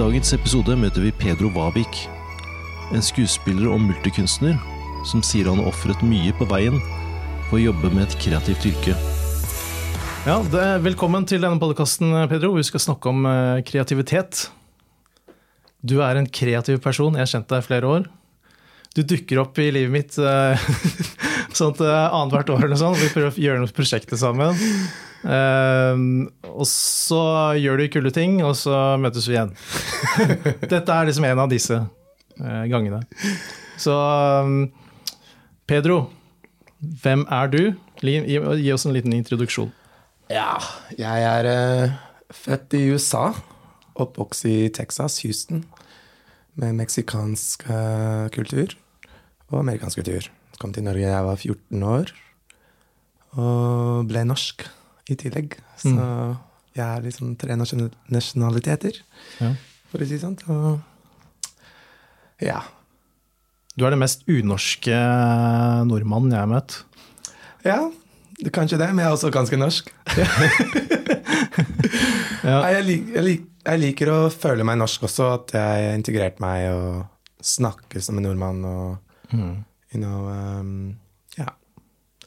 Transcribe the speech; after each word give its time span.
dagens 0.00 0.30
episode 0.32 0.72
møter 0.80 1.02
vi 1.04 1.10
Pedro 1.12 1.50
Wabik. 1.52 2.06
En 2.96 3.02
skuespiller 3.04 3.68
og 3.68 3.82
multikunstner 3.84 4.54
som 5.04 5.20
sier 5.24 5.50
han 5.50 5.60
har 5.60 5.68
ofret 5.68 6.00
mye 6.06 6.32
på 6.38 6.46
veien 6.48 6.78
for 7.50 7.58
å 7.58 7.60
jobbe 7.66 7.90
med 7.92 8.06
et 8.06 8.16
kreativt 8.22 8.64
yrke. 8.70 8.94
Ja, 10.24 10.38
er 10.40 10.80
Velkommen 10.86 11.26
til 11.28 11.44
denne 11.44 11.60
podkasten, 11.60 12.14
Pedro. 12.32 12.54
Vi 12.56 12.64
skal 12.64 12.84
snakke 12.86 13.12
om 13.12 13.28
eh, 13.28 13.60
kreativitet. 13.66 14.46
Du 15.84 15.98
er 16.06 16.16
en 16.16 16.30
kreativ 16.32 16.80
person. 16.84 17.18
Jeg 17.18 17.26
har 17.26 17.32
kjent 17.34 17.52
deg 17.52 17.60
i 17.60 17.68
flere 17.68 17.92
år. 17.98 18.08
Du 18.96 19.02
dukker 19.04 19.44
opp 19.44 19.60
i 19.60 19.68
livet 19.74 19.92
mitt 19.92 20.16
eh, 20.16 20.64
uh, 21.60 22.08
annethvert 22.08 22.56
år 22.56 22.70
eller 22.70 22.80
sånn. 22.80 22.96
Vi 22.96 23.12
prøver 23.12 23.34
å 23.34 23.46
gjøre 23.50 23.66
noen 23.66 23.76
prosjekter 23.76 24.20
sammen. 24.20 24.56
Eh, 25.20 26.02
og 26.50 26.66
så 26.68 27.22
gjør 27.60 27.80
du 27.80 27.88
kule 27.92 28.12
ting, 28.14 28.38
og 28.46 28.54
så 28.58 28.76
møtes 29.00 29.28
vi 29.28 29.36
igjen. 29.36 29.54
Dette 30.72 30.96
er 30.96 31.10
liksom 31.10 31.26
en 31.28 31.42
av 31.44 31.50
disse 31.52 31.76
uh, 31.80 32.64
gangene. 32.70 33.02
Så 33.80 33.94
um, 33.94 34.64
Pedro, 35.68 36.02
hvem 37.02 37.26
er 37.32 37.52
du? 37.52 37.62
Gi, 38.00 38.16
gi, 38.24 38.40
gi 38.64 38.72
oss 38.72 38.86
en 38.88 38.96
liten 38.96 39.14
introduksjon. 39.16 39.72
Ja, 40.32 40.56
jeg 40.96 41.26
er 41.26 41.50
uh, 41.50 41.98
født 42.34 42.78
i 42.78 42.86
USA. 42.94 43.30
Oppvokst 44.00 44.46
i 44.48 44.56
Texas, 44.72 45.20
Houston. 45.24 45.64
Med 46.60 46.74
meksikansk 46.76 47.62
eh, 47.70 48.26
kultur 48.34 48.74
og 49.50 49.60
amerikansk 49.62 50.00
kultur. 50.00 50.26
Kom 50.60 50.74
til 50.74 50.84
Norge 50.84 51.06
da 51.06 51.14
jeg 51.14 51.26
var 51.28 51.38
14 51.38 51.84
år. 51.86 52.10
Og 53.38 54.08
ble 54.10 54.24
norsk 54.26 54.66
i 55.10 55.18
tillegg. 55.18 55.56
Så 55.80 55.92
jeg 56.76 56.84
er 56.86 57.02
liksom 57.04 57.32
tre 57.40 57.56
nasjon- 57.58 57.90
nasjonaliteter, 58.14 59.00
Ja. 59.40 59.54
for 59.90 59.98
å 59.98 60.06
si 60.06 60.16
det 60.16 60.22
sånn. 60.22 60.36
Og 60.48 60.80
ja. 62.46 62.60
Du 63.76 63.84
er 63.86 63.90
den 63.94 64.00
mest 64.02 64.22
unorske 64.28 64.94
nordmannen 65.88 66.32
jeg 66.34 66.40
har 66.40 66.50
møtt. 66.50 66.82
Ja, 67.64 67.90
kanskje 68.54 68.78
det, 68.80 68.88
men 68.94 69.04
jeg 69.04 69.10
er 69.10 69.16
også 69.16 69.30
ganske 69.34 69.58
norsk. 69.60 69.90
Ja. 72.40 72.56
Jeg, 72.72 72.84
lik, 72.86 73.08
jeg, 73.14 73.22
lik, 73.26 73.42
jeg 73.66 73.80
liker 73.82 74.10
å 74.14 74.18
føle 74.32 74.64
meg 74.64 74.78
norsk 74.80 75.02
også, 75.04 75.26
at 75.36 75.52
jeg 75.54 75.60
har 75.90 75.96
integrert 75.98 76.38
meg 76.42 76.70
og 76.72 77.44
snakker 77.44 78.00
som 78.04 78.16
en 78.18 78.24
nordmann 78.26 78.62
og 78.64 79.34
you 79.34 80.00
know, 80.00 80.24
um. 80.32 80.70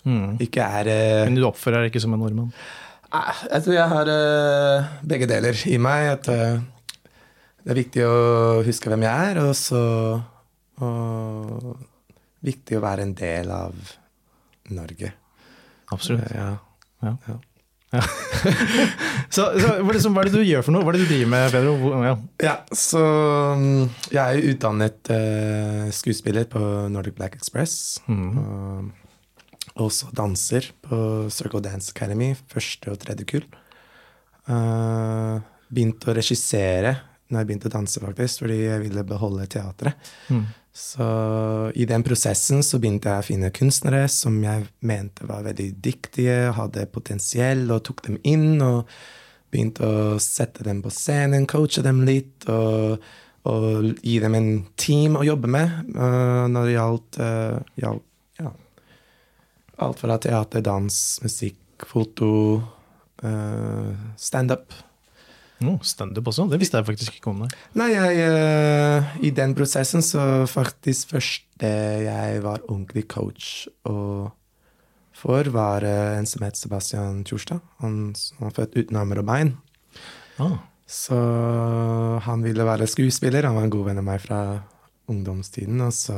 Mm. 0.03 0.35
Ikke 0.43 0.65
er 0.65 0.89
eh, 0.91 1.23
Men 1.27 1.37
du 1.39 1.45
oppfører 1.47 1.83
deg 1.83 1.93
ikke 1.93 2.03
som 2.03 2.15
en 2.15 2.23
nordmann. 2.23 2.51
Jeg 3.13 3.63
tror 3.63 3.75
jeg 3.75 3.91
har 3.93 4.09
eh, 4.09 4.91
begge 5.07 5.29
deler 5.29 5.65
i 5.69 5.79
meg. 5.81 6.09
At 6.17 6.29
eh, 6.33 6.59
det 7.63 7.73
er 7.73 7.79
viktig 7.79 8.05
å 8.07 8.15
huske 8.65 8.91
hvem 8.91 9.05
jeg 9.05 9.31
er, 9.31 9.41
og 9.45 9.55
så 9.55 9.83
og 10.83 11.75
viktig 12.43 12.75
å 12.75 12.83
være 12.83 13.05
en 13.05 13.15
del 13.15 13.51
av 13.53 13.75
Norge. 14.73 15.13
Absolutt. 15.93 16.31
Ja. 16.33 16.53
Ja. 17.03 17.15
Ja. 17.29 17.39
Så, 19.33 19.43
så 19.57 19.67
er 19.69 19.85
det, 19.85 19.99
hva 20.09 20.21
er 20.23 20.27
det 20.29 20.33
du 20.33 20.45
gjør 20.45 20.63
for 20.65 20.73
noe? 20.73 20.81
Hva 20.85 20.91
er 20.93 20.97
det 20.97 21.05
du 21.05 21.11
driver 21.11 21.29
med, 21.29 21.53
Pedro? 21.53 21.91
Ja. 22.05 22.13
Ja, 22.41 22.53
så 22.73 23.01
mm, 23.57 23.83
jeg 24.13 24.21
er 24.21 24.47
utdannet 24.51 25.11
uh, 25.13 25.87
skuespiller 25.93 26.45
på 26.49 26.61
Nordic 26.93 27.15
Black 27.17 27.37
Express. 27.37 28.01
Og 28.09 28.91
også 29.81 30.11
danser 30.15 30.69
på 30.85 31.29
Circle 31.33 31.63
Dance 31.65 31.93
Academy, 31.95 32.33
første 32.51 32.93
og 32.93 32.99
tredje 33.01 33.25
kull. 33.29 33.47
Uh, 34.49 35.39
begynte 35.73 36.11
å 36.11 36.17
regissere 36.17 36.97
når 37.31 37.39
jeg 37.39 37.49
begynte 37.49 37.69
å 37.71 37.73
danse, 37.73 38.01
faktisk, 38.03 38.43
fordi 38.43 38.59
jeg 38.59 38.83
ville 38.83 39.05
beholde 39.09 39.47
teatret. 39.49 40.11
Så 40.73 41.07
i 41.77 41.85
den 41.89 42.03
prosessen 42.05 42.61
så 42.65 42.77
begynte 42.81 43.09
jeg 43.09 43.23
å 43.23 43.25
finne 43.25 43.49
kunstnere 43.53 44.03
som 44.11 44.37
jeg 44.43 44.67
mente 44.85 45.25
var 45.29 45.45
veldig 45.47 45.71
dyktige, 45.81 46.53
hadde 46.53 46.85
potensiell, 46.93 47.65
og 47.73 47.81
tok 47.87 48.05
dem 48.05 48.19
inn. 48.21 48.61
og 48.61 48.89
begynte 49.53 49.85
å 49.85 50.15
sette 50.21 50.65
dem 50.65 50.81
på 50.83 50.91
scenen, 50.93 51.45
coache 51.49 51.83
dem 51.85 52.01
litt 52.07 52.47
og, 52.51 53.03
og 53.49 53.93
gi 54.01 54.17
dem 54.23 54.37
en 54.39 54.49
team 54.79 55.19
å 55.19 55.25
jobbe 55.27 55.51
med 55.51 55.93
uh, 55.93 56.45
når 56.49 56.69
det 56.69 56.75
gjaldt, 56.77 57.19
uh, 57.21 57.75
gjaldt 57.83 58.41
ja, 58.41 58.53
alt 59.81 60.01
fra 60.01 60.17
teater, 60.21 60.61
dans, 60.65 60.97
musikk, 61.23 61.85
foto, 61.89 62.61
uh, 63.23 63.93
standup. 64.17 64.73
Oh, 65.63 65.79
Standup 65.85 66.27
også? 66.27 66.49
Det 66.51 66.59
visste 66.59 66.79
jeg 66.79 66.87
faktisk 66.89 67.17
ikke 67.17 67.31
om 67.31 67.43
deg. 67.45 67.53
Nei, 67.79 67.89
jeg, 67.93 68.23
uh, 68.27 69.13
i 69.23 69.31
den 69.35 69.55
prosessen 69.55 70.03
så 70.03 70.43
faktisk 70.49 71.13
første 71.15 71.69
jeg 72.03 72.41
var 72.43 72.65
ordentlig 72.67 73.05
coach 73.07 73.69
og 73.87 74.33
for, 75.15 75.47
var 75.53 75.85
uh, 75.87 76.17
en 76.17 76.27
som 76.27 76.43
het 76.43 76.59
Sebastian 76.59 77.23
Tjorstad. 77.23 77.63
Han 77.79 78.11
som 78.17 78.43
var 78.43 78.57
født 78.57 78.75
uten 78.75 78.99
armer 78.99 79.21
og 79.21 79.29
bein. 79.29 79.55
Ah. 80.41 80.59
Så 80.89 81.17
han 82.25 82.43
ville 82.43 82.65
være 82.67 82.89
skuespiller. 82.89 83.47
Han 83.47 83.55
var 83.55 83.69
en 83.69 83.73
god 83.73 83.87
venn 83.87 84.01
av 84.01 84.07
meg 84.09 84.19
fra 84.25 84.39
ungdomstiden. 85.09 85.79
Og 85.85 85.93
så, 85.95 86.17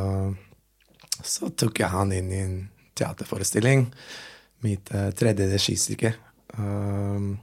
så 1.21 1.51
tok 1.53 1.83
jeg 1.83 1.93
han 1.93 2.15
inn 2.15 2.31
i 2.33 2.41
en 2.41 2.57
teaterforestilling. 2.97 3.87
Mitt 4.65 4.91
uh, 4.95 5.09
tredje 5.17 5.49
registykke. 5.51 6.15
Um, 6.57 7.35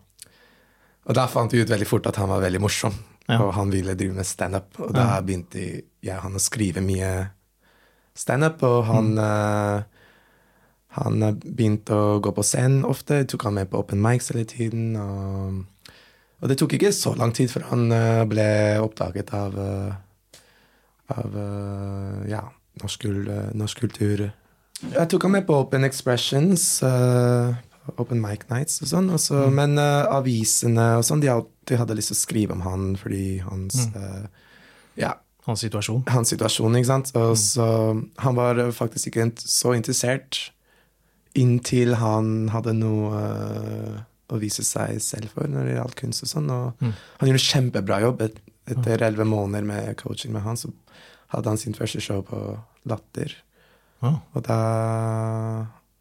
og 1.02 1.16
da 1.18 1.26
fant 1.30 1.52
vi 1.52 1.62
ut 1.62 1.70
veldig 1.70 1.88
fort 1.88 2.06
at 2.10 2.18
han 2.20 2.30
var 2.30 2.44
veldig 2.44 2.62
morsom. 2.62 2.94
Ja. 3.28 3.38
Og 3.38 3.52
han 3.56 3.70
ville 3.72 3.94
drive 3.98 4.16
med 4.16 4.26
standup. 4.26 4.74
Og 4.82 4.92
da 4.96 5.16
begynte 5.24 5.62
jeg 6.02 6.18
han 6.22 6.38
å 6.38 6.42
skrive 6.42 6.82
mye 6.84 7.10
standup. 8.18 8.62
Og 8.66 8.84
han 8.88 9.12
eh, 9.18 10.02
han 10.98 11.22
eh, 11.24 11.36
begynte 11.42 11.96
å 11.96 12.20
gå 12.22 12.32
på 12.36 12.44
scenen 12.46 12.86
ofte. 12.88 13.22
Tok 13.28 13.48
han 13.48 13.58
med 13.60 13.70
på 13.72 13.80
open 13.82 14.02
mics 14.02 14.32
hele 14.32 14.44
tiden. 14.48 14.96
Og, 15.00 15.92
og 16.42 16.50
det 16.50 16.58
tok 16.60 16.76
ikke 16.76 16.92
så 16.96 17.14
lang 17.18 17.34
tid 17.36 17.52
før 17.52 17.68
han 17.70 17.86
eh, 17.94 18.24
ble 18.28 18.48
oppdaget 18.82 19.32
av, 19.36 19.58
eh, 19.62 20.38
av 21.16 21.38
eh, 21.46 22.18
ja, 22.32 22.44
norsk, 22.82 23.08
eh, 23.08 23.50
norsk 23.58 23.84
kultur. 23.86 24.28
Jeg 24.90 25.08
tok 25.12 25.22
han 25.28 25.30
med 25.36 25.46
på 25.46 25.54
Open 25.62 25.84
Expressions, 25.86 26.82
uh, 26.82 27.54
Open 27.98 28.20
Mic 28.22 28.48
Nights 28.50 28.80
og 28.82 28.88
sånn. 28.90 29.10
så- 29.18 29.50
Men 29.50 29.78
uh, 29.78 30.06
avisene 30.10 30.96
og 30.98 31.04
sånn, 31.04 31.20
de 31.22 31.28
alltid 31.28 31.78
hadde 31.78 31.94
lyst 31.96 32.08
til 32.10 32.16
å 32.18 32.22
skrive 32.26 32.50
om 32.52 32.60
han 32.66 32.96
fordi 32.96 33.38
hans 33.40 33.86
eh, 33.94 34.26
ja, 34.98 35.14
Hans 35.46 35.60
situasjon. 35.62 36.04
hans 36.08 36.28
situasjon, 36.30 36.74
ikke 36.76 36.86
sant? 36.86 37.12
Og 37.16 37.36
så 37.36 37.66
Han 38.18 38.34
var 38.34 38.54
faktisk 38.72 39.06
ikke 39.12 39.32
så 39.38 39.74
interessert 39.76 40.50
inntil 41.34 41.94
han 41.96 42.48
hadde 42.52 42.74
noe 42.74 44.04
å 44.28 44.38
vise 44.38 44.62
seg 44.64 45.00
selv 45.00 45.30
for 45.32 45.46
når 45.48 45.64
det 45.66 45.76
gjaldt 45.78 45.96
kunst 45.96 46.22
og 46.26 46.28
sånn. 46.28 46.50
Og 46.50 46.74
han 46.82 47.28
gjorde 47.28 47.40
en 47.40 47.46
kjempebra 47.72 48.00
jobb. 48.02 48.20
Et, 48.22 48.36
etter 48.68 49.02
elleve 49.02 49.24
måneder 49.26 49.64
med 49.64 49.96
coaching 49.96 50.32
med 50.32 50.42
han, 50.42 50.56
så 50.56 50.70
hadde 51.34 51.46
han 51.48 51.56
sin 51.58 51.74
første 51.74 52.00
show 52.00 52.22
på 52.22 52.58
Latter. 52.86 53.34
Ah, 54.02 54.16
Og 54.34 54.42
da, 54.42 54.56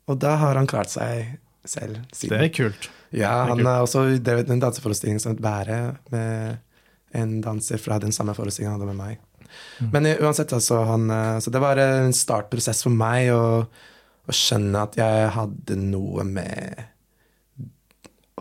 og 0.09 0.19
da 0.19 0.35
har 0.41 0.55
han 0.57 0.67
klart 0.67 0.89
seg 0.89 1.37
selv 1.65 1.99
det 2.25 2.31
er 2.41 2.47
kult. 2.49 2.89
Ja, 3.13 3.43
er 3.43 3.51
han 3.51 3.65
har 3.67 3.83
også 3.83 4.05
drevet 4.23 4.49
en 4.49 4.59
danseforestilling 4.63 5.19
som 5.21 5.35
het 5.35 5.41
Bære, 5.43 5.97
med 6.09 6.57
en 7.13 7.41
danser 7.43 7.77
fra 7.77 7.99
den 7.99 8.11
samme 8.15 8.33
forestillingen 8.33 8.73
han 8.73 8.81
hadde 8.81 8.95
med 8.95 9.05
meg. 9.05 9.19
Mm. 9.81 9.89
Men 9.93 10.05
eh, 10.07 10.17
uansett, 10.23 10.53
altså, 10.55 10.79
han, 10.87 11.09
eh, 11.11 11.37
så 11.43 11.51
det 11.51 11.61
var 11.61 11.77
en 11.77 12.13
startprosess 12.15 12.81
for 12.87 12.89
meg 12.95 13.29
å, 13.35 13.43
å 13.67 14.31
skjønne 14.33 14.81
at 14.87 14.95
jeg 14.97 15.29
hadde 15.35 15.75
noe 15.77 16.23
med 16.25 16.87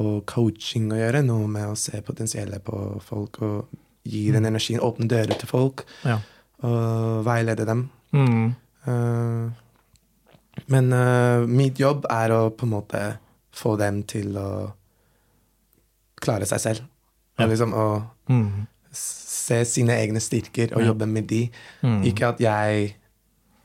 og 0.00 0.22
coaching 0.30 0.88
å 0.94 0.96
gjøre, 1.00 1.20
noe 1.26 1.48
med 1.50 1.66
å 1.68 1.76
se 1.76 1.98
potensialet 2.06 2.62
på 2.64 2.78
folk 3.04 3.40
og 3.44 3.74
gi 4.08 4.28
Mm. 4.30 4.32
den 4.38 4.46
energien, 4.54 4.80
åpne 4.80 5.08
dører 5.10 5.36
til 5.38 5.48
folk 5.50 5.84
Ja. 6.06 6.20
og 6.62 7.24
veilede 7.26 7.66
dem. 7.66 7.90
Mm. 8.14 8.54
Eh, 8.86 9.50
men 10.70 10.92
uh, 10.92 11.46
mitt 11.46 11.78
jobb 11.80 12.06
er 12.10 12.30
å 12.30 12.50
på 12.50 12.66
en 12.66 12.72
måte 12.74 13.02
få 13.56 13.76
dem 13.80 14.02
til 14.08 14.36
å 14.38 14.48
klare 16.20 16.46
seg 16.48 16.60
selv. 16.60 16.80
Og 17.38 17.46
Ja. 17.46 17.46
liksom 17.46 17.72
å 17.74 18.02
Mm. 18.28 18.66
se 18.92 19.64
sine 19.64 19.90
egne 19.96 20.20
styrker 20.20 20.72
og 20.76 20.82
Ja. 20.82 20.88
jobbe 20.92 21.06
med 21.08 21.26
de. 21.26 21.50
Mm. 21.82 22.02
Ikke 22.04 22.28
at 22.28 22.38
jeg 22.40 22.94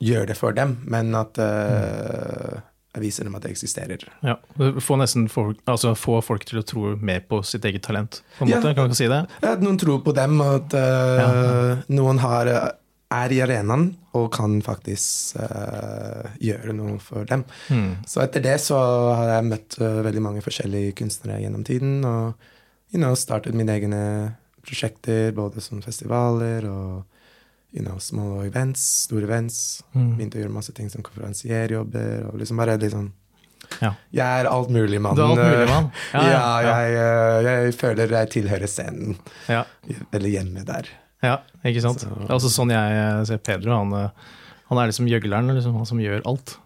gjør 0.01 0.27
det 0.27 0.37
for 0.37 0.51
dem, 0.53 0.77
men 0.85 1.13
at 1.15 1.37
eh, 1.37 2.61
jeg 2.95 3.01
viser 3.03 3.23
dem 3.25 3.35
at 3.35 3.41
det 3.43 3.51
eksisterer. 3.51 3.99
Ja. 4.23 4.35
Få 4.79 4.97
folk, 5.29 5.57
altså 5.67 5.95
få 5.95 6.21
folk 6.23 6.45
til 6.45 6.59
å 6.59 6.65
tro 6.65 6.95
mer 6.95 7.19
på 7.21 7.43
sitt 7.43 7.63
eget 7.65 7.83
talent. 7.83 8.21
På 8.39 8.43
en 8.45 8.47
Ja. 8.49 8.57
måte, 8.61 8.75
Kan 8.75 8.89
du 8.89 8.95
si 8.95 9.07
det? 9.07 9.27
At 9.43 9.59
noen 9.61 9.77
tror 9.77 10.01
på 10.03 10.13
dem, 10.15 10.39
og 10.41 10.65
at 10.65 10.73
eh, 10.73 11.81
noen 11.89 12.19
har, 12.19 12.71
er 13.13 13.31
i 13.31 13.41
arenaen 13.43 13.89
og 14.17 14.31
kan 14.33 14.57
faktisk 14.65 15.37
uh, 15.37 16.31
gjøre 16.41 16.73
noe 16.73 16.97
for 17.03 17.27
dem. 17.29 17.43
Mm. 17.69 18.05
Så 18.09 18.23
etter 18.23 18.43
det 18.43 18.57
så 18.63 18.79
har 19.13 19.35
jeg 19.35 19.49
møtt 19.51 19.77
uh, 19.81 20.01
veldig 20.05 20.23
mange 20.25 20.43
forskjellige 20.45 20.95
kunstnere 20.97 21.41
gjennom 21.43 21.65
tiden, 21.67 21.99
og 22.07 22.33
you 22.93 23.01
know, 23.01 23.13
startet 23.19 23.55
mine 23.57 23.75
egne 23.75 24.01
prosjekter, 24.65 25.29
både 25.37 25.61
som 25.61 25.83
festivaler 25.85 26.65
og 26.69 27.03
you 27.75 27.83
know, 27.83 27.99
små 27.99 28.41
events, 28.45 28.81
store 29.05 29.27
events. 29.27 29.83
Mm. 29.93 30.15
Begynte 30.15 30.39
å 30.39 30.43
gjøre 30.45 30.55
masse 30.55 30.73
ting 30.75 30.89
som 30.89 31.03
konferansierjobber. 31.05 32.29
Og 32.31 32.39
liksom 32.39 32.61
bare 32.61 32.79
liksom 32.81 33.11
Ja. 33.81 33.95
Jeg 34.13 34.41
er 34.41 34.47
alt 34.47 34.69
mulig 34.69 35.01
mann. 35.01 35.19
Alt 35.19 35.41
mulig 35.41 35.67
mann? 35.67 35.89
Ja, 36.13 36.21
Ja. 36.23 36.61
Jeg, 36.69 36.93
eh, 37.01 37.47
jeg 37.49 37.73
føler 37.75 38.13
jeg 38.13 38.29
tilhører 38.29 38.69
scenen. 38.71 39.17
Ja. 39.51 39.65
Eller 40.13 40.29
hjemme 40.29 40.63
der. 40.63 40.87
Ja, 41.25 41.39
ikke 41.65 41.81
sant? 41.85 42.03
Så- 42.05 42.11
Det 42.21 42.29
er 42.29 42.35
også 42.37 42.51
sånn 42.53 42.73
jeg 42.73 42.99
eh, 42.99 43.23
ser 43.29 43.41
Pedro. 43.41 43.77
Han, 43.81 43.93
eh, 43.93 44.35
han 44.69 44.81
er 44.81 44.91
liksom 44.91 45.09
gjøgleren, 45.09 45.49
liksom, 45.55 45.75
han 45.79 45.89
som 45.89 46.01
gjør 46.01 46.21
alt. 46.29 46.57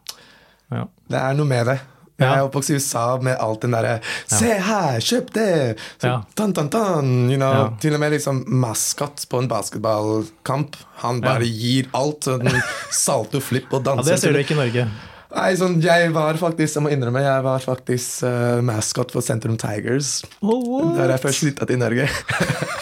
Ja. 0.72 0.86
Det 1.10 1.22
er 1.22 1.34
noe 1.40 1.50
med 1.50 1.66
det. 1.72 1.80
Jeg 2.20 2.36
er 2.36 2.46
oppvokst 2.50 2.74
i 2.74 2.76
USA 2.76 3.04
med 3.24 3.38
alt 3.40 3.62
den 3.64 3.72
derre 3.72 3.94
Se 4.28 4.52
her, 4.60 4.98
kjøp 5.00 5.30
det! 5.38 5.78
Så, 6.02 6.12
tan, 6.36 6.52
tan, 6.56 6.68
tan, 6.72 7.12
you 7.32 7.38
know. 7.40 7.54
Ja. 7.56 7.70
Til 7.80 7.96
og 7.96 8.02
med 8.04 8.12
liksom 8.12 8.42
maskot 8.60 9.24
på 9.32 9.40
en 9.40 9.48
basketballkamp. 9.52 10.76
Han 11.06 11.22
bare 11.24 11.48
gir 11.48 11.88
alt. 11.96 12.28
Sånn 12.28 12.50
salto, 12.92 13.40
flipp 13.44 13.72
og 13.72 13.86
ja, 13.86 13.94
danser. 13.94 14.12
Det 14.12 14.20
ser 14.20 14.36
du 14.36 14.42
ikke 14.44 14.58
i 14.58 14.60
Norge. 14.60 14.90
Nei, 15.30 15.50
sånn, 15.62 15.76
jeg 15.86 16.10
var 16.16 16.40
faktisk, 16.42 16.80
jeg 16.80 16.84
må 16.84 16.92
innrømme, 16.92 17.22
jeg 17.22 17.44
var 17.46 17.62
faktisk 17.62 18.24
uh, 18.26 18.60
maskot 18.66 19.14
for 19.14 19.22
Sentrum 19.22 19.60
Tigers. 19.62 20.24
Der 20.42 21.14
jeg 21.14 21.22
først 21.22 21.46
flytta 21.46 21.70
til 21.70 21.80
Norge. 21.82 22.10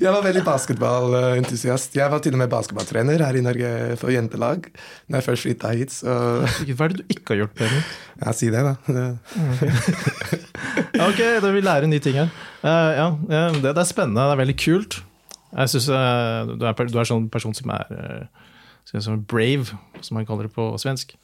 jeg 0.00 0.12
var 0.12 0.22
veldig 0.24 0.42
basketballentusiast. 0.46 1.96
Jeg 1.96 2.10
var 2.12 2.22
til 2.24 2.34
og 2.36 2.40
med 2.42 2.50
basketballtrener 2.52 3.24
her 3.24 3.38
i 3.38 3.42
Norge 3.44 3.70
for 4.00 4.12
jentelag. 4.12 4.68
Når 5.08 5.18
jeg 5.18 5.26
først 5.26 5.46
flytta 5.46 5.72
hit, 5.76 5.94
så 5.94 6.16
Hva 6.44 6.88
er 6.88 6.94
det 6.94 7.02
du 7.02 7.14
ikke 7.14 7.34
har 7.34 7.42
gjort, 7.42 7.54
Peder? 7.58 7.90
Ja, 8.22 8.32
si 8.36 8.50
det, 8.52 8.62
da. 8.64 8.74
Det, 8.86 9.06
Ok, 11.08 11.20
da 11.20 11.44
vil 11.46 11.58
vi 11.58 11.64
lære 11.66 11.90
nye 11.90 12.02
ting 12.02 12.18
her. 12.20 12.32
Uh, 12.62 12.92
ja, 12.96 13.06
det, 13.28 13.62
det 13.62 13.84
er 13.84 13.88
spennende, 13.88 14.24
det 14.24 14.36
er 14.36 14.42
veldig 14.42 14.58
kult. 14.64 14.98
Jeg 15.52 15.72
synes 15.72 15.88
uh, 15.88 16.56
du, 16.56 16.66
er, 16.66 16.90
du 16.92 16.98
er 17.00 17.08
sånn 17.08 17.30
person 17.32 17.54
som 17.56 17.72
er 17.76 17.92
uh, 17.92 19.00
som 19.00 19.22
brave, 19.24 19.76
som 20.00 20.18
man 20.18 20.26
kaller 20.26 20.48
det 20.48 20.54
på 20.54 20.68
svensk. 20.80 21.16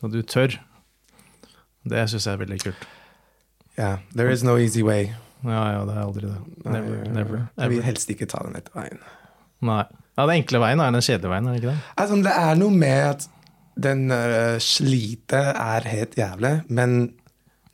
Så 0.00 0.10
du 0.10 0.22
tør. 0.22 0.58
Det 1.84 2.08
syns 2.10 2.26
jeg 2.26 2.32
er 2.32 2.40
veldig 2.40 2.60
kult. 2.64 2.88
ja, 3.76 3.96
there 4.14 4.30
is 4.30 4.42
no 4.42 4.56
easy 4.56 4.82
way. 4.82 5.12
Ja, 5.44 5.62
ja, 5.74 5.82
det 5.84 5.94
er 5.96 6.02
aldri 6.04 6.24
det. 6.30 6.38
Never, 6.64 6.96
Nei, 7.04 7.12
never. 7.18 7.42
Jeg 7.60 7.72
vil 7.74 7.82
helst 7.84 8.10
ikke 8.14 8.28
ta 8.30 8.40
den 8.46 8.56
etter 8.58 8.74
veien. 8.78 9.00
Nei. 9.64 9.82
Ja, 10.14 10.26
den 10.28 10.36
enkle 10.38 10.60
veien 10.62 10.80
er 10.80 10.92
den 10.94 11.02
kjedelige 11.04 11.32
veien, 11.32 11.48
er 11.50 11.56
det 11.56 11.62
ikke 11.62 11.72
det? 11.74 11.80
Altså, 12.00 12.18
det 12.24 12.34
er 12.44 12.54
noe 12.60 12.70
med 12.78 13.08
at 13.10 13.26
den 13.84 14.04
uh, 14.14 14.56
slitet 14.62 15.34
er 15.52 15.88
helt 15.90 16.14
jævlig, 16.18 16.52
men 16.70 16.94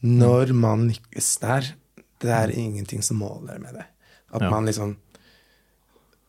når 0.01 0.55
man 0.57 0.87
lykkes 0.89 1.29
der, 1.43 1.69
det 2.25 2.33
er 2.33 2.53
ingenting 2.57 3.03
som 3.05 3.21
måler 3.21 3.61
med 3.61 3.77
det. 3.77 3.85
At 4.33 4.43
Ja. 4.43 4.51
man 4.51 4.65
liksom 4.69 4.97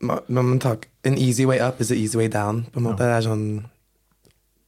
man, 0.01 0.19
man 0.27 0.59
tar, 0.59 0.77
An 1.05 1.17
easy 1.17 1.45
way 1.45 1.59
up 1.61 1.79
is 1.81 1.91
an 1.91 1.97
easy 1.97 2.17
way 2.17 2.27
down. 2.27 2.65
På 2.73 2.79
en 2.79 2.83
måte. 2.85 2.97
Det 3.03 3.07
er 3.15 3.21
sånn 3.25 3.65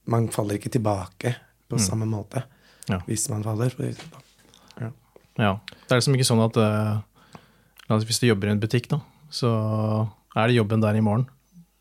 Man 0.05 0.27
faller 0.29 0.57
ikke 0.59 0.69
tilbake 0.73 1.35
på 1.69 1.77
samme 1.79 2.05
måte 2.05 2.43
Ja. 2.89 2.97
hvis 3.07 3.29
man 3.29 3.43
faller. 3.43 3.71
Ja. 5.39 5.57
Det 5.67 5.91
er 5.91 6.01
liksom 6.01 6.17
ikke 6.17 6.29
sånn 6.29 6.43
at 6.45 6.57
si 6.57 8.07
Hvis 8.09 8.21
du 8.21 8.27
jobber 8.27 8.49
i 8.49 8.53
en 8.53 8.61
butikk, 8.61 8.89
da, 8.91 8.99
så 9.33 9.49
er 10.35 10.49
det 10.49 10.57
jobben 10.57 10.81
der 10.83 10.97
i 10.97 11.03
morgen. 11.05 11.27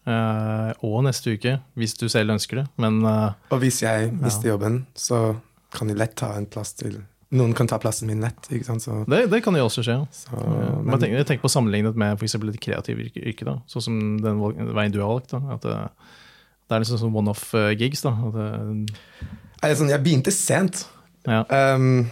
Uh, 0.02 0.74
og 0.82 1.04
neste 1.06 1.36
uke, 1.36 1.60
hvis 1.78 1.94
du 1.94 2.08
selv 2.10 2.34
ønsker 2.34 2.62
det. 2.62 2.66
Men 2.82 3.04
uh, 3.06 3.38
Og 3.54 3.60
hvis 3.62 3.84
jeg 3.84 4.10
mister 4.16 4.50
jobben, 4.50 4.82
så 4.98 5.36
kan 5.72 5.88
de 5.88 5.94
lett 5.96 6.16
ta 6.18 6.32
en 6.36 6.48
plass 6.50 6.74
til 6.78 7.00
Noen 7.32 7.54
kan 7.56 7.64
ta 7.64 7.78
plassen 7.80 8.10
min 8.10 8.20
lett. 8.20 8.44
ikke 8.52 8.66
sant? 8.66 8.82
Så, 8.84 8.98
det, 9.08 9.22
det 9.32 9.38
kan 9.40 9.56
jo 9.56 9.64
også 9.64 9.80
skje. 9.86 9.94
så, 10.12 10.34
men 10.36 10.82
men, 10.84 10.90
jeg 10.92 11.00
tenker, 11.00 11.16
jeg 11.16 11.28
tenker 11.30 11.44
på 11.46 11.50
sammenlignet 11.54 11.96
med 11.96 12.24
eksempel 12.26 12.50
et 12.52 12.58
kreativt 12.60 13.06
yrke, 13.06 13.22
yrke 13.30 13.46
da, 13.48 13.54
sånn 13.72 13.84
som 13.86 14.00
den 14.20 14.42
veien 14.76 14.92
du 14.92 14.98
har 15.00 15.08
valgt. 15.14 15.32
Da, 15.32 15.40
at 15.54 15.64
det, 15.64 15.78
det 16.68 16.76
er 16.76 16.84
liksom 16.84 17.00
sånn 17.00 17.16
one-off-gigs. 17.22 18.04
da, 18.04 18.12
at 18.28 19.70
jeg, 19.70 19.78
sånn, 19.80 19.94
jeg 19.94 20.04
begynte 20.04 20.34
sent. 20.36 20.84
ja, 21.24 21.40
Um, 21.48 22.10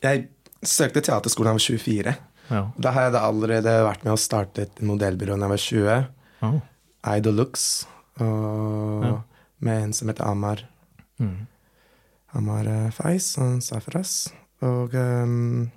jeg 0.00 0.24
søkte 0.64 1.00
teaterskolen 1.02 1.52
da 1.56 1.62
jeg 1.62 1.78
var 1.78 1.84
24. 1.84 2.16
ja. 2.50 2.62
Da 2.78 2.90
har 2.94 3.02
jeg 3.08 3.12
da 3.16 3.22
allerede 3.28 3.72
vært 3.86 4.04
med 4.04 4.12
å 4.14 4.20
starte 4.20 4.62
et 4.66 4.82
modellbyrå 4.84 5.36
da 5.38 5.48
jeg 5.48 5.54
var 5.54 5.62
20. 5.66 6.08
Ah, 6.42 7.16
Idolux. 7.16 7.86
Og 8.20 9.04
Ja. 9.06 9.16
med 9.60 9.82
en 9.82 9.92
som 9.92 10.08
heter 10.08 10.24
Amar. 10.28 10.64
mm. 11.20 11.46
Amar 12.34 12.66
eh, 12.66 12.90
Fais 12.90 13.36
og 13.38 13.60
Safras. 13.62 14.32
Og 14.62 14.94
um, 14.94 15.70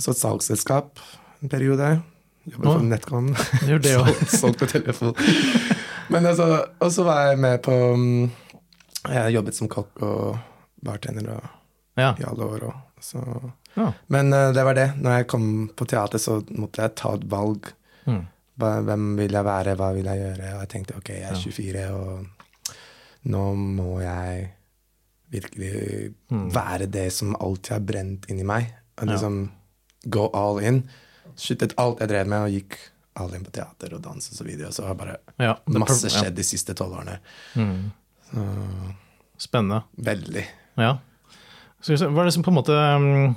så 0.00 0.10
et 0.10 0.18
salgsselskap 0.18 0.98
en 1.42 1.48
periode. 1.52 2.00
Jobber 2.50 2.66
Å. 2.68 2.72
for 2.78 2.82
NetCon. 2.88 3.28
Gjør 3.68 3.82
det 3.84 3.96
òg. 4.00 4.10
Solgt 4.40 4.58
på 4.62 4.66
telefon. 4.66 5.14
Men 6.10 6.26
altså, 6.26 6.64
og 6.80 6.90
så 6.92 7.04
var 7.06 7.28
jeg 7.30 7.38
med 7.38 7.60
på 7.62 7.74
um, 7.94 8.30
Jeg 9.06 9.34
jobbet 9.36 9.54
som 9.54 9.68
kokk 9.70 10.02
og 10.02 10.38
bartender 10.84 11.28
og, 11.36 11.44
Ja. 12.00 12.14
i 12.18 12.24
alle 12.26 12.44
år. 12.48 12.64
Og, 12.70 12.74
så. 13.00 13.22
Men 14.08 14.32
uh, 14.34 14.50
det 14.54 14.64
var 14.66 14.76
det. 14.76 14.88
Når 15.00 15.16
jeg 15.18 15.26
kom 15.32 15.46
på 15.76 15.86
teater, 15.88 16.18
så 16.22 16.40
måtte 16.58 16.82
jeg 16.84 16.94
ta 17.00 17.14
et 17.16 17.26
valg. 17.30 17.70
Mm. 18.06 18.22
Hvem 18.60 19.04
vil 19.16 19.32
jeg 19.38 19.46
være, 19.46 19.74
hva 19.80 19.90
vil 19.96 20.08
jeg 20.10 20.20
gjøre? 20.20 20.54
Og 20.54 20.64
jeg 20.64 20.70
tenkte 20.74 20.96
ok, 20.98 21.10
jeg 21.16 21.30
er 21.30 21.38
24, 21.40 21.84
og 21.96 23.30
nå 23.32 23.44
må 23.56 24.00
jeg 24.02 24.50
virkelig 25.30 26.14
Mm. 26.30 26.48
være 26.54 26.86
det 26.86 27.12
som 27.12 27.36
alltid 27.36 27.72
har 27.72 27.80
brent 27.86 28.26
inni 28.30 28.44
meg. 28.46 28.72
Og 29.00 29.06
liksom 29.08 29.50
go 30.06 30.28
all 30.34 30.60
in. 30.62 30.82
Sluttet 31.36 31.74
alt 31.78 32.00
jeg 32.00 32.08
drev 32.10 32.26
med, 32.28 32.44
og 32.46 32.50
gikk 32.54 32.76
all 33.20 33.34
in 33.34 33.44
på 33.44 33.52
teater 33.54 33.94
og 33.96 34.02
dans 34.04 34.30
og 34.30 34.36
så 34.36 34.44
videre. 34.44 34.68
Og 34.68 34.74
så 34.74 34.86
har 34.86 34.94
bare 34.98 35.16
ja. 35.38 35.54
masse 35.66 36.10
skjedd 36.10 36.32
ja. 36.32 36.38
de 36.38 36.46
siste 36.46 36.74
tolv 36.78 36.98
årene. 37.00 37.18
Mm. 37.54 37.90
Så, 38.30 38.44
Spennende. 39.40 39.82
veldig. 39.96 40.44
Ja. 40.76 40.98
Hva 41.80 41.96
er 41.96 42.28
det 42.28 42.34
som 42.36 42.42
på 42.44 42.50
en 42.52 42.58
måte 42.58 42.74
mm, 42.76 43.34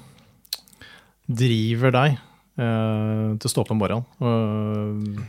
driver 1.40 1.94
deg 1.96 2.18
eh, 2.60 3.30
til 3.40 3.48
å 3.48 3.52
stå 3.54 3.64
opp 3.64 3.72
om 3.76 3.80
morgenen? 3.84 4.06
Og- 4.20 5.24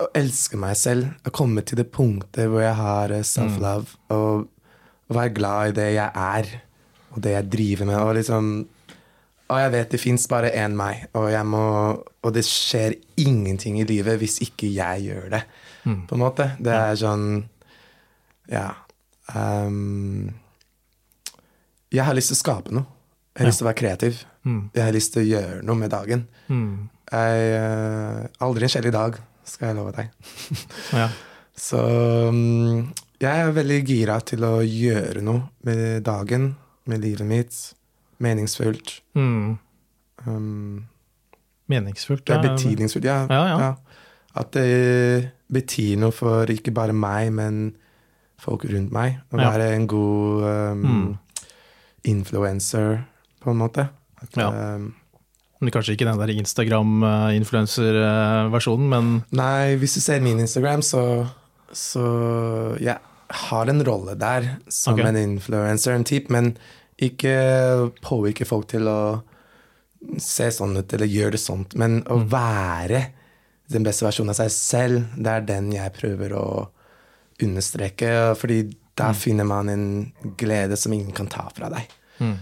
Å 0.00 0.06
elske 0.16 0.56
meg 0.56 0.76
selv, 0.80 1.10
å 1.28 1.30
komme 1.34 1.60
til 1.66 1.76
det 1.76 1.90
punktet 1.92 2.48
hvor 2.48 2.62
jeg 2.64 2.74
har 2.78 3.12
eh, 3.12 3.22
self-love, 3.26 3.90
og 4.14 4.46
å 5.10 5.16
være 5.16 5.34
glad 5.36 5.68
i 5.68 5.74
det 5.76 5.88
jeg 5.98 6.10
er, 6.16 6.48
og 7.12 7.18
det 7.26 7.34
jeg 7.34 7.50
driver 7.52 7.86
med, 7.90 7.98
og 8.00 8.14
liksom 8.16 8.52
Og 9.50 9.58
jeg 9.58 9.70
vet 9.72 9.90
det 9.90 9.98
fins 10.00 10.26
bare 10.30 10.52
én 10.54 10.76
meg, 10.78 11.08
og 11.18 11.26
jeg 11.32 11.44
må 11.44 11.62
Og 12.22 12.32
det 12.32 12.44
skjer 12.46 12.94
ingenting 13.18 13.80
i 13.80 13.84
livet 13.84 14.18
hvis 14.22 14.38
ikke 14.46 14.68
jeg 14.72 15.02
gjør 15.08 15.28
det, 15.34 15.40
på 15.84 16.14
en 16.14 16.20
måte. 16.22 16.50
Det 16.60 16.72
er 16.72 16.94
sånn 17.00 17.44
Ja. 18.48 18.68
ehm, 19.34 20.30
jeg 21.92 22.04
har 22.06 22.14
lyst 22.14 22.32
til 22.32 22.38
å 22.38 22.42
skape 22.44 22.72
noe. 22.74 22.86
Jeg 23.34 23.44
har 23.44 23.48
lyst 23.50 23.60
til 23.60 23.66
å 23.66 23.70
være 23.70 23.78
kreativ. 23.80 24.22
Mm. 24.44 24.60
Jeg 24.74 24.82
har 24.84 24.92
lyst 24.96 25.12
til 25.14 25.22
å 25.22 25.28
gjøre 25.30 25.62
noe 25.66 25.76
med 25.80 25.90
dagen. 25.92 26.22
Mm. 26.50 26.88
Jeg, 27.10 27.50
eh, 27.58 28.26
aldri 28.46 28.66
en 28.66 28.72
kjedelig 28.74 28.92
dag, 28.94 29.18
skal 29.44 29.68
jeg 29.70 29.76
love 29.80 29.92
deg. 29.96 30.10
Ja. 31.00 31.08
Så 31.60 31.76
mm, 32.32 32.86
jeg 33.20 33.40
er 33.44 33.50
veldig 33.52 33.78
gira 33.84 34.14
til 34.24 34.44
å 34.48 34.62
gjøre 34.64 35.20
noe 35.26 35.42
med 35.68 36.02
dagen, 36.06 36.54
med 36.88 37.02
livet 37.04 37.26
mitt. 37.28 37.58
Meningsfullt. 38.24 38.94
Mm. 39.18 39.58
Um, 40.26 40.86
Meningsfullt. 41.70 42.24
det 42.26 42.34
er 42.34 42.42
ja. 42.42 42.54
betydningsfullt, 42.54 43.04
ja. 43.08 43.18
Ja, 43.30 43.58
ja. 43.60 43.74
At 44.40 44.52
det 44.54 45.30
betyr 45.52 45.98
noe 46.00 46.14
for 46.14 46.48
ikke 46.52 46.72
bare 46.74 46.94
meg, 46.96 47.30
men 47.34 47.60
folk 48.40 48.64
rundt 48.70 48.92
meg. 48.94 49.18
Å 49.32 49.38
Ja. 49.40 49.50
være 49.52 49.72
en 49.76 49.86
god 49.90 50.44
um, 50.48 50.84
Mm. 50.86 51.18
Influencer, 52.08 53.02
på 53.40 53.50
en 53.50 53.56
måte. 53.60 53.88
At, 54.22 54.36
Ja. 54.36 54.48
um, 54.76 54.94
Men 55.60 55.70
kanskje 55.70 55.92
ikke 55.92 56.06
den 56.08 56.18
der 56.18 56.28
Instagram-influencer-versjonen, 56.40 58.88
men 58.88 59.22
Nei, 59.30 59.76
hvis 59.76 59.94
du 59.94 60.00
ser 60.00 60.20
min 60.24 60.40
Instagram, 60.40 60.80
så, 60.82 61.26
så 61.72 62.76
jeg 62.80 62.96
har 63.28 63.68
en 63.68 63.84
rolle 63.84 64.14
der 64.16 64.56
som 64.68 64.94
okay. 64.94 65.08
en 65.08 65.16
influencer, 65.16 65.92
en 65.92 66.04
type, 66.04 66.30
men 66.32 66.56
ikke 67.00 67.90
påvirke 68.00 68.44
folk 68.48 68.68
til 68.72 68.88
å 68.88 69.22
se 70.20 70.48
sånn 70.52 70.76
ut 70.80 70.92
eller 70.96 71.06
gjøre 71.10 71.30
det 71.36 71.40
sånt, 71.42 71.74
men 71.76 72.00
å 72.08 72.16
være 72.24 73.04
den 73.70 73.84
beste 73.86 74.04
versjonen 74.06 74.32
av 74.32 74.38
seg 74.40 74.50
selv, 74.54 75.02
det 75.16 75.30
er 75.30 75.40
den 75.46 75.70
jeg 75.74 75.92
prøver 75.94 76.32
å 76.34 76.46
understreke, 77.44 78.34
fordi 78.40 78.64
der 79.00 79.16
finner 79.16 79.48
man 79.48 79.68
en 79.72 79.84
glede 80.40 80.76
som 80.78 80.92
ingen 80.94 81.12
kan 81.16 81.26
ta 81.32 81.48
fra 81.56 81.72
deg. 81.72 81.88
Mm. 82.20 82.36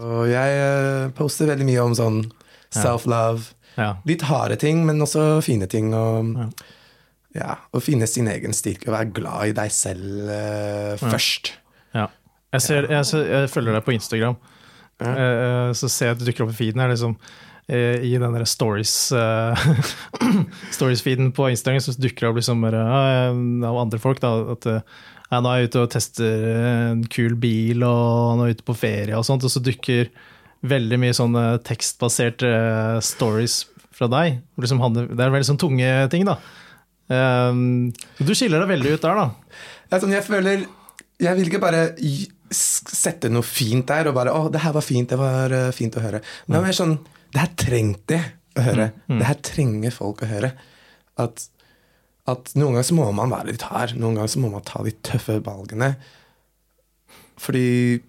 Og 0.00 0.26
jeg 0.30 0.58
eh, 0.64 1.08
poster 1.18 1.50
veldig 1.50 1.66
mye 1.68 1.82
om 1.84 1.94
sånn 1.98 2.20
self-love, 2.72 3.50
ja. 3.76 3.94
litt 4.08 4.22
harde 4.28 4.56
ting, 4.60 4.84
men 4.88 5.02
også 5.04 5.40
fine 5.44 5.68
ting. 5.70 5.92
Og, 5.94 6.30
Ja. 6.40 6.48
ja, 7.34 7.56
å 7.76 7.78
finne 7.82 8.08
sin 8.10 8.26
egen 8.30 8.54
styrke 8.56 8.88
og 8.88 8.94
være 8.96 9.12
glad 9.14 9.50
i 9.52 9.56
deg 9.60 9.70
selv 9.74 10.30
eh, 10.34 10.94
først. 10.98 11.52
ja. 11.94 12.08
Jeg, 12.50 12.62
ser, 12.64 12.88
jeg, 12.90 13.06
jeg 13.30 13.50
følger 13.52 13.76
deg 13.78 13.84
på 13.86 13.92
Instagram, 13.94 14.34
Ja. 15.00 15.12
Eh, 15.14 15.68
så 15.78 15.86
ser 15.88 16.10
jeg 16.10 16.16
at 16.16 16.22
du 16.24 16.26
dukker 16.26 16.44
opp 16.48 16.50
i 16.56 16.58
feeden. 16.64 16.80
her 16.82 16.90
liksom, 16.90 17.14
i 17.70 18.10
den 18.18 18.34
der 18.34 18.42
stories 18.50 19.12
stories-feeden 20.74 21.30
på 21.36 21.46
Instagram 21.52 21.80
så 21.84 21.94
dukker 21.94 22.26
det 22.26 22.30
opp 22.32 22.40
liksom 22.40 22.64
eh, 22.66 23.68
av 23.68 23.78
andre 23.78 24.00
folk. 24.02 24.20
da, 24.22 24.32
at 24.56 24.66
ja, 25.30 25.38
nå 25.38 25.50
er 25.50 25.60
jeg 25.60 25.70
ute 25.70 25.84
og 25.84 25.92
tester 25.94 26.46
en 26.60 27.04
kul 27.10 27.36
bil, 27.40 27.84
og 27.86 28.36
nå 28.36 28.44
er 28.44 28.52
jeg 28.52 28.60
ute 28.60 28.68
på 28.70 28.78
ferie, 28.78 29.16
og 29.18 29.26
sånt, 29.26 29.46
og 29.46 29.52
så 29.52 29.62
dukker 29.62 30.10
veldig 30.66 30.98
mye 31.00 31.16
sånne 31.16 31.44
tekstbaserte 31.64 32.48
eh, 32.50 32.96
stories 33.04 33.62
fra 33.96 34.08
deg. 34.12 34.40
Liksom 34.60 34.82
det 34.96 35.06
er 35.16 35.32
veldig 35.32 35.48
sånn 35.52 35.60
tunge 35.60 35.92
ting, 36.12 36.26
da. 36.28 36.36
Um, 37.10 37.90
du 38.22 38.34
skiller 38.38 38.62
deg 38.62 38.70
veldig 38.70 38.96
ut 38.96 39.06
der, 39.06 39.18
da. 39.18 39.96
Sånn, 39.98 40.12
jeg 40.14 40.22
føler 40.22 40.60
Jeg 41.18 41.34
vil 41.34 41.48
ikke 41.50 41.58
bare 41.58 41.80
sette 42.54 43.28
noe 43.32 43.42
fint 43.42 43.82
der 43.88 44.08
og 44.08 44.14
bare 44.14 44.30
'Å, 44.30 44.50
det 44.50 44.62
her 44.62 44.72
var 44.72 44.84
fint. 44.84 45.10
Det 45.10 45.18
var 45.18 45.52
eh, 45.52 45.70
fint 45.74 45.94
å 45.98 46.02
høre'. 46.02 46.22
Men 46.46 46.54
det 46.54 46.60
er 46.60 46.66
mer 46.66 46.78
sånn 46.78 46.94
Det 47.30 47.42
her 47.42 47.50
trengte 47.60 48.16
jeg 48.16 48.30
å 48.58 48.64
høre. 48.66 48.86
Det 49.06 49.26
her 49.26 49.38
trenger 49.46 49.92
folk 49.94 50.22
å 50.24 50.30
høre. 50.30 50.52
At, 51.20 51.44
at 52.28 52.52
noen 52.54 52.72
ganger 52.74 52.82
så 52.90 52.94
må 52.94 53.10
man 53.16 53.30
være 53.32 53.46
litt 53.52 53.62
hard. 53.70 53.94
Noen 53.96 54.14
ganger 54.18 54.28
så 54.28 54.40
må 54.42 54.50
man 54.52 54.62
ta 54.62 54.82
de 54.84 54.92
tøffe 55.06 55.38
valgene. 55.46 55.94
Fordi 57.40 58.00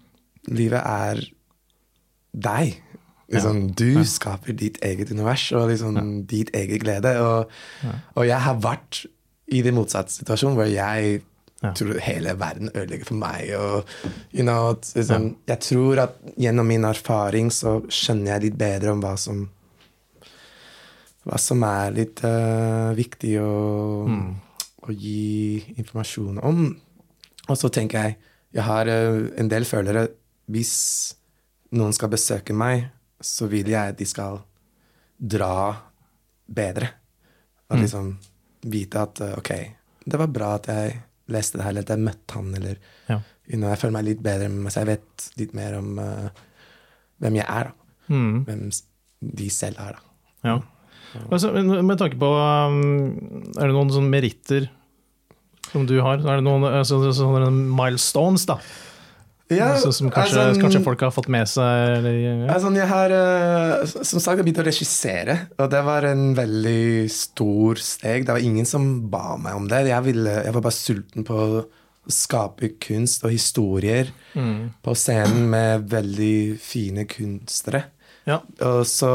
livet 0.51 0.81
er 0.83 1.21
deg. 2.33 2.77
Liksom, 3.31 3.61
Du 3.79 4.03
skaper 4.05 4.53
ditt 4.59 4.77
eget 4.83 5.11
univers 5.11 5.45
og 5.55 5.69
liksom 5.71 6.25
ditt 6.27 6.51
eget 6.57 6.81
glede. 6.83 7.13
Og, 7.23 7.49
og 8.15 8.27
jeg 8.27 8.41
har 8.43 8.59
vært 8.63 9.05
i 9.51 9.61
den 9.63 9.75
motsatte 9.75 10.13
situasjonen, 10.19 10.55
hvor 10.59 10.69
jeg 10.71 11.21
Ja. 11.61 11.71
tror 11.77 11.99
hele 12.01 12.31
verden 12.39 12.71
ødelegger 12.73 13.05
for 13.05 13.13
meg. 13.21 13.51
Og, 13.53 13.83
you 14.33 14.41
know, 14.41 14.73
liksom, 14.95 15.35
Jeg 15.47 15.59
tror 15.59 15.99
at 16.01 16.15
gjennom 16.35 16.65
min 16.65 16.83
erfaring 16.83 17.51
så 17.53 17.83
skjønner 17.87 18.31
jeg 18.33 18.41
litt 18.41 18.57
bedre 18.57 18.89
om 18.91 18.99
hva 19.03 19.11
som 19.15 19.43
hva 21.27 21.37
som 21.37 21.61
er 21.67 21.93
litt 21.93 22.21
uh, 22.25 22.91
viktig 22.97 23.35
å, 23.43 23.51
å 24.81 24.93
gi 24.95 25.61
informasjon 25.77 26.39
om. 26.41 26.63
Og 27.49 27.57
så 27.59 27.69
tenker 27.73 28.05
jeg 28.07 28.17
jeg 28.57 28.65
har 28.67 28.89
uh, 28.89 29.27
en 29.39 29.47
del 29.51 29.63
følere 29.63 30.09
Hvis 30.51 30.73
noen 31.77 31.93
skal 31.95 32.09
besøke 32.11 32.51
meg, 32.57 32.89
så 33.21 33.47
vil 33.47 33.69
jeg 33.71 33.93
at 33.93 33.99
de 33.99 34.07
skal 34.09 34.41
dra 35.15 35.53
bedre. 36.51 36.89
Og 37.71 37.79
liksom 37.79 38.09
vite 38.67 39.05
at 39.05 39.21
uh, 39.23 39.37
ok, 39.39 39.51
det 40.03 40.19
var 40.19 40.33
bra 40.33 40.55
at 40.57 40.67
jeg 40.73 40.97
leste 41.31 41.59
det 41.59 41.63
her, 41.63 41.71
eller 41.71 41.85
at 41.85 41.93
jeg 41.93 42.03
møtte 42.03 42.35
han, 42.35 42.49
eller 42.57 42.75
Ja. 43.07 43.21
you 43.47 43.57
know, 43.57 43.69
Jeg 43.69 43.79
føler 43.79 43.93
meg 43.95 44.05
litt 44.09 44.23
bedre 44.25 44.49
med 44.49 44.65
meg 44.65 44.73
selv. 44.73 44.89
Jeg 44.89 44.97
vet 44.99 45.29
litt 45.39 45.53
mer 45.55 45.77
om 45.77 45.93
uh, 46.01 46.27
hvem 47.21 47.37
jeg 47.39 47.47
er, 47.47 47.69
da. 47.71 47.73
Mm. 48.11 48.43
Hvem 48.49 48.65
de 49.39 49.49
selv 49.53 49.79
er, 49.79 49.95
da. 49.95 50.01
Ja. 50.49 50.57
Altså, 51.31 51.51
med 51.61 51.97
tanke 51.99 52.15
på 52.19 52.27
um, 52.29 52.77
Er 53.59 53.67
det 53.67 53.73
noen 53.75 53.91
sånne 53.91 54.11
meritter 54.13 54.69
som 55.71 55.85
du 55.87 55.97
har? 56.03 56.19
Er 56.19 56.39
det 56.39 56.45
noen 56.45 56.63
altså, 56.67 56.99
sånne 57.15 57.49
milestones, 57.51 58.45
da? 58.49 58.57
Så, 59.51 59.89
som 59.91 60.07
kanskje, 60.07 60.39
altså, 60.39 60.61
kanskje 60.63 60.79
folk 60.85 61.01
har 61.03 61.11
fått 61.11 61.27
med 61.31 61.47
seg? 61.51 61.97
Eller, 61.97 62.13
ja. 62.23 62.35
Altså, 62.53 62.69
jeg 62.75 62.87
har 62.87 63.11
eh, 63.11 63.81
som 63.91 64.21
sagt 64.23 64.39
jeg 64.39 64.45
begynte 64.47 64.63
å 64.63 64.67
regissere, 64.69 65.35
og 65.59 65.67
det 65.73 65.81
var 65.83 66.07
en 66.07 66.29
veldig 66.37 67.09
stor 67.11 67.81
steg. 67.83 68.23
Det 68.27 68.35
var 68.37 68.45
ingen 68.47 68.67
som 68.69 68.85
ba 69.11 69.35
meg 69.35 69.57
om 69.59 69.67
det. 69.67 69.81
Jeg, 69.91 70.05
ville, 70.07 70.37
jeg 70.47 70.55
var 70.55 70.63
bare 70.63 70.77
sulten 70.77 71.27
på 71.27 71.35
å 71.35 71.63
skape 72.11 72.71
kunst 72.81 73.27
og 73.27 73.35
historier 73.35 74.13
Mm. 74.31 74.69
på 74.79 74.93
scenen 74.95 75.49
med 75.51 75.89
veldig 75.91 76.55
fine 76.63 77.03
kunstnere. 77.11 77.81
Ja. 78.23 78.37
Og 78.63 78.85
så 78.87 79.09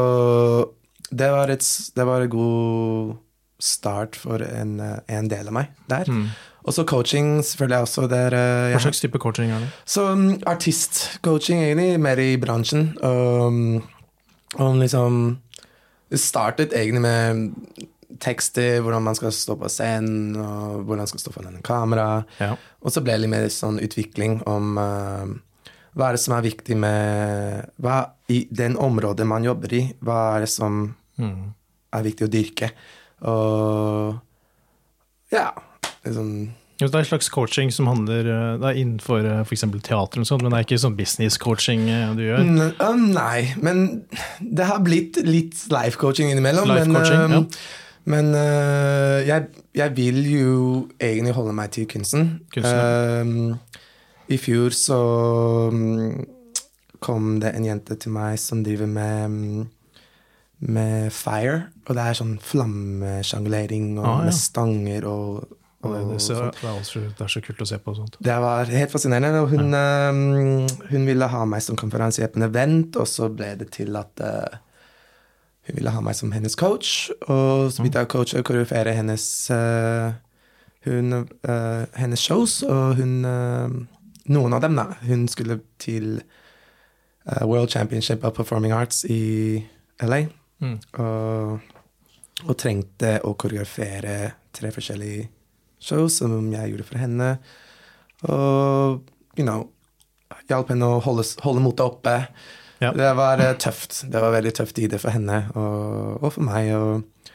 det 1.11 1.31
var, 1.31 1.49
et, 1.53 1.63
det 1.95 2.05
var 2.05 2.21
en 2.21 2.29
god 2.29 3.15
start 3.59 4.15
for 4.15 4.43
en, 4.43 4.79
eh, 4.79 4.99
en 5.07 5.27
del 5.31 5.49
av 5.49 5.55
meg 5.55 5.73
der. 5.89 6.09
Mm. 6.09 6.29
Og 6.67 6.75
så 6.75 6.83
coaching, 6.83 7.43
selvfølgelig 7.43 7.77
også. 7.77 8.07
Der, 8.11 8.35
eh, 8.35 8.71
Hva 8.73 8.79
slags 8.83 8.99
type 8.99 9.19
coaching 9.19 9.51
er 9.51 9.59
det? 9.59 9.69
så 9.85 10.11
um, 10.11 10.41
artistcoaching, 10.45 11.63
egentlig, 11.63 11.99
mer 11.99 12.19
i 12.19 12.35
bransjen. 12.37 12.97
Um, 13.03 13.83
om 14.55 14.79
liksom 14.79 15.37
Det 16.09 16.19
startet 16.19 16.71
egentlig 16.71 17.01
med 17.01 17.51
tekster, 18.19 18.79
hvordan 18.79 19.03
man 19.03 19.15
skal 19.15 19.31
stå 19.31 19.57
på 19.59 19.67
scenen, 19.67 20.35
og 20.35 20.83
hvordan 20.83 20.97
man 21.03 21.07
skal 21.07 21.19
stå 21.19 21.31
foran 21.31 21.55
en 21.55 21.61
kamera. 21.61 22.23
Ja. 22.39 22.55
Og 22.81 22.91
så 22.91 23.01
ble 23.03 23.17
det 23.17 23.21
litt 23.25 23.29
mer 23.29 23.49
sånn 23.51 23.79
utvikling 23.83 24.39
om 24.47 24.77
uh, 24.79 25.27
hva 25.97 26.11
er 26.11 26.17
det 26.17 26.21
som 26.21 26.35
er 26.37 26.45
viktig 26.45 26.75
med 26.77 27.71
hva 27.81 27.97
I 28.29 28.43
den 28.53 28.75
området 28.77 29.25
man 29.27 29.45
jobber 29.47 29.73
i, 29.73 29.83
hva 30.05 30.37
er 30.37 30.45
det 30.45 30.51
som 30.53 30.95
Mm. 31.17 31.53
er 31.97 32.03
viktig 32.05 32.27
å 32.27 32.29
dyrke? 32.29 32.67
Og 33.25 34.19
ja 35.33 35.47
liksom 36.05 36.27
Det 36.77 36.85
er 36.93 36.99
en 36.99 37.07
slags 37.09 37.29
coaching 37.33 37.71
som 37.73 37.87
handler 37.89 38.27
uh, 38.29 38.59
det 38.61 38.67
er 38.69 38.77
innenfor 38.83 39.25
uh, 39.25 39.39
f.eks. 39.41 39.63
teater, 39.81 40.21
og 40.21 40.27
sånt, 40.29 40.43
men 40.45 40.53
det 40.53 40.59
er 40.59 40.67
ikke 40.67 40.77
sånn 40.83 40.97
business-coaching 40.99 41.87
uh, 41.89 42.11
du 42.13 42.21
gjør? 42.27 42.45
Uh, 42.77 42.93
nei, 43.17 43.55
men 43.57 44.05
det 44.39 44.67
har 44.69 44.83
blitt 44.85 45.17
litt 45.25 45.57
life-coaching 45.73 46.29
innimellom. 46.29 46.69
Life 46.69 46.85
coaching, 46.85 47.23
men, 47.33 47.47
ja. 47.49 47.73
men 48.13 48.29
uh, 48.37 49.17
jeg, 49.25 49.49
jeg 49.81 49.95
vil 49.97 50.21
jo 50.29 50.53
egentlig 51.01 51.33
holde 51.39 51.57
meg 51.57 51.73
til 51.73 51.89
kunsten. 51.89 52.35
Kunsten, 52.53 53.57
Um, 53.57 53.76
I 54.27 54.37
fjor 54.41 54.75
så 54.75 54.99
um, 55.71 56.25
kom 56.99 57.37
det 57.39 57.53
en 57.55 57.65
jente 57.65 57.95
til 57.95 58.11
meg 58.15 58.39
som 58.41 58.63
driver 58.65 58.89
med 58.91 59.25
um, 59.25 59.67
med 60.59 61.11
fire, 61.13 61.67
og 61.85 61.95
det 61.95 62.03
er 62.03 62.17
sånn 62.17 62.37
flammesjanglering 62.41 63.91
og 63.99 64.05
Ah, 64.05 64.19
ja. 64.19 64.25
med 64.25 64.33
stanger 64.33 65.05
og, 65.05 65.57
Og 65.85 65.93
det, 65.93 65.99
det, 66.09 66.21
så, 66.25 66.33
det, 66.49 66.63
er 66.65 66.79
også, 66.79 66.99
det 66.99 67.21
er 67.21 67.29
så 67.29 67.41
kult 67.45 67.61
å 67.61 67.67
se 67.69 67.77
på 67.77 67.93
sånt. 67.93 68.15
Det 68.25 68.37
var 68.41 68.65
helt 68.65 68.91
fascinerende. 68.91 69.43
Og 69.45 69.51
hun, 69.53 69.75
eh, 69.77 70.77
hun 70.89 71.05
ville 71.05 71.27
ha 71.29 71.43
meg 71.45 71.61
som 71.61 71.77
konferansier 71.77 72.31
på 72.33 72.41
en 72.41 72.47
event, 72.47 72.97
og 72.97 73.05
så 73.07 73.29
ble 73.29 73.51
det 73.59 73.69
til 73.75 73.93
at 73.95 74.23
uh, 74.25 74.57
hun 75.69 75.77
ville 75.77 75.93
ha 75.93 76.01
meg 76.01 76.17
som 76.17 76.33
hennes 76.33 76.57
coach. 76.57 77.11
Og 77.29 77.69
så 77.69 77.85
begynte 77.85 78.01
jeg 78.01 78.09
å 78.09 78.13
coache 78.15 78.41
og 78.41 78.49
koreografere 78.49 78.97
hennes, 78.97 79.27
uh, 79.53 80.17
hun, 80.89 81.21
uh, 81.45 81.85
hennes 81.93 82.25
shows. 82.25 82.63
Og 82.65 82.97
hun 82.97 83.21
Noen 84.33 84.55
av 84.57 84.63
dem, 84.63 84.75
da. 84.77 84.89
Hun 85.07 85.27
skulle 85.31 85.61
til 85.81 86.17
uh, 86.19 87.43
World 87.47 87.71
Championship 87.71 88.25
of 88.27 88.35
Performing 88.37 88.75
Arts 88.75 89.05
i 89.05 89.63
LA. 90.03 90.25
Mm. 90.63 90.77
Og, 91.03 91.73
og 92.45 92.53
trengte 92.59 93.17
å 93.23 93.35
koreografere 93.39 94.17
tre 94.57 94.71
forskjellige 94.73 95.27
shows 95.79 96.19
som 96.19 96.51
jeg 96.53 96.73
gjorde 96.73 96.87
for 96.87 97.01
henne. 97.01 97.31
Og 98.27 99.03
you 99.37 99.45
know, 99.45 99.67
hjalp 100.49 100.71
henne 100.73 100.87
å 100.87 101.01
holde, 101.03 101.25
holde 101.45 101.63
motet 101.63 101.85
oppe. 101.85 102.15
Ja. 102.81 102.91
Det 102.93 103.11
var 103.17 103.41
uh, 103.41 103.53
tøft. 103.57 104.03
Det 104.11 104.21
var 104.21 104.33
veldig 104.35 104.53
tøft 104.59 104.77
tider 104.77 105.01
for 105.01 105.13
henne 105.15 105.45
og, 105.55 106.17
og 106.21 106.33
for 106.35 106.45
meg. 106.45 106.73
Og, 106.77 107.31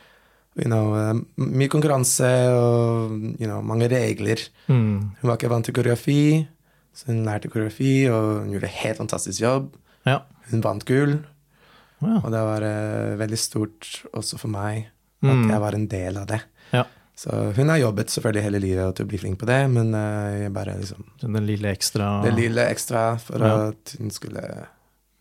you 0.61 0.69
know, 0.69 0.93
eh, 0.99 1.15
mye 1.41 1.71
konkurranse 1.73 2.29
og 2.53 3.15
you 3.41 3.49
know, 3.49 3.63
mange 3.65 3.89
regler. 3.89 4.43
Mm. 4.69 5.17
Hun 5.21 5.31
var 5.31 5.39
ikke 5.39 5.53
vant 5.53 5.65
til 5.65 5.77
koreografi, 5.77 6.43
så 6.95 7.07
hun 7.11 7.25
lærte 7.25 7.49
koreografi, 7.49 8.07
og 8.13 8.43
hun 8.45 8.51
gjorde 8.53 8.69
en 8.69 8.79
helt 8.83 8.99
fantastisk 8.99 9.41
jobb. 9.41 9.71
Ja. 10.07 10.19
Hun 10.51 10.61
vant 10.65 10.85
gull, 10.89 11.19
Ja. 12.03 12.17
og 12.19 12.33
det 12.35 12.41
var 12.43 12.65
uh, 12.67 13.17
veldig 13.21 13.39
stort 13.39 14.03
også 14.13 14.39
for 14.39 14.49
meg 14.49 14.89
at 15.23 15.29
Mm. 15.31 15.51
jeg 15.51 15.61
var 15.61 15.73
en 15.75 15.87
del 15.87 16.17
av 16.19 16.27
det. 16.27 16.41
ja. 16.73 16.85
Så 17.15 17.31
hun 17.55 17.69
har 17.69 17.77
jobbet 17.79 18.09
selvfølgelig 18.11 18.43
hele 18.43 18.59
livet 18.59 18.97
til 18.97 19.05
å 19.05 19.09
bli 19.09 19.19
flink 19.19 19.39
på 19.39 19.47
det, 19.47 19.71
men 19.71 19.95
uh, 19.95 20.33
jeg 20.43 20.53
bare 20.53 20.75
liksom 20.81 21.05
Den 21.21 21.47
lille 21.47 21.69
ekstra 21.71 22.23
Det 22.25 22.33
lille 22.35 22.65
ekstra 22.73 23.19
for 23.21 23.39
Ja. 23.39 23.69
at 23.69 23.95
hun 23.99 24.11
skulle 24.11 24.67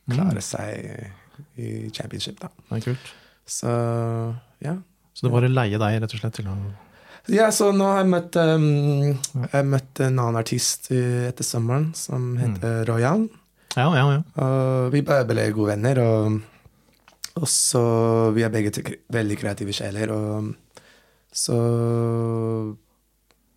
klare 0.10 0.42
seg 0.42 1.12
i 1.58 1.90
championship, 1.94 2.40
da. 2.40 2.48
Det 2.72 2.78
er 2.80 2.86
kult. 2.90 3.12
Så 3.46 3.68
ja. 4.62 4.78
Så 5.14 5.28
det 5.28 5.32
var 5.32 5.42
å 5.46 5.52
leie 5.54 5.78
deg, 5.78 6.02
rett 6.02 6.14
og 6.16 6.20
slett, 6.20 6.34
til 6.34 6.48
å 6.50 6.56
Ja, 7.30 7.52
så 7.54 7.70
nå 7.76 7.86
har 7.86 8.00
jeg 8.02 8.10
møtt 8.10 8.36
um, 8.42 8.64
Jeg 9.54 9.68
møtt 9.70 10.00
en 10.02 10.18
annen 10.20 10.40
artist 10.40 10.88
etter 10.92 11.46
sommeren 11.46 11.92
som 11.96 12.32
heter 12.42 12.82
Royan 12.90 13.28
Ja, 13.78 13.86
ja, 13.96 14.06
ja. 14.16 14.22
Og 14.42 14.90
vi 14.96 15.04
bare 15.06 15.28
ble 15.30 15.46
gode 15.54 15.76
venner, 15.76 16.02
og, 16.02 16.40
og 17.38 17.48
så 17.48 17.84
Vi 18.34 18.42
er 18.44 18.50
begge 18.52 18.74
veldig 19.14 19.38
kreative 19.40 19.72
sjeler, 19.78 20.12
og 20.12 20.50
så 21.32 21.56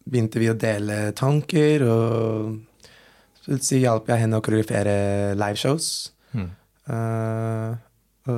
begynte 0.05 0.39
vi 0.39 0.51
å 0.53 0.59
dele 0.61 0.99
tanker, 1.17 1.83
og 1.89 3.57
så 3.65 3.81
hjalp 3.81 4.07
jeg 4.13 4.21
henne 4.25 4.39
å 4.39 4.45
koreografere 4.45 4.99
liveshows, 5.41 6.11
Mm. 6.35 6.49
uh, 6.91 7.75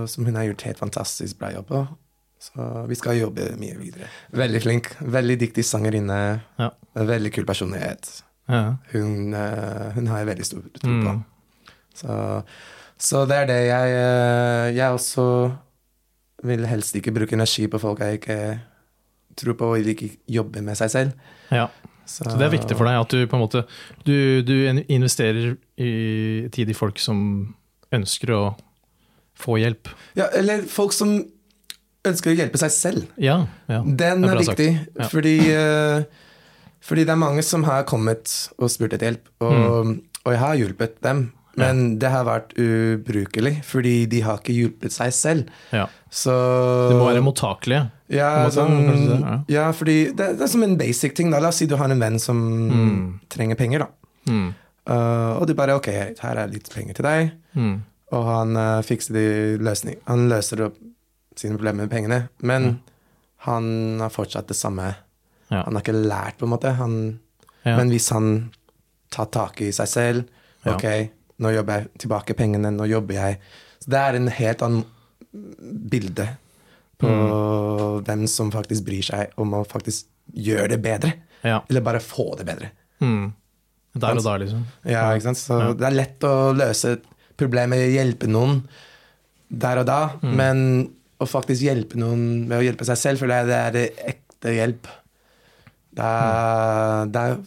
som 0.07 0.27
hun 0.29 0.37
har 0.37 0.45
gjort 0.45 0.65
helt 0.67 0.81
fantastisk 0.83 1.39
bra 1.41 1.49
jobb 1.55 1.71
på. 1.71 1.79
Så 2.47 2.87
vi 2.89 2.97
skal 2.99 3.19
jobbe 3.19 3.51
mye 3.61 3.77
videre. 3.81 4.09
Veldig 4.37 4.63
flink, 4.63 4.93
veldig 5.01 5.37
dyktig 5.41 5.65
sangerinne, 5.67 6.41
Ja. 6.61 6.71
veldig 6.95 7.33
kul 7.35 7.45
personlighet. 7.49 8.23
ja. 8.49 8.77
Hun, 8.93 9.35
uh, 9.35 9.93
hun 9.95 10.07
har 10.07 10.19
jeg 10.23 10.27
veldig 10.27 10.47
stor 10.47 10.63
tro 10.81 10.93
på. 11.03 11.13
Mm. 11.17 11.25
Så, 11.97 12.43
så 12.99 13.25
det 13.27 13.37
er 13.37 13.47
det 13.49 13.61
jeg 13.67 13.93
eh, 13.97 14.77
Jeg 14.77 14.93
også 14.93 15.25
vil 16.45 16.67
helst 16.69 16.97
ikke 16.97 17.15
bruke 17.17 17.33
energi 17.33 17.67
på 17.67 17.81
folk 17.81 18.03
jeg 18.05 18.21
ikke 18.21 18.61
tror 19.37 19.57
på, 19.57 19.71
og 19.73 19.79
ikke 19.79 20.11
jobbe 20.29 20.63
med 20.65 20.77
seg 20.77 20.91
selv. 20.91 21.13
Ja. 21.51 21.67
Så 22.07 22.25
det 22.39 22.47
er 22.47 22.53
viktig 22.53 22.77
for 22.79 22.87
deg 22.87 23.01
at 23.01 23.11
du 23.11 23.25
på 23.27 23.37
en 23.37 23.43
måte 23.43 23.65
du, 24.07 24.43
du 24.47 24.55
investerer 24.87 25.57
i 25.77 26.47
tid 26.55 26.71
i 26.71 26.77
folk 26.77 27.01
som 27.03 27.19
ønsker 27.97 28.31
å 28.37 28.43
få 29.37 29.59
hjelp. 29.61 29.91
Ja, 30.17 30.29
eller 30.37 30.63
folk 30.71 30.95
som 30.97 31.19
ønsker 32.13 32.33
å 32.33 32.37
hjelpe 32.39 32.59
seg 32.59 32.71
selv. 32.75 33.07
Ja, 33.19 33.47
ja. 33.69 33.83
Den 33.85 34.25
er 34.25 34.37
er, 34.37 34.43
viktig, 34.43 34.69
Ja. 34.99 35.09
fordi, 35.13 35.37
eh, 35.53 36.05
fordi 36.81 37.05
det 37.05 37.11
er 37.15 37.17
mange 37.21 37.43
som 37.43 37.65
har 37.65 37.85
kommet 37.85 38.49
og 38.59 38.71
spurt 38.71 38.93
etter 38.95 39.11
hjelp, 39.13 39.27
og, 39.41 39.87
Mm. 39.87 40.01
og 40.25 40.33
jeg 40.33 40.39
har 40.41 40.57
hjulpet 40.57 41.01
dem. 41.03 41.33
Men 41.59 41.99
det 41.99 42.11
har 42.11 42.25
vært 42.27 42.51
ubrukelig, 42.61 43.65
fordi 43.65 44.07
de 44.07 44.21
har 44.21 44.37
ikke 44.39 44.53
hjulpet 44.53 44.93
seg 44.93 45.13
selv. 45.17 45.47
Ja. 45.73 45.87
Så 46.13 46.35
De 46.91 46.97
må 46.99 47.07
være 47.09 47.23
mottakelige. 47.25 47.91
Ja, 48.13 48.47
sånn, 48.51 48.75
det, 48.87 49.55
ja. 49.55 49.71
fordi 49.73 50.15
det, 50.15 50.37
det 50.37 50.43
er 50.43 50.51
som 50.53 50.63
en 50.63 50.77
basic 50.77 51.15
ting. 51.17 51.31
Da. 51.31 51.41
La 51.41 51.49
oss 51.49 51.57
si 51.57 51.67
du 51.67 51.75
har 51.77 51.89
en 51.91 51.99
venn 51.99 52.19
som 52.21 52.37
Mm. 52.71 53.21
trenger 53.31 53.57
penger, 53.57 53.79
da. 53.79 53.87
Mm. 54.29 54.55
Uh, 54.89 55.41
og 55.41 55.47
du 55.49 55.55
bare 55.55 55.75
Ok, 55.75 55.87
her 55.89 56.37
er 56.37 56.47
litt 56.49 56.69
penger 56.71 56.95
til 56.95 57.03
deg. 57.09 57.33
Mm. 57.57 57.81
Og 58.13 58.25
han 58.25 58.57
uh, 58.57 58.83
fikser 58.83 59.15
de 59.15 59.25
løsning. 59.65 59.97
Han 60.07 60.29
løser 60.29 60.61
opp 60.67 60.77
sine 61.37 61.57
problemer 61.59 61.85
med 61.87 61.91
pengene, 61.93 62.29
men 62.43 62.81
han 63.47 63.99
har 64.01 64.11
fortsatt 64.11 64.49
det 64.49 64.57
samme. 64.57 64.95
Ja. 65.51 65.63
Han 65.67 65.75
har 65.77 65.83
ikke 65.85 65.95
lært, 66.09 66.39
på 66.39 66.47
en 66.49 66.55
måte. 66.57 66.73
Han, 66.79 67.21
Ja. 67.67 67.77
Men 67.77 67.89
hvis 67.91 68.11
han 68.15 68.53
tar 69.11 69.27
tak 69.27 69.61
i 69.61 69.73
seg 69.75 69.89
selv. 69.91 70.25
Ok, 70.67 70.85
nå 71.43 71.51
jobber 71.55 71.81
jeg 71.81 71.89
tilbake 71.99 72.35
pengene, 72.39 72.71
nå 72.71 72.87
jobber 72.89 73.15
jeg. 73.15 73.39
Så 73.83 73.91
det 73.91 73.99
er 73.99 74.15
en 74.21 74.29
helt 74.29 74.63
annen 74.63 74.85
bilde 75.91 76.29
på 76.99 77.07
Mm. 77.11 78.05
hvem 78.05 78.27
som 78.29 78.51
faktisk 78.51 78.85
bryr 78.87 79.03
seg 79.03 79.33
om 79.37 79.51
å 79.55 79.65
faktisk 79.67 80.07
gjøre 80.33 80.69
det 80.69 80.83
bedre. 80.83 81.13
Ja. 81.45 81.61
Eller 81.69 81.81
bare 81.81 81.99
få 82.01 82.37
det 82.39 82.47
bedre. 82.47 82.71
Mm. 83.01 83.33
Der 83.97 84.17
og 84.17 84.23
da, 84.25 84.37
liksom. 84.39 84.65
Ja, 84.85 85.11
ikke 85.15 85.23
sant? 85.23 85.39
Så 85.39 85.77
det 85.77 85.87
er 85.87 85.91
lett 85.97 86.21
å 86.21 86.55
løse 86.57 87.01
problemer, 87.37 87.77
hjelpe 87.91 88.27
noen 88.29 88.63
der 89.51 89.79
og 89.79 89.87
da, 89.87 90.09
Mm. 90.23 90.37
men 90.37 90.91
å 91.21 91.27
faktisk 91.29 91.65
hjelpe 91.65 91.99
noen 92.01 92.47
med 92.49 92.59
å 92.59 92.65
hjelpe 92.65 92.85
seg 92.89 92.99
selv, 93.01 93.23
for 93.23 93.31
det 93.33 93.39
er, 93.41 93.73
det 93.75 93.83
er 93.87 94.09
ekte 94.15 94.53
hjelp. 94.57 94.89
Der, 95.97 97.07
der 97.13 97.39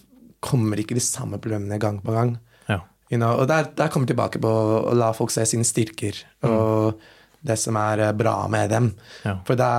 kommer 0.41 0.79
ikke 0.81 0.97
de 0.97 1.03
samme 1.03 1.37
problemene 1.41 1.77
gang 1.81 1.99
på 2.01 2.15
gang. 2.15 2.33
Ja. 2.69 2.79
You 3.11 3.19
know? 3.19 3.35
Og 3.41 3.47
der, 3.51 3.67
der 3.77 3.91
kommer 3.93 4.07
vi 4.07 4.13
tilbake 4.15 4.41
på 4.41 4.49
å 4.89 4.95
la 4.97 5.11
folk 5.17 5.33
se 5.33 5.45
sine 5.49 5.67
styrker 5.67 6.17
og 6.47 7.01
det 7.45 7.55
som 7.59 7.77
er 7.79 8.01
eh, 8.07 8.15
bra 8.17 8.33
med 8.51 8.71
dem. 8.73 8.89
Ja. 9.23 9.37
For 9.47 9.59
da 9.59 9.69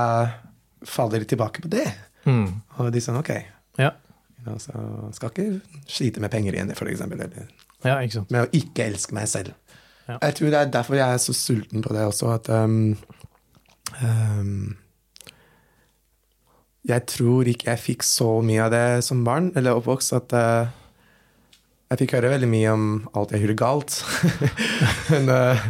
faller 0.87 1.21
de 1.21 1.27
tilbake 1.29 1.61
på 1.61 1.69
det. 1.69 1.85
Mm. 2.25 2.47
Og 2.79 2.91
de 2.93 3.01
sånn, 3.03 3.19
ok, 3.19 3.33
Ja. 3.81 3.91
you 4.39 4.45
know, 4.47 4.57
så 4.61 4.73
skal 5.13 5.29
ikke 5.33 5.83
slite 5.89 6.23
med 6.23 6.31
penger 6.33 6.55
igjen, 6.57 6.71
for 6.77 6.89
eksempel. 6.89 7.21
Eller 7.21 7.51
ja, 7.85 7.99
med 8.29 8.45
å 8.45 8.49
ikke 8.55 8.87
elske 8.87 9.13
meg 9.17 9.27
selv. 9.29 9.53
Ja. 10.07 10.17
Jeg 10.23 10.37
tror 10.39 10.49
det 10.53 10.59
er 10.63 10.71
derfor 10.73 10.97
jeg 10.97 11.13
er 11.13 11.21
så 11.21 11.35
sulten 11.37 11.83
på 11.85 11.93
det 11.93 12.07
også, 12.07 12.31
at 12.33 12.49
um, 12.49 12.95
um, 13.99 14.75
Jeg 16.87 17.05
tror 17.11 17.49
ikke 17.49 17.71
jeg 17.71 17.83
fikk 17.83 18.05
så 18.07 18.29
mye 18.45 18.63
av 18.65 18.71
det 18.73 18.85
som 19.05 19.25
barn, 19.27 19.51
eller 19.55 19.77
oppvokst, 19.77 20.15
at 20.17 20.35
uh, 20.37 20.71
jeg 21.91 22.03
fikk 22.03 22.15
høre 22.17 22.31
veldig 22.35 22.49
mye 22.49 22.75
om 22.75 22.85
alt 23.19 23.33
jeg 23.35 23.43
gjorde 23.43 23.59
galt. 23.61 23.99
men 25.11 25.29
uh, 25.29 25.65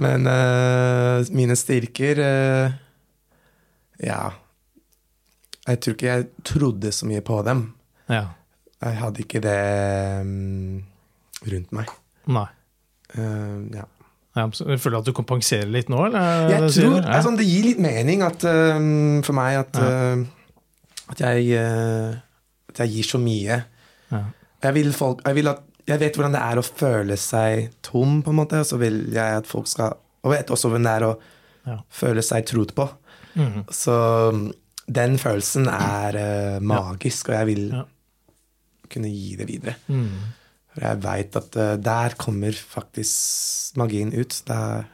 men 0.00 0.24
uh, 0.30 1.26
mine 1.34 1.56
styrker 1.58 2.22
Ja. 4.00 4.20
Jeg 5.68 5.80
tror 5.82 5.96
ikke 5.96 6.08
jeg 6.14 6.28
trodde 6.46 6.92
så 6.94 7.06
mye 7.06 7.20
på 7.20 7.42
dem. 7.46 7.66
Ja. 8.08 8.30
Jeg 8.80 8.96
hadde 8.96 9.20
ikke 9.20 9.42
det 9.44 9.60
um, 10.24 10.80
rundt 11.44 11.74
meg. 11.76 11.90
Nei. 12.32 12.46
Uh, 13.12 13.68
ja. 13.74 13.84
Ja, 14.38 14.44
føler 14.78 15.00
at 15.00 15.08
du 15.08 15.12
kompenserer 15.16 15.70
litt 15.74 15.88
nå, 15.90 16.04
eller? 16.06 16.50
Jeg 16.52 16.68
tror? 16.76 17.00
Ja. 17.00 17.16
altså, 17.16 17.32
Det 17.38 17.46
gir 17.48 17.64
litt 17.66 17.80
mening 17.82 18.22
at, 18.22 18.44
um, 18.46 19.22
for 19.26 19.34
meg 19.34 19.58
at, 19.64 19.80
Ja. 19.80 20.14
uh, 20.14 21.10
at, 21.10 21.24
jeg, 21.24 21.58
uh, 21.58 22.14
at 22.70 22.84
jeg 22.84 22.94
gir 22.94 23.08
så 23.08 23.18
mye. 23.18 23.58
Jeg, 24.10 24.74
vil 24.76 24.92
folk, 24.94 25.24
jeg, 25.26 25.34
vil 25.34 25.50
at, 25.50 25.64
jeg 25.88 26.00
vet 26.02 26.14
hvordan 26.18 26.36
det 26.36 26.44
er 26.46 26.60
å 26.60 26.66
føle 26.66 27.16
seg 27.18 27.70
tom, 27.82 28.20
på 28.22 28.30
en 28.30 28.38
måte, 28.38 28.62
og 28.62 28.66
så 28.70 28.78
vil 28.78 29.02
jeg 29.14 29.42
at 29.42 29.50
folk 29.50 29.66
skal 29.70 29.98
Og 30.22 30.34
vet 30.34 30.50
også 30.52 30.68
hvordan 30.68 30.84
det 30.84 30.94
er 30.98 31.04
å 31.08 31.12
føle 31.88 32.22
seg 32.22 32.44
trodd 32.46 32.74
på. 32.76 32.84
Mm. 33.40 33.62
Så 33.72 33.94
um, 34.30 34.50
den 34.86 35.16
følelsen 35.18 35.66
er 35.72 36.18
uh, 36.18 36.58
magisk, 36.62 37.30
og 37.30 37.38
jeg 37.38 37.46
vil 37.48 37.64
kunne 38.90 39.08
gi 39.08 39.36
det 39.38 39.46
videre. 39.48 39.74
Mm. 39.88 40.39
For 40.74 40.84
jeg 40.86 41.00
veit 41.02 41.36
at 41.40 41.56
uh, 41.58 41.74
der 41.82 42.14
kommer 42.20 42.54
faktisk 42.54 43.76
magien 43.80 44.12
ut. 44.14 44.42
Der, 44.50 44.84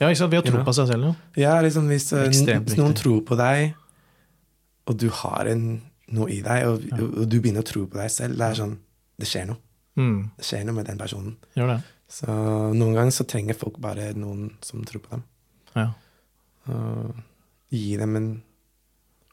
Ja, 0.00 0.08
ikke 0.10 0.18
sant. 0.24 0.32
Vi 0.32 0.40
har 0.40 0.46
tro 0.46 0.62
på 0.66 0.74
seg 0.76 0.88
selv, 0.90 1.04
jo. 1.10 1.14
Ja, 1.38 1.54
liksom 1.62 1.86
hvis, 1.88 2.08
hvis 2.12 2.76
noen 2.80 2.96
tror 2.98 3.20
på 3.28 3.36
deg, 3.38 3.74
og 4.90 4.96
du 5.00 5.06
har 5.22 5.48
en, 5.52 5.66
noe 6.12 6.28
i 6.34 6.40
deg, 6.44 6.66
og, 6.68 6.82
Ja. 6.90 6.98
og 6.98 7.28
du 7.30 7.38
begynner 7.40 7.62
å 7.62 7.68
tro 7.68 7.86
på 7.86 8.00
deg 8.00 8.10
selv, 8.12 8.36
det 8.40 8.48
er 8.50 8.58
sånn 8.58 8.78
Det 9.20 9.28
skjer 9.30 9.46
noe. 9.46 9.60
Mm. 9.94 10.30
Det 10.36 10.44
skjer 10.48 10.64
noe 10.66 10.74
med 10.74 10.88
den 10.90 10.98
personen. 10.98 11.36
Gjør 11.54 11.68
det. 11.76 11.76
Så 12.10 12.26
noen 12.74 12.96
ganger 12.96 13.14
så 13.14 13.24
trenger 13.30 13.54
folk 13.54 13.78
bare 13.82 14.08
noen 14.18 14.48
som 14.60 14.82
tror 14.86 15.04
på 15.04 15.12
dem. 15.14 15.22
Ja. 15.76 15.86
Og 16.66 17.14
gi 17.70 17.94
dem 18.00 18.16
en 18.18 18.28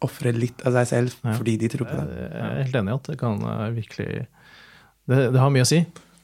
Ofre 0.02 0.32
litt 0.34 0.64
av 0.66 0.74
seg 0.80 0.88
selv 0.90 1.18
fordi 1.38 1.60
de 1.62 1.68
tror 1.70 1.86
på 1.86 1.94
deg. 1.94 2.08
Jeg 2.18 2.42
er 2.42 2.56
helt 2.64 2.78
enig 2.80 2.90
i 2.90 2.96
at 2.96 3.10
det 3.12 3.18
kan 3.22 3.36
eh, 3.46 3.68
virkelig 3.76 4.24
det, 5.10 5.32
det 5.34 5.40
har 5.42 5.50
mye 5.54 5.66
å 5.66 5.70
si. 5.70 5.80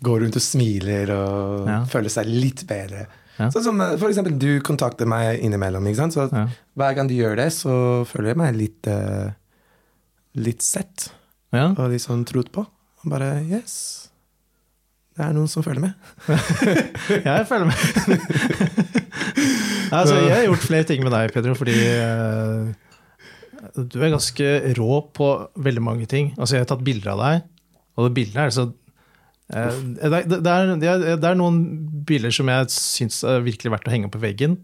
Går 0.05 0.21
rundt 0.25 0.37
og 0.37 0.43
smiler 0.45 1.09
og 1.15 1.67
Ja. 1.69 1.79
føler 1.89 2.09
seg 2.13 2.25
litt 2.29 2.61
bedre. 2.69 3.07
Ja. 3.37 3.49
Sånn 3.53 3.63
som 3.65 3.81
uh, 3.81 3.95
for 3.97 4.09
eksempel 4.09 4.37
du 4.37 4.59
kontakter 4.65 5.05
meg 5.09 5.39
innimellom. 5.45 5.85
Så 6.11 6.27
Ja. 6.31 6.47
hver 6.77 6.93
gang 6.95 7.07
du 7.09 7.13
gjør 7.15 7.35
det, 7.37 7.51
så 7.53 8.03
føler 8.05 8.27
jeg 8.33 8.37
meg 8.37 8.55
litt 8.55 8.87
uh, 8.87 9.29
litt 10.35 10.61
sett. 10.61 11.09
Ja. 11.53 11.69
og 11.71 11.89
litt 11.89 12.01
sånn 12.03 12.25
trodd 12.27 12.51
på. 12.51 12.65
Og 13.03 13.09
bare 13.09 13.41
yes. 13.47 14.03
Det 15.17 15.25
er 15.25 15.33
noen 15.33 15.47
som 15.49 15.63
følger 15.65 15.81
med. 15.81 15.93
Jeg 17.25 17.47
følger 17.49 17.65
med. 17.65 17.77
altså, 19.97 20.13
jeg 20.19 20.35
har 20.35 20.43
gjort 20.45 20.61
flere 20.67 20.83
ting 20.85 21.01
med 21.01 21.09
deg, 21.15 21.31
Pedro, 21.33 21.55
fordi 21.57 21.73
uh, 21.73 22.69
du 23.77 23.97
er 24.03 24.11
ganske 24.13 24.45
rå 24.77 24.99
på 25.17 25.29
veldig 25.65 25.81
mange 25.81 26.05
ting. 26.11 26.33
Altså, 26.37 26.55
jeg 26.57 26.61
har 26.65 26.69
tatt 26.69 26.83
bilder 26.85 27.11
av 27.15 27.19
deg, 27.23 27.41
og 27.97 28.07
det 28.07 28.13
bildet 28.19 28.37
er 28.45 28.53
så 28.53 28.67
eh, 29.49 29.77
det, 29.97 30.07
er- 30.07 30.27
det, 30.29 30.37
er, 30.45 30.71
det, 30.77 30.89
er, 30.91 31.05
det 31.17 31.29
er 31.31 31.37
noen 31.39 31.59
bilder 32.07 32.33
som 32.35 32.49
jeg 32.53 32.69
syns 32.73 33.23
er 33.27 33.43
virkelig 33.45 33.73
verdt 33.73 33.89
å 33.89 33.93
henge 33.95 34.11
på 34.13 34.21
veggen. 34.21 34.59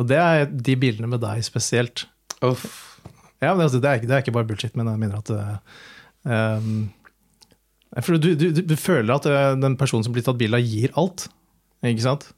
Og 0.00 0.06
det 0.08 0.16
er 0.20 0.46
de 0.48 0.76
bildene 0.80 1.10
med 1.10 1.20
deg 1.24 1.42
spesielt. 1.44 2.06
Ja, 3.40 3.54
men 3.56 3.64
altså, 3.66 3.80
det, 3.80 3.88
er, 3.90 4.04
det 4.04 4.14
er 4.16 4.22
ikke 4.24 4.32
bare 4.36 4.48
bullshit, 4.48 4.76
men 4.76 4.88
jeg 4.88 5.00
mener 5.00 5.20
at 5.20 5.30
um, 6.60 6.90
For 8.04 8.16
du, 8.20 8.30
du, 8.38 8.46
du, 8.60 8.76
føler 8.80 9.12
at 9.16 9.26
eh, 9.28 9.54
den 9.60 9.76
personen 9.80 10.04
som 10.06 10.14
blir 10.14 10.24
tatt 10.24 10.38
bilde 10.40 10.60
av, 10.60 10.64
gir 10.64 10.92
alt. 11.00 11.26
Ikke 11.84 12.04
sant? 12.04 12.28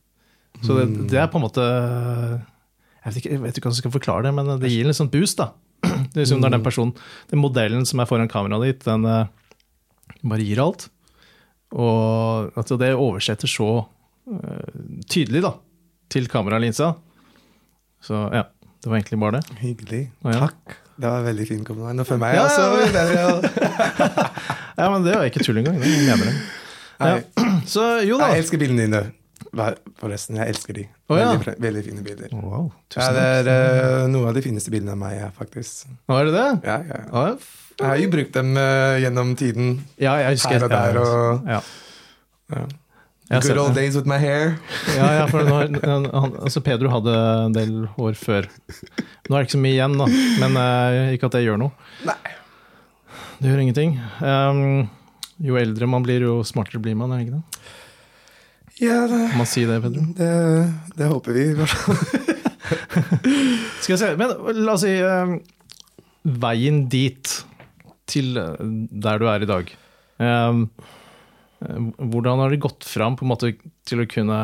Så 0.62 0.76
det, 0.78 0.86
det 1.10 1.18
er 1.18 1.30
på 1.32 1.40
en 1.40 1.46
måte 1.46 1.62
Jeg 1.64 3.06
vet 3.08 3.16
ikke, 3.18 3.30
jeg 3.32 3.42
vet 3.42 3.56
ikke 3.58 3.66
hvordan 3.66 3.78
jeg 3.78 3.82
skal 3.82 3.94
forklare 3.96 4.26
det, 4.28 4.32
men 4.36 4.50
det 4.62 4.70
gir 4.70 4.86
en 4.90 4.98
sånn 4.98 5.10
boost. 5.12 5.40
da. 5.42 5.50
Det 6.12 6.18
er 6.20 6.24
liksom 6.26 6.42
når 6.42 6.52
den 6.54 6.62
personen, 6.66 6.92
den 7.32 7.40
modellen 7.42 7.86
som 7.88 8.02
er 8.02 8.06
foran 8.10 8.30
kameraet 8.30 8.68
ditt, 8.68 8.84
den 8.86 9.06
bare 10.22 10.44
gir 10.46 10.60
alt. 10.62 10.88
Og 11.72 12.52
at 12.60 12.68
det 12.82 12.92
oversetter 12.94 13.48
så 13.48 13.68
uh, 13.86 14.98
tydelig 15.08 15.40
da, 15.44 15.54
til 16.12 16.28
kameralinsa. 16.28 16.92
Så 18.02 18.18
ja, 18.34 18.44
det 18.82 18.90
var 18.90 18.98
egentlig 18.98 19.20
bare 19.22 19.40
det. 19.40 19.58
Hyggelig. 19.62 20.02
Ja. 20.26 20.46
Takk. 20.48 20.78
Det 21.02 21.08
var 21.08 21.22
veldig 21.24 21.46
fin 21.48 21.62
kompliment. 21.64 22.02
Og 22.02 22.06
for 22.06 22.20
meg 22.20 22.34
Ja, 22.36 22.44
også. 22.44 22.62
ja, 24.76 24.88
men 24.92 25.06
det 25.06 25.14
var 25.16 25.24
ikke 25.30 25.42
tull 25.44 25.58
engang. 25.62 25.80
det 25.80 25.88
mener 26.06 26.28
jeg. 26.28 26.36
Ja. 27.00 27.14
Så 27.72 27.86
jo 28.06 28.18
da. 28.20 28.28
Jeg 28.34 28.44
elsker 28.44 28.60
bildene 28.60 28.84
dine. 28.86 29.00
Forresten, 30.00 30.38
jeg 30.40 30.48
elsker 30.54 30.76
de. 30.78 30.82
Oh, 31.12 31.16
ja. 31.18 31.32
veldig, 31.36 31.54
veldig 31.60 31.82
fine 31.84 32.04
bilder. 32.06 32.30
Wow, 32.40 32.70
Ja, 32.96 33.08
det 33.12 33.24
er 33.40 33.50
uh, 33.50 34.06
noen 34.08 34.30
av 34.30 34.36
de 34.38 34.42
fineste 34.44 34.72
bildene 34.72 34.94
av 34.94 35.00
meg, 35.02 35.18
faktisk. 35.36 35.90
Nå 36.08 36.16
er 36.20 36.30
det 36.30 36.32
det? 36.38 36.46
Ja, 36.70 36.76
ja. 36.88 37.00
ja. 37.12 37.24
Jeg 37.82 37.88
har 37.88 37.98
jo 38.00 38.12
brukt 38.12 38.32
dem 38.36 38.54
uh, 38.56 38.94
gjennom 39.02 39.34
tiden. 39.36 39.74
ja 40.00 40.14
jeg 40.22 40.38
husker 40.38 40.56
Her 40.56 40.64
og 40.64 40.72
der 40.72 40.98
og- 41.02 41.52
ja. 41.52 41.60
Ja. 42.52 43.40
Good 43.40 43.56
old 43.56 43.74
days 43.74 43.94
with 43.96 44.04
my 44.08 44.18
hair. 44.20 44.58
Ja, 44.92 45.06
ja, 45.20 45.26
for 45.30 45.44
han, 45.48 45.78
han- 45.84 46.34
altså 46.44 46.60
Pedro 46.64 46.90
hadde 46.92 47.14
en 47.46 47.54
del 47.56 47.86
hår 47.96 48.16
før. 48.20 48.48
Nå 48.48 49.36
er 49.36 49.38
det 49.38 49.46
ikke 49.46 49.56
så 49.56 49.62
mye 49.62 49.76
igjen, 49.76 49.94
da. 50.00 50.08
Men 50.42 50.58
uh, 50.60 51.12
ikke 51.16 51.28
at 51.30 51.36
det 51.38 51.44
gjør 51.46 51.60
noe. 51.64 51.72
Nei. 52.08 52.18
Det 53.40 53.48
gjør 53.52 53.62
ingenting. 53.64 53.94
Um, 54.20 54.90
jo 55.42 55.56
eldre 55.58 55.88
man 55.90 56.04
blir, 56.04 56.24
jo 56.28 56.40
smartere 56.46 56.80
blir 56.84 56.94
man, 56.98 57.12
er 57.12 57.22
det 57.22 57.28
ikke 57.28 57.40
det? 57.40 57.62
Ja, 58.82 59.04
det, 59.06 59.20
man 59.38 59.46
si 59.46 59.62
det, 59.68 59.78
Pedro? 59.84 60.02
det, 60.18 60.30
det 60.98 61.10
håper 61.10 61.36
vi. 61.36 61.44
i 61.52 61.56
hvert 61.58 61.70
fall. 61.70 61.96
Skal 63.82 63.94
jeg 63.94 64.00
se, 64.00 64.10
men 64.18 64.32
la 64.62 64.74
oss 64.74 64.82
si 64.82 64.96
uh, 64.98 65.36
veien 66.42 66.84
dit, 66.90 67.36
til 68.10 68.36
eh, 68.36 68.58
der 69.04 69.22
du 69.22 69.28
er 69.30 69.44
i 69.44 69.48
dag. 69.48 69.70
Eh, 70.22 70.58
hvordan 72.12 72.42
har 72.42 72.52
det 72.52 72.62
gått 72.64 72.84
fram 72.88 73.16
på 73.16 73.24
en 73.24 73.30
måte 73.30 73.52
til 73.88 74.02
å 74.02 74.08
kunne 74.10 74.38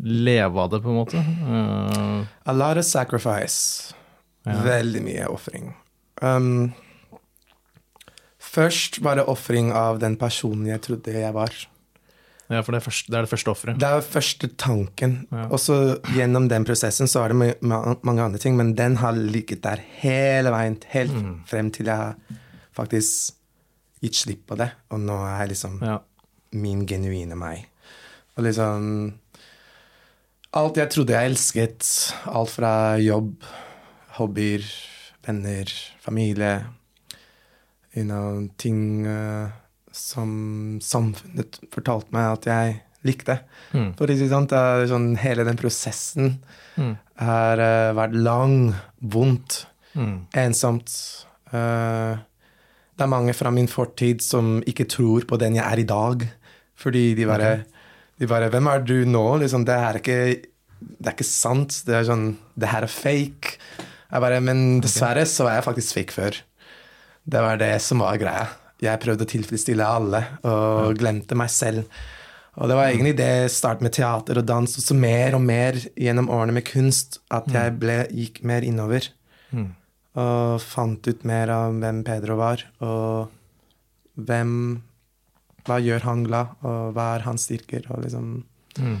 leve 0.00 0.64
av 0.64 0.70
det, 0.72 0.80
på 0.84 0.92
en 0.92 1.00
måte? 1.00 1.20
Uh, 1.20 2.24
A 2.48 2.56
lot 2.56 2.80
of 2.80 2.88
sacrifice. 2.88 3.92
Veldig 4.44 5.02
mye 5.04 5.28
ofring. 5.28 5.74
Um, 6.24 6.72
først 8.40 9.02
var 9.04 9.20
det 9.20 9.28
ofring 9.28 9.72
av 9.76 10.00
den 10.00 10.16
personen 10.20 10.68
jeg 10.70 10.82
trodde 10.88 11.14
jeg 11.16 11.36
var. 11.36 11.52
Ja, 12.50 12.60
for 12.66 12.72
det 12.74 12.80
er, 12.80 12.84
først, 12.90 13.06
det 13.06 13.14
er 13.18 13.22
det 13.26 13.30
første 13.30 13.50
offeret. 13.52 13.78
Det 13.78 13.88
er 13.88 14.00
første 14.02 14.48
tanken. 14.58 15.12
Ja. 15.30 15.44
Og 15.54 15.60
så 15.62 15.76
gjennom 16.16 16.48
den 16.50 16.64
prosessen 16.66 17.06
så 17.10 17.22
er 17.24 17.28
det 17.32 17.36
ma- 17.38 17.58
ma- 17.62 17.98
mange 18.02 18.22
andre 18.24 18.38
ting, 18.42 18.56
men 18.58 18.74
den 18.74 18.96
har 18.98 19.12
ligget 19.14 19.62
der 19.62 19.78
hele 20.02 20.50
veien, 20.50 20.76
helt 20.90 21.12
Mm. 21.14 21.36
frem 21.46 21.70
til 21.70 21.86
jeg 21.86 21.96
har 21.96 22.16
faktisk 22.74 23.32
gitt 24.02 24.14
slipp 24.16 24.46
på 24.48 24.56
det. 24.58 24.70
Og 24.90 24.98
nå 25.00 25.14
er 25.24 25.38
jeg 25.46 25.48
liksom 25.54 25.80
Ja. 25.82 25.98
min 26.52 26.86
genuine 26.86 27.36
meg. 27.36 27.66
Og 28.36 28.44
liksom 28.44 29.14
Alt 30.52 30.76
jeg 30.76 30.90
trodde 30.90 31.12
jeg 31.14 31.30
elsket, 31.30 32.12
alt 32.26 32.50
fra 32.50 32.96
jobb, 32.98 33.44
hobbyer, 34.18 34.64
venner, 35.24 35.64
familie 36.00 36.66
you 37.94 38.02
know, 38.04 38.48
Ting 38.58 39.06
eh, 39.06 39.48
som 39.92 40.78
samfunnet 40.82 41.58
fortalte 41.72 42.12
meg 42.14 42.32
at 42.38 42.48
jeg 42.50 42.78
likte. 43.06 43.38
Mm. 43.72 43.92
For 43.96 44.06
det 44.10 44.18
sånn, 44.90 45.16
hele 45.20 45.44
den 45.48 45.56
prosessen 45.60 46.38
Mm. 46.76 46.96
har 47.18 47.58
uh, 47.58 47.92
vært 47.96 48.14
lang, 48.14 48.74
vondt, 49.02 49.66
Mm. 49.96 50.26
ensomt. 50.38 50.92
Uh, 51.52 52.14
det 52.96 53.02
er 53.02 53.10
mange 53.10 53.34
fra 53.34 53.50
min 53.50 53.66
fortid 53.66 54.22
som 54.22 54.60
ikke 54.62 54.86
tror 54.88 55.24
på 55.26 55.38
den 55.40 55.56
jeg 55.56 55.64
er 55.64 55.80
i 55.80 55.88
dag. 55.88 56.28
Fordi 56.76 57.14
de 57.16 57.26
bare, 57.26 57.64
de 58.18 58.26
bare 58.26 58.48
'Hvem 58.50 58.66
er 58.68 58.78
du 58.84 59.04
nå?' 59.04 59.40
Liksom, 59.40 59.64
det, 59.64 59.74
er 59.74 59.98
ikke, 59.98 60.42
det 61.00 61.06
er 61.06 61.12
ikke 61.12 61.24
sant. 61.24 61.82
Det 61.84 61.94
er 61.94 62.04
sånn 62.04 62.36
'Det 62.56 62.68
her 62.68 62.82
er 62.82 62.86
fake'. 62.86 63.56
Jeg 64.12 64.20
bare, 64.20 64.40
Men 64.40 64.80
dessverre 64.80 65.26
så 65.26 65.44
var 65.44 65.54
jeg 65.54 65.64
faktisk 65.64 65.94
fake 65.94 66.12
før. 66.12 66.36
Det 67.28 67.40
var 67.40 67.56
det 67.56 67.80
som 67.82 67.98
var 67.98 68.16
greia. 68.16 68.48
Jeg 68.80 69.00
prøvde 69.02 69.26
å 69.26 69.30
tilfredsstille 69.30 69.86
alle 69.86 70.22
og 70.48 70.96
glemte 71.00 71.36
meg 71.38 71.52
selv. 71.52 72.00
Og 72.60 72.68
det 72.68 72.76
var 72.76 72.90
egentlig 72.90 73.14
det 73.18 73.50
start 73.54 73.82
med 73.84 73.94
teater 73.94 74.40
og 74.40 74.46
dans, 74.48 74.72
og 74.76 74.84
så 74.84 74.96
mer 74.96 75.36
og 75.38 75.44
mer 75.44 75.78
gjennom 75.94 76.30
årene 76.32 76.56
med 76.56 76.66
kunst, 76.68 77.20
at 77.32 77.46
jeg 77.52 77.76
ble, 77.80 78.02
gikk 78.10 78.42
mer 78.48 78.66
innover. 78.66 79.06
Mm. 79.54 79.70
Og 80.20 80.56
fant 80.64 81.06
ut 81.06 81.26
mer 81.28 81.52
av 81.54 81.76
hvem 81.78 82.02
Pedro 82.06 82.36
var, 82.40 82.64
og 82.84 83.30
hvem 84.20 84.54
Hva 85.68 85.76
gjør 85.76 86.06
han 86.08 86.22
glad, 86.24 86.54
og 86.64 86.94
hva 86.96 87.04
er 87.14 87.26
hans 87.26 87.44
styrker, 87.46 87.84
og 87.92 88.00
liksom 88.06 88.38
Mm. 88.78 89.00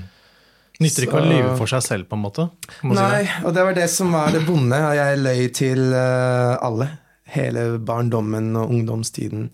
Nytter 0.80 1.04
ikke 1.04 1.20
å 1.20 1.26
lyve 1.28 1.52
for 1.60 1.70
seg 1.70 1.82
selv, 1.84 2.08
på 2.08 2.16
en 2.16 2.22
måte? 2.24 2.46
Nei, 2.88 3.24
si 3.28 3.44
og 3.44 3.52
det 3.56 3.64
var 3.66 3.76
det 3.76 3.86
som 3.92 4.14
var 4.16 4.32
det 4.32 4.40
vonde. 4.46 4.78
Jeg 4.96 5.20
løy 5.20 5.42
til 5.56 5.92
uh, 5.92 6.56
alle. 6.64 6.88
Hele 7.34 7.78
barndommen 7.78 8.52
og 8.58 8.70
ungdomstiden. 8.74 9.50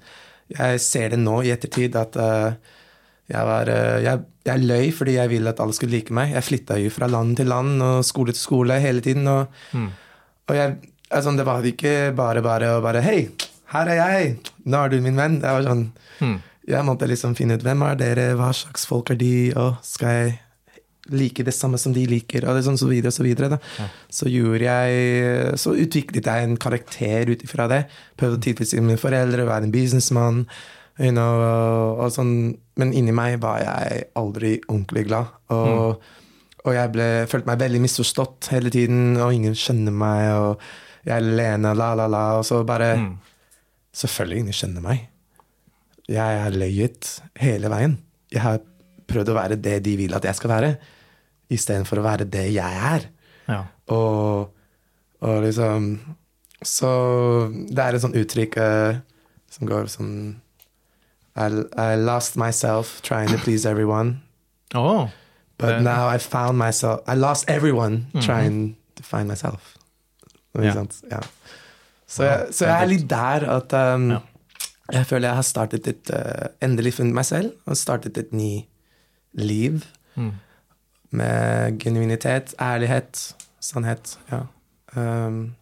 Jeg 0.53 0.81
ser 0.81 1.11
det 1.15 1.19
nå 1.21 1.41
i 1.45 1.51
ettertid 1.55 1.97
at 1.99 2.17
uh, 2.17 2.53
jeg 3.29 3.43
var 3.49 3.67
uh, 3.69 3.97
jeg, 4.05 4.21
jeg 4.47 4.63
løy 4.63 4.91
fordi 4.95 5.17
jeg 5.19 5.33
ville 5.33 5.51
at 5.51 5.61
alle 5.61 5.75
skulle 5.77 5.97
like 5.97 6.15
meg. 6.15 6.33
Jeg 6.37 6.47
flytta 6.47 6.79
jo 6.79 6.91
fra 6.95 7.09
land 7.11 7.37
til 7.41 7.51
land 7.51 7.83
og 7.83 8.05
skole 8.07 8.33
til 8.37 8.41
skole 8.45 8.79
hele 8.81 9.03
tiden. 9.05 9.27
Og, 9.29 9.47
Mm. 9.75 9.89
og 10.49 10.55
jeg, 10.57 10.77
altså, 11.11 11.37
det 11.37 11.47
var 11.47 11.63
ikke 11.67 12.13
bare 12.17 12.43
bare 12.43 12.77
å 12.77 12.83
bare 12.85 13.03
Hei, 13.03 13.29
her 13.75 13.89
er 13.91 13.99
jeg! 14.01 14.37
Nå 14.65 14.79
er 14.85 14.89
du 14.95 15.01
min 15.03 15.17
venn. 15.19 15.41
Jeg 15.43 15.53
var 15.59 15.67
sånn 15.67 15.89
Mm. 16.23 16.37
jeg 16.69 16.85
måtte 16.87 17.07
liksom 17.11 17.35
finne 17.37 17.55
ut 17.59 17.63
hvem 17.67 17.83
er 17.91 17.95
dere, 18.01 18.35
hva 18.39 18.53
slags 18.55 18.87
folk 18.87 19.11
er 19.11 19.19
de, 19.21 19.53
og 19.57 19.77
skal 19.85 20.09
jeg 20.09 20.39
like 21.13 21.45
det 21.47 21.55
samme 21.55 21.79
som 21.79 21.95
de 21.95 22.05
liker, 22.11 22.47
og 22.49 22.59
sånn 22.65 22.79
så 22.81 22.89
videre 22.91 23.13
og 23.13 23.17
så 23.17 23.27
videre. 23.27 23.51
Da. 23.55 23.59
Ja. 23.79 23.89
Så 24.13 24.31
gjorde 24.33 24.65
jeg 24.67 25.59
Så 25.61 25.75
utviklet 25.77 26.27
jeg 26.27 26.47
en 26.47 26.57
karakter 26.61 27.31
ut 27.33 27.45
ifra 27.47 27.69
det. 27.71 27.85
Prøvde 28.19 28.41
å 28.41 28.45
tilfredsstille 28.47 28.85
mine 28.87 29.01
foreldre, 29.01 29.47
være 29.49 29.69
en 29.69 29.75
businessmann. 29.75 30.45
You 30.99 31.13
know, 31.13 31.43
og, 32.01 32.09
sånn. 32.15 32.57
Men 32.81 32.95
inni 32.97 33.13
meg 33.13 33.39
var 33.43 33.61
jeg 33.61 34.07
aldri 34.17 34.57
ordentlig 34.67 35.07
glad. 35.11 35.35
Og, 35.53 36.01
og 36.65 36.73
jeg 36.73 36.93
ble, 36.95 37.09
følte 37.31 37.51
meg 37.51 37.61
veldig 37.61 37.83
misforstått 37.85 38.51
hele 38.55 38.73
tiden, 38.73 39.15
og 39.21 39.35
ingen 39.37 39.57
skjønner 39.57 39.93
meg, 39.93 40.31
og 40.41 41.07
jeg 41.07 41.15
er 41.15 41.23
alene, 41.23 41.75
la, 41.77 41.93
la, 41.99 42.09
la. 42.11 42.25
Og 42.41 42.47
så 42.49 42.65
bare 42.67 42.97
Mm. 42.97 43.15
Selvfølgelig 43.97 44.43
ingen 44.43 44.57
skjønner 44.57 44.83
meg. 44.85 45.07
Jeg 46.13 46.41
har 46.43 46.53
løyet 46.53 47.09
hele 47.41 47.71
veien. 47.73 47.95
Jeg 48.33 48.43
har 48.45 48.59
prøvd 49.09 49.31
å 49.33 49.37
være 49.39 49.57
det 49.57 49.79
de 49.87 49.95
vil 49.97 50.17
at 50.17 50.27
jeg 50.29 50.37
skal 50.37 50.53
være, 50.53 50.75
istedenfor 51.53 51.99
å 52.01 52.05
være 52.07 52.25
det 52.31 52.47
jeg 52.55 52.81
er. 52.93 53.07
Ja. 53.49 53.61
Og, 53.95 54.49
og 55.23 55.43
liksom 55.45 56.01
Så 56.65 56.89
det 57.71 57.79
er 57.85 57.95
et 57.95 58.03
sånt 58.03 58.17
uttrykk 58.19 58.57
uh, 58.59 58.97
som 59.53 59.69
går 59.69 59.87
sånn 59.93 60.15
I, 61.37 61.47
I 61.79 61.95
lost 62.01 62.37
myself 62.41 63.01
trying 63.03 63.29
to 63.31 63.39
please 63.39 63.67
everyone, 63.69 64.21
Oh, 64.75 65.09
but 65.59 65.69
Det- 65.77 65.83
now 65.85 66.09
I 66.09 66.19
found 66.19 66.59
myself 66.59 67.01
I 67.07 67.15
lost 67.15 67.45
everyone 67.49 68.07
trying 68.23 68.75
to 68.97 69.03
find 69.05 69.29
myself. 69.29 69.77
Ikke 70.57 70.89
Ja. 71.11 71.21
Så, 72.09 72.23
jeg, 72.25 72.47
så 72.55 72.65
jeg 72.67 72.83
er 72.83 72.87
litt 72.87 73.07
der 73.11 73.45
at 73.51 73.73
um, 73.95 74.11
Ja. 74.11 74.19
jeg 74.93 75.07
føler 75.07 75.29
jeg 75.29 75.35
har 75.37 75.43
startet 75.43 75.87
et 75.87 76.11
uh, 76.15 76.49
Endelig 76.63 76.95
funnet 76.95 77.15
meg 77.15 77.25
selv 77.27 77.53
og 77.67 77.77
startet 77.77 78.17
et 78.19 78.33
ny 78.33 78.65
liv 79.35 79.85
Mm. 80.17 80.33
Med 81.13 81.79
genuinitet, 81.81 82.55
ærlighet, 82.61 83.35
sannhet. 83.61 84.17
Ja. 84.31 84.41
Um, 84.97 85.55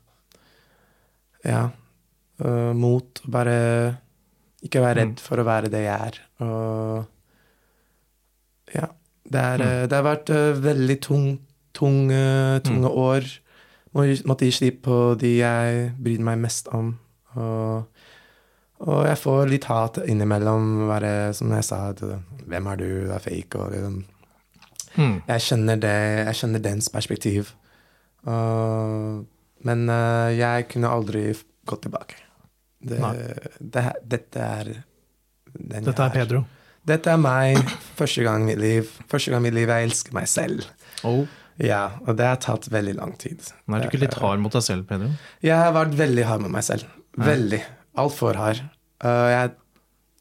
ja. 1.45 1.69
Uh, 2.45 2.73
mot. 2.75 3.21
Bare 3.31 3.97
ikke 4.65 4.81
være 4.81 5.01
redd 5.03 5.09
Mm. 5.15 5.19
for 5.21 5.37
å 5.37 5.45
være 5.45 5.69
det 5.71 5.85
jeg 5.85 6.01
er. 6.09 6.19
Og 6.41 7.07
ja. 8.75 8.87
Det, 9.25 9.41
er, 9.41 9.59
Mm. 9.59 9.67
eh, 9.67 9.87
det 9.87 9.93
har 9.97 10.03
vært 10.05 10.31
eh, 10.31 10.61
veldig 10.61 11.01
tung, 11.03 11.39
tung, 11.73 12.11
eh, 12.13 12.59
tunge 12.61 12.89
Mm. 12.89 12.97
år. 12.99 13.23
Må- 13.95 14.23
Måtte 14.27 14.45
gi 14.45 14.51
slipp 14.51 14.83
på 14.83 15.17
de 15.19 15.39
jeg 15.39 15.93
bryr 16.03 16.19
meg 16.21 16.39
mest 16.39 16.69
om. 16.69 16.99
Og, 17.37 17.87
og 18.81 19.07
jeg 19.07 19.17
får 19.19 19.49
litt 19.49 19.65
hat 19.65 19.97
innimellom. 20.07 20.87
Bare, 20.89 21.33
som 21.33 21.51
jeg 21.51 21.65
sa, 21.65 21.89
eh, 21.91 22.19
hvem 22.49 22.67
er 22.73 22.77
du, 22.77 23.07
du 23.07 23.13
er 23.13 23.19
fake. 23.19 23.55
Og 23.57 23.71
liksom, 23.73 24.05
Mm. 24.95 25.15
jeg 25.27 25.43
skjønner 25.43 25.79
det, 25.83 25.95
jeg 26.29 26.39
skjønner 26.39 26.65
dens 26.65 26.91
perspektiv. 26.93 27.55
Uh, 28.25 29.23
men 29.65 29.89
uh, 29.91 30.31
jeg 30.33 30.69
kunne 30.71 30.93
aldri 30.93 31.29
gått 31.69 31.87
tilbake. 31.87 32.21
Det, 32.85 33.01
det, 33.59 33.85
dette 34.05 34.45
er 34.45 34.75
den 35.55 35.87
Dette 35.87 36.05
er 36.05 36.13
Pedro. 36.13 36.43
Dette 36.85 37.15
er 37.15 37.21
meg. 37.21 37.57
Første 37.97 38.25
gang 38.27 38.45
i 38.45 38.51
mitt 38.51 38.61
liv. 38.61 38.91
Første 39.09 39.33
gang 39.33 39.41
i 39.41 39.49
mitt 39.49 39.57
liv 39.57 39.73
jeg 39.73 39.89
elsker 39.89 40.17
meg 40.17 40.29
selv. 40.29 40.67
Oh. 41.07 41.25
Ja, 41.63 42.01
og 42.05 42.19
det 42.19 42.27
har 42.27 42.41
tatt 42.43 42.67
veldig 42.73 42.97
lang 42.99 43.15
tid. 43.21 43.41
Men 43.65 43.79
er 43.79 43.87
du 43.87 43.93
ikke 43.93 44.03
litt 44.03 44.19
hard 44.19 44.43
mot 44.43 44.53
deg 44.53 44.65
selv, 44.67 44.87
Pedro? 44.91 45.13
Jeg 45.45 45.57
har 45.57 45.73
vært 45.77 45.95
veldig 45.97 46.27
hard 46.29 46.45
med 46.45 46.55
meg 46.57 46.67
selv. 46.67 46.89
Veldig. 47.17 47.61
Altfor 48.03 48.41
hard. 48.41 48.65
Uh, 49.05 49.29
jeg, 49.31 49.53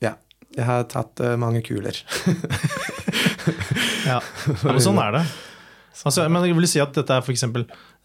ja, 0.06 0.14
jeg 0.54 0.68
har 0.70 0.86
tatt 0.94 1.24
uh, 1.26 1.34
mange 1.42 1.64
kuler. 1.66 1.98
Ja, 4.12 4.20
men 4.68 4.80
sånn 4.84 5.00
er 5.02 5.12
det. 5.20 5.24
Altså, 6.04 6.26
men 6.30 6.44
jeg 6.48 6.56
vil 6.58 6.68
si 6.68 6.82
at 6.82 6.94
dette 6.98 7.14
er 7.14 7.22
f.eks. 7.22 7.44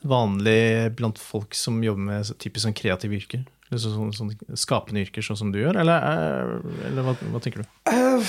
vanlig 0.08 0.94
blant 0.98 1.18
folk 1.18 1.54
som 1.56 1.80
jobber 1.82 2.04
med 2.10 2.32
typisk 2.42 2.66
sånn 2.66 2.76
kreative 2.76 3.16
yrker? 3.18 3.46
Så- 3.68 3.90
sånn, 3.92 4.12
sånn 4.16 4.30
skapende 4.56 5.02
yrker, 5.04 5.20
sånn 5.24 5.36
som 5.36 5.50
du 5.52 5.58
gjør? 5.60 5.76
Eller, 5.82 6.00
er- 6.00 6.86
eller 6.88 7.02
hva, 7.04 7.14
hva 7.32 7.40
tenker 7.44 7.64
du? 7.64 7.68
Uh, 7.88 8.22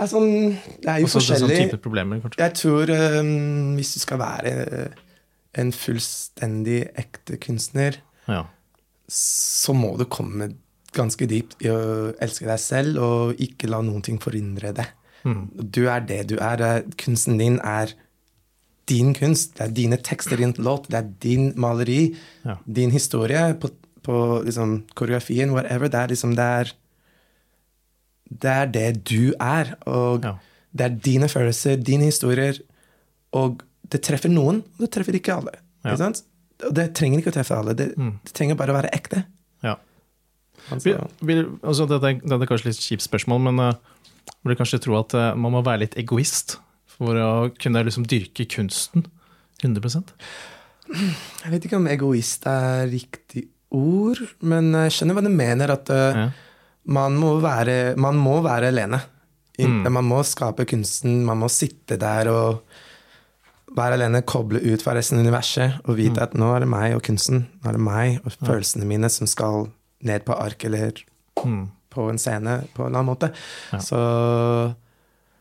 altså, 0.00 0.20
det 0.20 0.90
er 0.90 0.98
jo 1.00 1.06
Altså, 1.08 1.20
det 1.20 1.24
er 1.24 1.40
sånn 1.40 1.48
forskjellig. 1.48 1.70
type 1.70 1.80
problemer. 1.84 2.20
Jeg 2.36 2.54
tror 2.60 2.90
um, 3.20 3.76
hvis 3.78 3.94
du 3.94 4.00
skal 4.02 4.20
være 4.20 4.52
en 5.54 5.70
fullstendig 5.72 6.82
ekte 7.00 7.38
kunstner, 7.40 7.96
Ja. 8.28 8.42
så 9.08 9.72
må 9.76 9.96
du 10.00 10.04
komme 10.04 10.50
ganske 10.94 11.26
dypt 11.28 11.56
i 11.64 11.68
å 11.72 12.12
elske 12.22 12.46
deg 12.46 12.58
selv 12.62 13.00
og 13.02 13.40
ikke 13.42 13.68
la 13.70 13.80
noen 13.82 14.02
ting 14.04 14.18
forhindre 14.22 14.72
det. 14.76 14.86
Mm. 15.24 15.44
Du 15.72 15.86
er 15.88 16.00
det 16.00 16.26
du 16.28 16.36
er. 16.36 16.82
Kunsten 17.00 17.38
din 17.40 17.58
er 17.64 17.92
din 18.86 19.14
kunst. 19.16 19.54
Det 19.56 19.60
er 19.68 19.72
dine 19.72 19.96
tekster, 19.96 20.36
din 20.36 20.52
låt, 20.58 20.88
det 20.92 20.98
er 21.00 21.10
din 21.22 21.52
maleri, 21.56 22.14
Ja. 22.44 22.56
din 22.70 22.90
historie 22.90 23.54
på, 23.54 23.70
på 24.02 24.42
liksom, 24.44 24.82
koreografien, 24.94 25.50
whatever. 25.56 25.88
Det 25.88 25.94
er 26.02 26.08
liksom 26.08 26.34
det 26.36 26.44
er, 26.44 26.72
det 28.30 28.50
er 28.50 28.66
det 28.66 29.04
du 29.08 29.32
er. 29.40 29.74
Og 29.86 30.24
Ja. 30.24 30.34
det 30.76 30.84
er 30.84 30.96
dine 31.04 31.28
følelser, 31.28 31.76
dine 31.82 32.04
historier. 32.04 32.58
Og 33.32 33.62
det 33.90 34.02
treffer 34.02 34.28
noen, 34.30 34.62
og 34.76 34.78
det 34.80 34.90
treffer 34.90 35.14
ikke 35.14 35.34
alle. 35.36 35.52
Ja. 35.84 35.94
Ikke? 35.94 36.22
Og 36.68 36.74
det 36.74 36.94
trenger 36.94 37.18
ikke 37.20 37.30
å 37.32 37.36
treffe 37.38 37.56
alle. 37.56 37.74
Det, 37.74 37.96
Mm. 37.96 38.18
det 38.24 38.32
trenger 38.34 38.54
bare 38.56 38.72
å 38.72 38.82
være 38.82 38.90
ekte. 38.94 39.24
Ja. 39.62 39.76
Altså, 40.70 40.84
Vil, 40.84 40.96
vil, 41.20 41.44
altså 41.62 41.86
dette, 41.88 42.20
dette 42.22 42.42
er 42.42 42.46
kanskje 42.46 42.66
litt 42.66 42.76
kjipt 42.80 43.02
spørsmål, 43.02 43.40
men 43.40 43.58
uh, 43.60 43.74
du 44.44 44.54
kanskje 44.58 44.80
tro 44.84 44.98
at 45.00 45.14
eh, 45.14 45.34
man 45.34 45.52
må 45.52 45.62
være 45.64 45.84
litt 45.86 45.96
egoist 46.00 46.58
for 46.94 47.16
å 47.18 47.30
kunne 47.58 47.82
liksom 47.86 48.04
dyrke 48.06 48.46
kunsten 48.50 49.06
100% 49.64 50.12
jeg 50.94 51.50
vet 51.50 51.64
ikke 51.64 51.78
om 51.80 51.86
egoist 51.88 52.44
er 52.46 52.84
riktig 52.92 53.46
ord, 53.74 54.20
men 54.44 54.68
jeg 54.84 54.92
skjønner 54.92 55.16
hva 55.16 55.22
du 55.24 55.30
mener. 55.32 55.70
At 55.72 55.88
eh, 55.90 56.18
Ja. 56.20 56.26
man, 56.92 57.16
må 57.18 57.30
være, 57.42 57.96
man 57.96 58.18
må 58.20 58.36
være 58.44 58.68
alene. 58.68 59.00
Mm. 59.58 59.80
Man 59.90 60.04
må 60.04 60.20
skape 60.28 60.66
kunsten, 60.68 61.22
man 61.24 61.40
må 61.40 61.48
sitte 61.50 61.96
der 61.98 62.28
og 62.30 62.60
være 63.74 63.96
alene, 63.96 64.20
koble 64.28 64.60
ut 64.60 64.82
fra 64.84 64.92
resten 64.94 65.18
av 65.18 65.24
universet 65.24 65.80
og 65.88 65.96
vite 65.96 66.20
Mm. 66.20 66.22
at 66.22 66.34
nå 66.38 66.52
er 66.54 66.60
det 66.60 66.68
meg 66.68 66.94
og 66.94 67.02
kunsten. 67.02 67.46
Nå 67.64 67.68
er 67.72 67.78
det 67.78 67.80
meg 67.80 68.20
og 68.26 68.32
følelsene 68.44 68.84
mine 68.86 69.08
som 69.10 69.26
skal 69.26 69.70
ned 70.04 70.24
på 70.28 70.36
ark 70.38 70.64
eller 70.68 70.92
Mm. 71.44 71.70
På 71.94 72.08
en 72.10 72.18
scene 72.20 72.58
på 72.74 72.84
en 72.88 72.92
annen 72.94 73.08
måte. 73.12 73.30
Ja. 73.72 73.78
Så, 73.84 74.00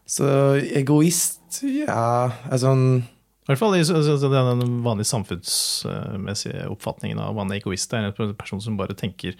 så 0.05 0.29
egoist, 0.77 1.39
ja 1.63 2.31
Altså 2.51 2.71
I 2.75 3.49
hvert 3.49 3.59
fall 3.59 3.75
den 3.75 4.79
vanlige 4.85 5.09
samfunnsmessige 5.11 6.65
oppfatningen 6.71 7.19
av 7.19 7.33
hva 7.35 7.43
en 7.45 7.53
egoist 7.57 7.93
er. 7.93 8.07
En 8.13 8.33
person 8.39 8.61
som 8.63 8.77
bare 8.79 8.95
tenker 8.97 9.35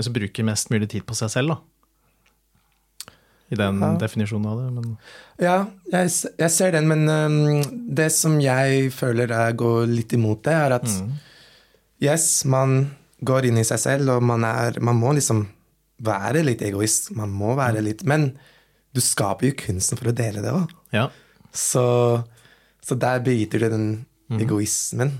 Som 0.00 0.12
bruker 0.16 0.42
mest 0.48 0.70
mulig 0.74 0.88
tid 0.90 1.04
på 1.06 1.14
seg 1.14 1.30
selv, 1.30 1.54
da. 1.54 1.60
I 3.52 3.58
den 3.60 3.78
Ja. 3.80 3.92
definisjonen 4.00 4.46
av 4.50 4.58
det. 4.58 4.70
Men 4.72 4.96
Ja, 5.38 5.66
jeg, 5.92 6.10
jeg 6.40 6.50
ser 6.50 6.72
den, 6.72 6.88
men 6.88 7.04
um, 7.08 7.62
det 7.94 8.10
som 8.12 8.40
jeg 8.40 8.88
føler 8.96 9.28
jeg 9.28 9.56
går 9.60 9.86
litt 9.86 10.12
imot 10.16 10.42
det, 10.42 10.52
er 10.54 10.72
at 10.80 10.84
Mm. 10.88 11.12
yes, 12.02 12.44
man 12.44 12.90
går 13.22 13.44
inn 13.46 13.58
i 13.58 13.62
seg 13.64 13.78
selv, 13.78 14.08
og 14.16 14.22
man, 14.22 14.42
er, 14.44 14.80
man 14.80 14.96
må 14.96 15.12
liksom 15.14 15.46
være 16.06 16.42
litt 16.46 16.62
egoist. 16.66 17.10
Man 17.16 17.32
må 17.34 17.54
være 17.58 17.82
litt 17.84 18.04
Men 18.08 18.30
du 18.94 19.00
skaper 19.02 19.48
jo 19.50 19.56
kunsten 19.58 19.98
for 19.98 20.12
å 20.12 20.14
dele 20.14 20.42
det 20.44 20.52
òg. 20.54 20.70
ja. 20.94 21.08
Så, 21.54 21.82
så 22.82 22.96
der 22.98 23.20
biter 23.22 23.62
du 23.62 23.68
den 23.70 23.84
egoismen. 24.42 25.12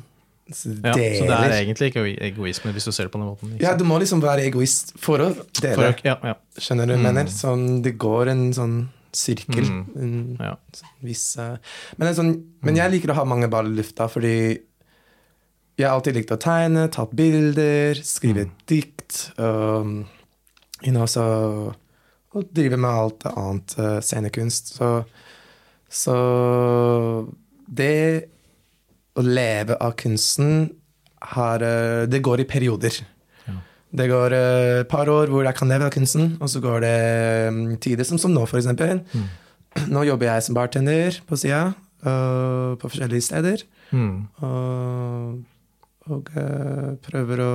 Så 0.50 0.72
ja. 0.82 0.92
Så 0.92 1.28
det 1.28 1.36
er 1.38 1.52
egentlig 1.60 1.86
ikke 1.92 2.02
ego- 2.02 2.24
egoisme, 2.26 2.72
hvis 2.74 2.84
du 2.88 2.92
ser 2.92 3.06
det 3.06 3.12
på 3.14 3.20
den 3.20 3.28
måten. 3.30 3.52
ikke 3.54 3.62
Ja, 3.62 3.76
du 3.78 3.84
må 3.86 4.00
liksom 4.02 4.20
være 4.20 4.42
egoist 4.48 4.90
for 5.00 5.22
å 5.22 5.28
dele. 5.60 5.76
For, 5.78 5.86
å- 5.92 6.04
ja, 6.04 6.16
ja, 6.32 6.34
Skjønner 6.58 6.90
du 6.90 6.96
jeg 6.96 7.04
mener? 7.06 7.30
Sånn, 7.32 7.64
det 7.86 7.94
går 8.02 8.32
en 8.34 8.42
sånn 8.52 8.74
sirkel. 9.14 9.62
Mm. 9.62 9.84
En, 10.02 10.36
ja. 10.42 10.56
viss, 11.06 11.22
eh, 11.38 11.54
men, 12.02 12.14
sånn, 12.18 12.32
men 12.66 12.76
jeg 12.82 12.90
liker 12.96 13.14
å 13.14 13.18
ha 13.20 13.24
mange 13.30 13.46
baller 13.48 13.70
i 13.70 13.78
lufta, 13.78 14.08
fordi 14.10 14.34
jeg 15.78 15.86
har 15.86 15.94
alltid 15.94 16.18
likt 16.18 16.34
å 16.34 16.38
tegne, 16.42 16.88
ta 16.90 17.06
bilder, 17.06 17.94
skrive 18.02 18.48
dikt. 18.70 19.30
Um, 19.38 20.04
you 20.84 20.92
know, 20.92 21.06
så, 21.08 21.24
og 22.34 22.50
drive 22.54 22.78
med 22.80 22.90
alt 22.90 23.26
annet 23.30 23.74
uh, 23.78 23.98
scenekunst. 24.04 24.74
Så, 24.76 24.90
så 25.88 26.16
det 27.66 27.96
å 29.14 29.24
leve 29.24 29.78
av 29.78 29.94
kunsten 29.98 30.66
har 31.34 31.62
uh, 31.64 32.04
Det 32.10 32.20
går 32.24 32.42
i 32.42 32.48
perioder. 32.48 32.98
Ja. 33.46 33.56
Det 34.02 34.10
går 34.10 34.36
et 34.36 34.82
et 34.84 34.90
par 34.90 35.08
år 35.08 35.32
hvor 35.32 35.46
jeg 35.46 35.56
kan 35.56 35.70
leve 35.70 35.88
av 35.88 35.94
kunsten, 35.94 36.36
og 36.40 36.50
så 36.50 36.60
går 36.60 36.84
det 36.84 36.98
um, 37.48 37.64
tider 37.78 38.04
som, 38.04 38.18
som 38.18 38.34
nå, 38.34 38.44
eksempel. 38.44 39.00
Mm. 39.14 39.28
Nå 39.94 40.04
jobber 40.04 40.28
jeg 40.28 40.42
som 40.46 40.54
bartender 40.54 41.16
på 41.26 41.36
sida, 41.36 41.72
på 42.04 42.88
forskjellige 42.92 43.24
steder. 43.24 43.62
Mm. 43.96 44.26
Og, 44.44 45.40
og 46.12 46.28
prøver 47.02 47.40
å 47.42 47.54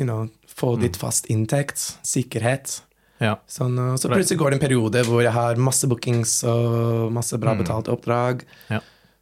you 0.00 0.06
know, 0.08 0.28
få 0.48 0.74
Mm. 0.76 0.82
litt 0.86 0.96
fast 0.96 1.26
inntekt, 1.30 1.76
sikkerhet. 2.02 2.80
ja. 3.20 3.34
Sånn, 3.46 3.76
så 4.00 4.08
plutselig 4.08 4.38
går 4.40 4.50
det 4.54 4.56
en 4.62 4.66
periode 4.68 5.02
hvor 5.04 5.20
jeg 5.22 5.32
har 5.36 5.54
masse 5.60 5.86
bookings 5.86 6.38
og 6.48 7.12
masse 7.12 7.36
bra 7.38 7.52
Mm. 7.54 7.58
betalte 7.62 7.92
oppdrag. 7.92 8.42
Ja. 8.70 8.80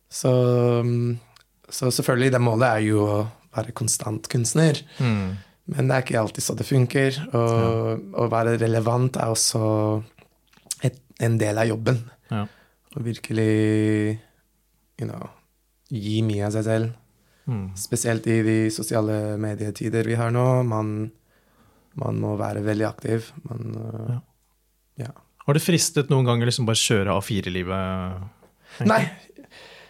Så, 0.08 0.30
mm, 0.86 1.18
så 1.68 1.90
selvfølgelig, 1.90 2.30
det 2.32 2.40
målet 2.40 2.68
er 2.76 2.80
jo 2.86 3.02
å 3.04 3.16
være 3.56 3.72
konstant 3.74 4.28
kunstner. 4.30 4.80
Mm. 5.00 5.36
Men 5.66 5.88
det 5.88 5.96
er 5.96 6.02
ikke 6.06 6.20
alltid 6.22 6.42
så 6.46 6.54
det 6.56 6.66
funker. 6.66 7.18
Og 7.34 8.14
å 8.14 8.28
være 8.30 8.54
relevant 8.60 9.16
er 9.16 9.28
også 9.34 10.02
et, 10.82 10.96
en 11.20 11.36
del 11.38 11.58
av 11.58 11.66
jobben. 11.68 11.98
Ja. 12.30 12.46
Å 12.96 13.02
virkelig 13.02 14.18
you 14.98 15.06
know, 15.06 15.28
gi 15.90 16.22
mye 16.22 16.46
av 16.46 16.52
seg 16.52 16.64
selv. 16.64 16.94
Mm. 17.48 17.68
Spesielt 17.80 18.26
i 18.28 18.42
de 18.44 18.56
sosiale 18.72 19.38
medietider 19.40 20.04
vi 20.08 20.18
har 20.20 20.32
nå. 20.34 20.46
Man, 20.68 21.10
man 22.00 22.20
må 22.20 22.34
være 22.40 22.64
veldig 22.66 22.86
aktiv. 22.88 23.30
Man, 23.48 23.72
øh, 23.80 24.18
ja. 25.00 25.14
Har 25.46 25.56
det 25.56 25.64
fristet 25.64 26.12
noen 26.12 26.28
ganger 26.28 26.50
liksom 26.50 26.68
bare 26.68 26.80
kjøre 26.80 27.14
A4-livet? 27.16 28.26
Nei, 28.84 29.00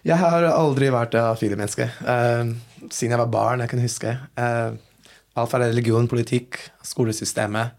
jeg 0.07 0.17
har 0.21 0.47
aldri 0.53 0.93
vært 0.95 1.17
A4-menneske. 1.19 1.89
Uh, 2.07 2.55
siden 2.87 3.17
jeg 3.17 3.23
var 3.25 3.33
barn, 3.33 3.65
jeg 3.65 3.73
kan 3.73 3.83
huske. 3.83 4.15
Uh, 4.39 4.79
alt 5.35 5.51
fra 5.51 5.63
religion, 5.65 6.07
politikk, 6.11 6.61
skolesystemet. 6.87 7.75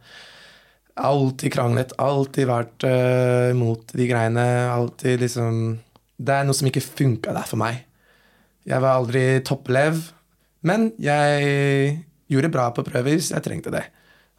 Alltid 1.00 1.54
kranglet, 1.56 1.96
alltid 2.04 2.50
vært 2.50 2.84
uh, 2.84 3.56
mot 3.56 3.96
de 3.96 4.10
greiene. 4.10 4.48
Alltid 4.74 5.24
liksom 5.24 5.80
Det 6.20 6.36
er 6.36 6.44
noe 6.44 6.58
som 6.58 6.68
ikke 6.68 6.84
funka 6.84 7.32
der 7.32 7.48
for 7.48 7.62
meg. 7.62 7.86
Jeg 8.68 8.82
var 8.84 8.98
aldri 9.00 9.24
toppelev, 9.48 10.02
men 10.68 10.90
jeg 11.00 12.04
gjorde 12.30 12.52
bra 12.54 12.68
på 12.76 12.84
prøver 12.86 13.16
hvis 13.16 13.32
jeg 13.34 13.44
trengte 13.46 13.72
det. 13.74 13.86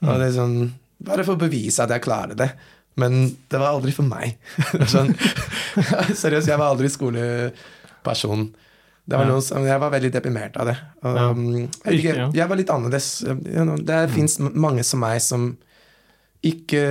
Og 0.04 0.12
det 0.20 0.30
er 0.30 0.36
sånn, 0.36 0.58
Bare 1.00 1.24
for 1.24 1.32
å 1.38 1.40
bevise 1.40 1.80
at 1.80 1.88
jeg 1.94 2.02
klarer 2.04 2.36
det. 2.36 2.50
Men 3.00 3.14
det 3.48 3.56
var 3.56 3.72
aldri 3.72 3.92
for 3.96 4.04
meg. 4.04 4.34
Sånn, 4.92 5.14
seriøst, 6.22 6.50
jeg 6.50 6.58
var 6.60 6.74
aldri 6.74 6.90
skoleperson. 6.92 8.42
Det 9.08 9.16
var 9.16 9.24
Ja. 9.24 9.30
noe 9.32 9.40
som, 9.42 9.64
jeg 9.64 9.80
var 9.80 9.90
veldig 9.94 10.10
deprimert 10.12 10.58
av 10.60 10.68
det. 10.68 10.74
Og, 11.00 11.16
Ja. 11.16 11.30
um, 11.30 11.46
jeg, 11.86 11.94
ikke, 12.02 12.26
jeg 12.36 12.48
var 12.52 12.60
litt 12.60 12.72
annerledes. 12.74 13.08
Det 13.88 14.00
fins 14.12 14.36
mange 14.52 14.84
som 14.84 15.00
meg 15.00 15.22
som 15.24 15.46
ikke 16.44 16.84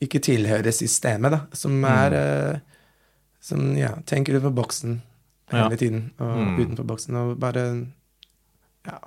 ikke 0.00 0.20
tilhører 0.22 0.72
systemet, 0.72 1.34
da. 1.34 1.40
Som 1.52 1.84
er 1.84 2.14
eh, 2.14 2.58
Som 3.44 3.76
ja, 3.76 3.92
tenker 4.06 4.34
utenfor 4.38 4.54
boksen 4.56 4.96
hele 5.50 5.70
Ja. 5.70 5.76
tiden. 5.76 6.12
Og 6.18 6.36
Mm. 6.38 6.56
utenfor 6.60 6.84
boksen. 6.84 7.16
Og 7.16 7.38
bare 7.40 7.86
ja, 8.86 8.98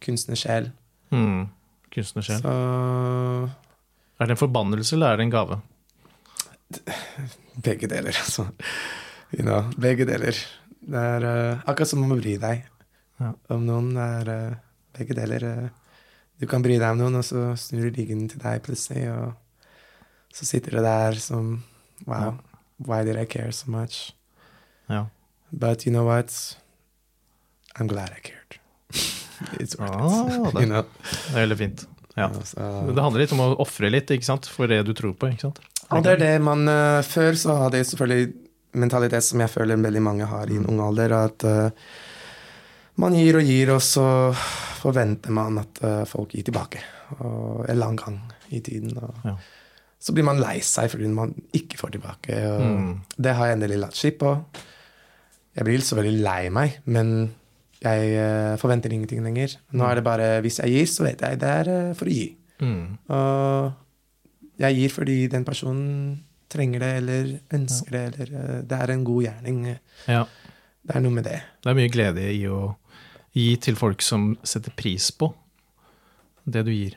kunstnersjel. 0.00 0.70
Mm. 1.10 1.48
Kunstnersjel. 1.94 2.40
Så 2.42 3.50
Er 4.20 4.26
det 4.26 4.30
en 4.30 4.36
forbannelse, 4.48 4.92
eller 4.96 5.12
er 5.12 5.16
det 5.16 5.24
en 5.24 5.30
gave? 5.30 5.60
Begge 7.64 7.88
deler, 7.88 8.12
altså. 8.14 8.46
You 9.32 9.42
know, 9.44 9.62
begge 9.80 10.04
deler. 10.06 10.34
Det 10.80 10.98
er 10.98 11.24
uh, 11.24 11.60
akkurat 11.68 11.88
som 11.88 12.02
om 12.04 12.12
å 12.12 12.20
bry 12.20 12.36
deg 12.40 12.64
Ja. 13.20 13.32
om 13.50 13.66
noen. 13.66 13.92
Det 13.94 14.06
er 14.28 14.30
uh, 14.50 14.56
begge 14.96 15.14
deler. 15.14 15.44
eh, 15.44 15.68
du 16.40 16.46
kan 16.46 16.62
bry 16.62 16.78
deg 16.78 16.90
om 16.90 16.98
noen, 16.98 17.16
og 17.20 17.24
så 17.24 17.52
snur 17.60 17.90
ryggen 17.92 18.28
til 18.30 18.40
deg 18.40 18.62
plutselig, 18.64 19.04
og 19.12 19.34
så 20.32 20.44
sitter 20.48 20.70
du 20.78 20.82
der 20.82 21.12
som 21.20 21.62
Wow, 22.06 22.38
why 22.78 23.04
did 23.04 23.16
I 23.20 23.26
care 23.26 23.52
so 23.52 23.70
much? 23.70 24.12
Ja. 24.88 25.04
But 25.52 25.86
you 25.86 25.92
know 25.92 26.04
what? 26.06 26.30
I'm 27.78 27.86
glad 27.88 28.10
I 28.16 28.20
cared. 28.20 28.58
It's 29.60 29.76
worth 29.78 29.90
Ah, 29.90 30.26
it. 30.48 30.54
det- 30.54 30.60
You 30.62 30.66
know? 30.68 30.84
Det 30.84 31.34
er 31.34 31.40
veldig 31.46 31.58
fint. 31.58 31.86
Ja. 32.16 32.26
Ja, 32.56 32.92
Det 32.92 33.02
handler 33.02 33.20
litt 33.22 33.32
om 33.32 33.40
å 33.40 33.48
ofre 33.62 33.90
litt 33.90 34.10
ikke 34.10 34.24
sant? 34.26 34.46
for 34.50 34.66
det 34.66 34.82
du 34.86 34.92
tror 34.94 35.14
på. 35.14 35.30
ikke 35.30 35.40
sant? 35.48 35.60
Og 35.90 36.02
det 36.04 36.12
er 36.12 36.20
det 36.20 36.34
man 36.42 36.68
uh, 36.68 37.00
Før 37.02 37.34
så 37.38 37.54
hadde 37.64 37.78
jeg 37.80 37.86
selvfølgelig 37.86 38.32
mentalitet 38.78 39.24
som 39.26 39.40
jeg 39.42 39.50
føler 39.50 39.80
veldig 39.82 40.02
mange 40.02 40.26
har 40.30 40.46
i 40.50 40.56
en 40.60 40.66
ung 40.70 40.78
alder, 40.84 41.10
at 41.16 41.42
uh, 41.44 41.70
man 43.00 43.14
gir 43.16 43.38
og 43.40 43.42
gir, 43.48 43.72
og 43.74 43.80
så 43.82 44.04
forventer 44.82 45.32
man 45.34 45.58
at 45.62 45.80
uh, 45.82 46.04
folk 46.06 46.34
gir 46.36 46.44
tilbake. 46.46 46.82
Og 47.18 47.64
en 47.70 47.78
lang 47.80 47.96
gang 47.98 48.20
i 48.50 48.60
tiden. 48.60 48.94
Og 48.98 49.14
Ja. 49.24 49.34
Så 50.00 50.14
blir 50.16 50.24
man 50.24 50.38
lei 50.40 50.60
seg 50.64 50.88
fordi 50.90 51.08
man 51.12 51.34
ikke 51.52 51.76
får 51.76 51.90
tilbake. 51.96 52.36
Og 52.48 52.60
Mm. 52.62 53.00
Det 53.18 53.34
har 53.36 53.46
jeg 53.50 53.56
endelig 53.58 53.78
latt 53.82 53.94
skip 53.98 54.18
på. 54.22 54.30
Jeg 55.56 55.66
blir 55.66 55.82
selvfølgelig 55.82 56.24
lei 56.24 56.42
meg, 56.54 56.80
men 56.86 57.14
jeg 57.80 58.10
eh, 58.12 58.56
forventer 58.60 58.92
ingenting 58.92 59.24
lenger. 59.24 59.56
Nå 59.72 59.86
er 59.88 59.98
det 59.98 60.04
bare 60.06 60.28
hvis 60.44 60.60
jeg 60.60 60.74
gir, 60.74 60.90
så 60.90 61.06
vet 61.06 61.22
jeg 61.24 61.40
det 61.40 61.52
er 61.62 61.70
eh, 61.72 61.92
for 61.96 62.10
å 62.10 62.14
gi. 62.14 62.26
Mm. 62.60 62.82
Og 63.16 64.60
jeg 64.60 64.76
gir 64.76 64.92
fordi 64.92 65.16
den 65.32 65.46
personen 65.48 66.20
trenger 66.50 66.84
det, 66.84 66.92
eller 67.00 67.30
ønsker 67.56 67.96
det, 67.96 68.04
eller 68.10 68.32
eh, 68.36 68.62
det 68.68 68.80
er 68.84 68.94
en 68.94 69.04
god 69.06 69.26
gjerning. 69.26 69.60
Ja. 70.10 70.24
Det 70.80 70.96
er 70.96 71.04
noe 71.04 71.16
med 71.18 71.28
det. 71.28 71.40
Det 71.62 71.72
er 71.72 71.78
mye 71.78 71.92
glede 71.92 72.26
i 72.34 72.42
å 72.50 72.74
gi 73.36 73.52
til 73.62 73.78
folk 73.78 74.02
som 74.02 74.32
setter 74.42 74.74
pris 74.76 75.10
på 75.14 75.30
det 76.50 76.64
du 76.66 76.72
gir. 76.74 76.96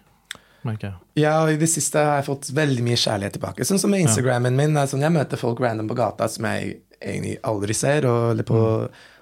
merker 0.63 0.87
jeg. 0.87 1.23
Ja, 1.23 1.33
og 1.43 1.51
i 1.51 1.59
det 1.59 1.67
siste 1.69 2.01
har 2.01 2.21
jeg 2.21 2.27
fått 2.29 2.49
veldig 2.55 2.83
mye 2.85 2.99
kjærlighet 2.99 3.35
tilbake. 3.37 3.67
Sånn 3.67 3.81
som 3.81 3.91
med 3.91 4.05
Instagrammen 4.05 4.55
min. 4.55 4.79
Sånn, 4.87 5.03
jeg 5.03 5.13
møter 5.13 5.39
folk 5.39 5.59
random 5.61 5.89
på 5.91 5.97
gata 5.99 6.29
som 6.31 6.47
jeg 6.49 6.79
egentlig 7.03 7.37
aldri 7.43 7.75
ser, 7.77 8.07
og, 8.09 8.31
eller 8.33 8.47
på, 8.47 8.63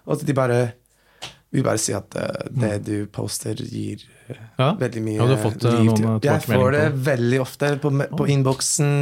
og 0.06 0.24
de 0.26 0.38
bare 0.38 0.62
vil 1.52 1.66
bare 1.68 1.82
si 1.84 1.92
at 1.92 2.16
uh, 2.16 2.46
det 2.56 2.78
du 2.88 2.96
poster, 3.12 3.60
gir 3.60 4.06
eh, 4.32 4.38
Ja. 4.56 4.70
veldig 4.80 5.02
mye 5.04 5.18
Ja, 5.18 5.26
du 5.28 5.34
har 5.34 5.42
fått, 5.44 5.66
eh, 5.68 5.74
liv 5.82 5.90
noen, 5.90 6.22
til. 6.24 6.30
Jeg 6.30 6.46
får 6.46 6.72
det 6.72 6.84
på 6.94 7.02
veldig 7.10 7.40
ofte 7.44 7.72
på, 7.84 7.92
på 8.22 8.28
innboksen, 8.32 8.94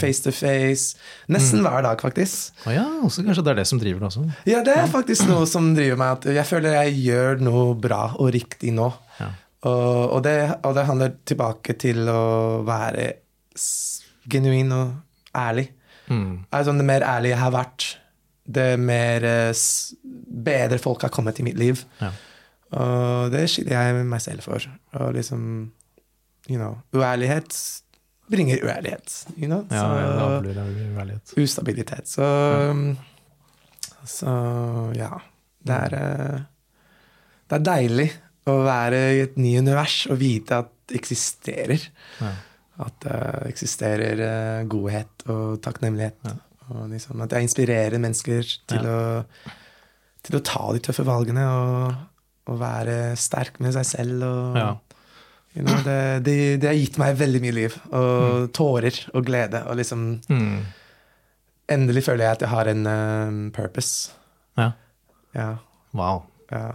face 0.00 0.24
to 0.24 0.32
face. 0.32 0.96
Nesten 1.28 1.60
hver 1.60 1.84
dag, 1.84 2.00
faktisk. 2.00 2.54
Ah, 2.64 2.72
ja, 2.78 2.86
også 3.04 3.26
kanskje 3.26 3.44
det 3.44 3.52
er 3.52 3.60
det 3.60 3.66
som 3.68 3.82
driver 3.82 4.00
det 4.00 4.08
også. 4.08 4.24
Ja, 4.48 4.62
det 4.64 4.78
er 4.80 4.88
faktisk 4.88 5.28
noe 5.28 5.44
som 5.50 5.74
driver 5.76 6.00
meg 6.00 6.16
at 6.16 6.30
jeg 6.40 6.48
føler 6.48 6.78
jeg 6.80 6.96
gjør 7.10 7.44
noe 7.44 7.76
bra 7.76 8.02
og 8.16 8.32
riktig 8.32 8.72
nå. 8.72 8.88
Ja. 9.20 9.28
Og, 9.68 10.16
og, 10.16 10.20
det, 10.24 10.36
og 10.64 10.72
det 10.74 10.88
handler 10.88 11.12
tilbake 11.28 11.76
til 11.78 12.08
å 12.08 12.22
være 12.66 13.10
genuin 14.32 14.72
og 14.74 14.96
ærlig. 15.36 15.68
Mm. 16.08 16.46
Altså, 16.50 16.72
det 16.76 16.86
mer 16.88 17.04
ærlig 17.06 17.34
jeg 17.34 17.40
har 17.44 17.52
vært, 17.54 17.86
det 18.54 18.68
mer 18.80 19.24
eh, 19.24 19.52
bedre 20.48 20.78
folk 20.82 21.02
har 21.06 21.12
kommet 21.14 21.38
i 21.40 21.46
mitt 21.46 21.58
liv. 21.60 21.84
Ja. 22.00 22.10
Og 22.72 23.30
det 23.34 23.46
skylder 23.52 23.76
jeg 23.76 24.04
meg 24.08 24.20
selv 24.24 24.44
for. 24.46 24.64
Og 25.00 25.14
liksom 25.18 25.70
You 26.50 26.56
know, 26.58 26.72
uærlighet 26.96 27.54
bringer 28.32 28.58
uærlighet. 28.64 29.12
You 29.36 29.46
know? 29.46 29.60
Ja, 29.70 29.82
Så- 29.82 29.98
ja, 30.00 30.28
det 30.40 30.42
blir 30.42 30.96
uærlighet. 30.96 31.32
ustabilitet. 31.38 32.08
Så, 32.08 32.24
så 34.08 34.32
ja. 34.98 35.10
Det 35.62 35.74
er, 35.76 35.94
eh, 35.94 36.40
det 37.46 37.58
er 37.60 37.66
deilig 37.68 38.08
å 38.50 38.56
være 38.66 39.02
i 39.14 39.20
et 39.22 39.36
ny 39.38 39.52
univers 39.60 40.00
og 40.10 40.18
vite 40.18 40.56
at 40.64 40.72
det 40.90 40.98
eksisterer. 40.98 41.84
Ja. 42.18 42.32
At 42.82 42.96
det 43.04 43.18
eksisterer 43.52 44.22
eh, 44.26 44.64
godhet 44.66 45.22
og 45.30 45.60
takknemlighet. 45.62 46.18
Og 46.70 46.88
liksom 46.92 47.20
at 47.24 47.32
jeg 47.34 47.48
inspirerer 47.48 47.98
mennesker 47.98 48.42
til, 48.70 48.86
å, 48.86 49.24
til 50.22 50.38
å 50.38 50.42
ta 50.46 50.62
de 50.72 50.82
tøffe 50.86 51.04
valgene 51.06 51.42
og, 51.48 51.94
og 52.52 52.60
være 52.62 53.16
sterk 53.18 53.58
med 53.64 53.74
seg 53.76 53.88
selv. 53.88 54.22
Og, 54.28 54.56
Ja. 54.60 54.70
you 55.56 55.64
know, 55.66 55.76
det, 55.84 55.98
det, 56.24 56.36
det 56.62 56.68
har 56.70 56.78
gitt 56.78 56.96
meg 57.02 57.18
veldig 57.20 57.40
mye 57.44 57.56
liv. 57.58 57.74
Og 57.92 58.46
tårer 58.56 59.02
og 59.14 59.26
glede. 59.28 59.64
Og 59.68 59.76
liksom 59.82 60.06
Mm. 60.28 60.62
Endelig 61.72 62.02
føler 62.04 62.24
jeg 62.26 62.32
at 62.36 62.40
jeg 62.42 62.50
har 62.52 62.68
en 62.68 62.86
um, 62.86 63.36
purpose. 63.54 64.10
ja. 64.58 64.72
Ja. 65.34 65.54
Wow. 65.94 66.24
ja. 66.50 66.72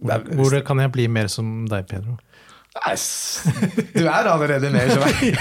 Hvor, 0.00 0.22
hvor 0.38 0.54
kan 0.64 0.78
jeg 0.80 0.92
bli 0.94 1.04
mer 1.08 1.26
som 1.28 1.66
deg, 1.68 1.84
Pedro? 1.90 2.14
Nei, 2.72 2.92
s- 2.96 3.42
Du 3.92 4.00
er 4.08 4.24
allerede 4.32 4.70
mer 4.72 4.88
som 4.88 5.02
meg. 5.04 5.36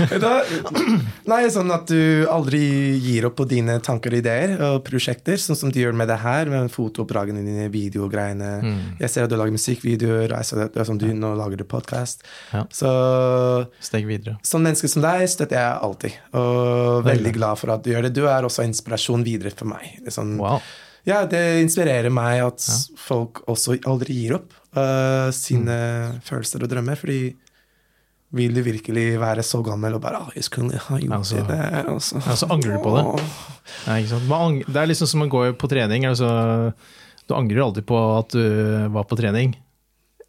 nei, 1.30 1.40
sånn 1.52 1.70
at 1.74 1.90
du 1.90 2.26
aldri 2.32 2.60
gir 3.04 3.26
opp 3.28 3.36
på 3.40 3.46
dine 3.50 3.76
tanker 3.84 4.14
og 4.16 4.22
ideer 4.22 4.54
og 4.70 4.78
prosjekter, 4.86 5.36
sånn 5.40 5.58
som 5.60 5.72
du 5.72 5.80
gjør 5.82 5.96
med 6.00 6.08
det 6.10 6.16
her, 6.22 6.48
med 6.52 6.70
fotooppdragene 6.72 7.42
dine, 7.44 7.68
videogreiene. 7.72 8.50
Mm. 8.64 8.78
Jeg 9.02 9.12
ser 9.12 9.26
at 9.28 9.32
du 9.32 9.36
lager 9.40 9.54
musikkvideoer, 9.56 10.32
jeg 10.38 10.48
ser 10.48 10.64
at 10.66 10.74
du, 10.76 10.80
som 10.88 11.00
du 11.00 11.08
nå 11.12 11.34
lager 11.38 11.60
du 11.60 11.66
podkast. 11.68 12.24
Ja. 12.54 12.64
Så 12.74 12.90
Steg 13.84 14.08
videre. 14.08 14.38
Sånn 14.46 14.64
menneske 14.66 14.88
som 14.90 15.04
deg 15.04 15.26
støtter 15.30 15.60
jeg 15.60 15.80
alltid, 15.90 16.16
og 16.40 17.04
veldig 17.08 17.34
glad 17.36 17.60
for 17.60 17.74
at 17.76 17.84
du 17.84 17.92
gjør 17.92 18.08
det. 18.08 18.14
Du 18.16 18.24
er 18.28 18.46
også 18.48 18.64
inspirasjon 18.66 19.26
videre 19.26 19.52
for 19.54 19.68
meg. 19.70 19.98
Er 20.06 20.16
sånn, 20.16 20.38
Wow. 20.40 20.62
Ja, 21.08 21.22
det 21.24 21.40
inspirerer 21.62 22.12
meg 22.12 22.42
at 22.44 22.60
folk 23.00 23.38
også 23.48 23.78
aldri 23.88 24.18
gir 24.20 24.34
opp 24.36 24.52
øh, 24.76 25.30
sine 25.32 25.78
Mm. 26.10 26.20
følelser 26.26 26.62
og 26.62 26.68
drømmer, 26.70 26.96
fordi 26.96 27.34
vil 28.32 28.54
du 28.54 28.62
virkelig 28.62 29.18
være 29.18 29.42
så 29.42 29.58
gammel 29.66 29.94
og 29.94 30.00
bare 30.04 30.20
ah, 30.22 30.28
jeg 30.36 30.44
skulle 30.46 30.78
ha 30.78 30.98
gjort 30.98 31.12
Altså- 31.18 31.36
det 31.36 31.48
der, 31.48 31.88
og 31.90 31.98
så 32.00 32.20
Ja, 32.26 32.34
så 32.36 32.46
angrer 32.50 32.76
du 32.76 32.82
på 32.84 32.92
det. 32.96 34.20
Man, 34.28 34.60
det 34.66 34.76
er 34.76 34.86
liksom 34.86 35.06
som 35.10 35.22
å 35.22 35.28
gå 35.28 35.52
på 35.58 35.68
trening. 35.68 36.04
Altså, 36.06 36.72
du 37.26 37.34
angrer 37.34 37.64
aldri 37.64 37.82
på 37.82 37.98
at 38.18 38.28
du 38.30 38.88
var 38.94 39.04
på 39.04 39.16
trening 39.18 39.56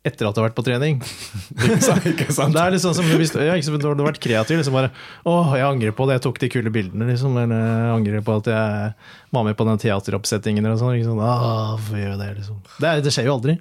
etter 0.04 0.25
at 0.25 0.34
du 0.34 0.41
har 0.41 0.49
vært 0.49 0.56
på 0.58 0.63
trening. 0.65 0.95
Ikke 1.62 2.34
sant? 2.34 2.56
Det 2.56 2.62
er 2.62 2.77
sånn 2.82 2.95
som 2.97 3.06
hvis, 3.06 3.36
ja, 3.38 3.54
du 3.54 3.86
har 3.88 3.95
vært 4.01 4.17
kreativ. 4.19 4.58
Liksom 4.58 4.73
bare, 4.73 4.89
Å, 5.30 5.54
jeg 5.54 5.62
angrer 5.67 5.93
på 5.93 6.08
det, 6.10 6.15
jeg 6.17 6.23
tok 6.25 6.39
de 6.41 6.49
kule 6.49 6.71
bildene. 6.73 7.06
Liksom, 7.06 7.38
eller 7.38 7.62
jeg 7.62 7.91
angrer 7.99 8.23
på 8.25 8.38
at 8.41 8.49
jeg 8.49 8.93
var 9.30 9.43
med 9.45 9.56
på 9.60 9.67
den 9.69 9.77
teateroppsettingen. 9.77 10.65
Eller 10.65 10.80
sånn, 10.82 10.95
ikke 10.97 11.06
sant? 11.12 11.21
«Åh, 11.21 11.75
hvorfor 11.77 12.01
gjør 12.01 12.15
jeg 12.15 12.17
det, 12.23 12.30
liksom? 12.39 12.58
det, 12.82 12.95
det 13.06 13.13
skjer 13.13 13.30
jo 13.30 13.36
aldri. 13.38 13.60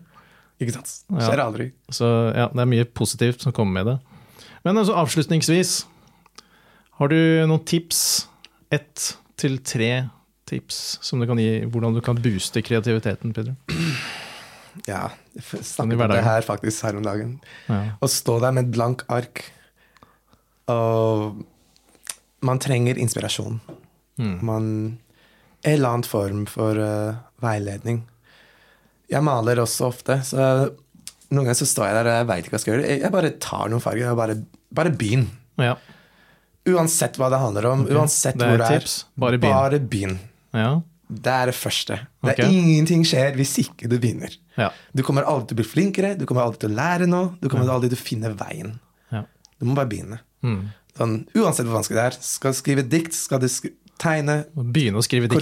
Ikke 0.61 0.75
sant? 0.77 0.91
Skjer 1.09 1.39
Ja. 1.41 1.47
aldri. 1.47 1.71
Så 1.91 2.07
ja, 2.37 2.49
det 2.53 2.61
er 2.61 2.69
mye 2.69 2.85
positivt 2.85 3.41
som 3.43 3.53
kommer 3.57 3.81
med 3.81 3.87
det. 3.87 3.99
Men 4.65 4.77
altså, 4.77 4.93
avslutningsvis, 5.01 5.85
har 7.01 7.09
du 7.09 7.47
noen 7.49 7.65
tips? 7.65 8.27
Ett 8.71 9.17
til 9.41 9.57
tre 9.67 10.11
tips 10.47 10.99
som 11.03 11.19
du 11.19 11.27
kan 11.27 11.39
gi 11.41 11.65
hvordan 11.65 11.95
du 11.97 12.01
kan 12.05 12.19
booste 12.21 12.61
kreativiteten, 12.63 13.33
Pedro? 13.35 13.57
Ja, 14.87 15.09
jeg 15.35 15.43
Sånn 15.43 15.65
snakket 15.91 16.05
om 16.05 16.13
det 16.13 16.23
her 16.23 16.45
faktisk 16.47 16.85
her 16.87 16.99
om 17.01 17.03
dagen. 17.07 17.33
Ja. 17.67 17.97
Å 17.99 18.07
stå 18.11 18.37
der 18.45 18.53
med 18.55 18.69
et 18.69 18.75
blank 18.77 19.03
ark 19.11 19.43
og 20.71 21.41
Man 22.43 22.59
trenger 22.63 22.97
inspirasjon. 22.97 23.59
Mm. 24.17 24.37
Man 24.47 24.67
En 25.65 25.73
eller 25.75 25.89
annen 25.91 26.05
form 26.09 26.47
for 26.49 26.79
uh, 26.79 27.19
veiledning. 27.43 28.05
Jeg 29.11 29.23
maler 29.27 29.57
også 29.63 29.89
ofte, 29.89 30.21
så 30.25 30.45
noen 31.31 31.45
ganger 31.45 31.59
så 31.59 31.67
står 31.67 31.87
jeg 31.91 31.95
der 31.99 32.11
og 32.11 32.15
jeg 32.19 32.27
veit 32.31 32.45
ikke 32.45 32.51
hva 32.53 32.59
jeg 32.59 32.65
skal 32.65 32.75
gjøre. 32.75 32.89
Jeg- 33.01 33.13
bare 33.13 33.31
tar 33.43 33.69
noen 33.69 33.81
farger 33.83 34.11
og 34.13 34.17
bare, 34.21 34.37
bare 34.73 34.91
begynn. 34.91 35.27
Ja. 35.59 35.75
Uansett 36.71 37.17
hva 37.19 37.31
det 37.33 37.41
handler 37.41 37.67
om, 37.71 37.87
uansett 37.89 38.37
Det 38.39 38.47
hvor 38.47 38.59
det 38.61 38.67
er. 38.69 38.79
tips. 38.81 39.05
Bare 39.19 39.39
begynn. 39.39 39.57
Bare 39.57 39.81
begynn. 39.81 40.19
ja. 40.55 40.81
Det 41.11 41.27
er 41.27 41.47
det 41.51 41.55
første. 41.59 41.97
Det 42.23 42.39
er. 42.39 42.45
Ingenting 42.47 43.03
skjer 43.03 43.35
hvis 43.35 43.57
ikke 43.59 43.89
du 43.91 43.97
begynner. 43.99 44.31
ja. 44.57 44.69
Du 44.95 45.03
kommer 45.03 45.25
aldri 45.27 45.49
til 45.49 45.57
å 45.57 45.59
bli 45.59 45.67
flinkere, 45.67 46.17
du 46.17 46.25
kommer 46.25 46.45
aldri 46.45 46.61
til 46.61 46.71
å 46.71 46.77
lære 46.77 47.09
noe, 47.09 47.33
du 47.41 47.49
kommer 47.49 47.67
aldri 47.69 47.89
til 47.91 47.99
å 47.99 48.05
finne 48.05 48.31
veien. 48.39 48.77
ja. 49.11 49.25
Du 49.59 49.67
må 49.67 49.75
bare 49.75 49.89
begynne. 49.91 50.21
Mm. 50.45 50.69
Sånn, 50.97 51.27
uansett 51.35 51.67
hvor 51.67 51.81
vanskelig 51.81 51.97
det 51.99 52.05
er. 52.07 52.17
Skal 52.21 52.53
du 52.53 52.57
skrive 52.61 52.89
dikt, 52.89 53.13
skal 53.15 53.41
du 53.41 53.49
tegne, 53.99 54.45
Begynne 54.55 55.01
å 55.01 55.03
skrive 55.03 55.27
dikt. 55.29 55.35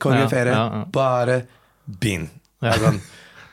koreografere, 0.00 0.46
Ja, 0.50 0.66
ja, 0.66 0.76
ja. 0.80 0.84
bare 0.90 1.46
begynn. 1.88 2.28
Ja. 2.64 2.72
Sånn, 2.80 3.00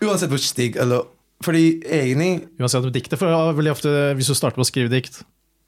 uansett 0.05 0.31
hvor 0.31 0.39
stygg 0.39 0.77
eller 0.79 1.09
Fordi 1.43 1.81
egentlig 1.83 2.45
Uansett 2.61 2.85
om 2.87 2.93
diktet, 2.95 3.17
for 3.19 3.51
veldig 3.57 3.73
ofte, 3.73 3.89
hvis 4.15 4.29
du 4.31 4.35
starter 4.37 4.61
med 4.61 4.63
å 4.63 4.69
skrive 4.69 4.91
dikt, 4.93 5.17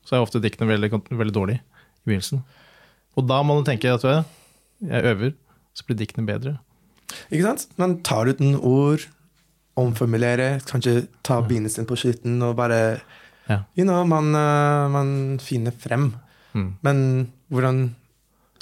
så 0.08 0.16
er 0.16 0.24
ofte 0.24 0.40
diktene 0.40 0.70
veldig, 0.70 1.02
veldig 1.10 1.34
dårlige 1.36 1.60
i 1.60 2.08
begynnelsen. 2.08 2.46
Og 3.20 3.28
da 3.28 3.42
må 3.44 3.58
du 3.58 3.66
tenke 3.68 3.92
at 3.92 4.06
jeg 4.06 5.04
øver, 5.12 5.34
så 5.76 5.88
blir 5.88 6.00
diktene 6.00 6.28
bedre. 6.30 6.56
Ikke 7.28 7.44
sant? 7.44 7.68
Man 7.82 7.98
tar 8.08 8.30
ut 8.32 8.40
noen 8.40 8.56
ord, 8.62 9.04
omformulerer, 9.76 10.62
kanskje 10.70 11.10
ta 11.28 11.42
begynnelsen 11.44 11.88
på 11.90 12.00
slutten 12.00 12.40
og 12.46 12.56
bare 12.62 13.02
Ja. 13.46 13.60
You 13.78 13.84
know, 13.86 14.04
man, 14.10 14.34
eh, 14.34 14.88
man 14.90 15.38
finner 15.38 15.72
frem. 15.72 16.16
Mm. 16.56 16.78
Men 16.82 17.32
hvordan 17.52 17.96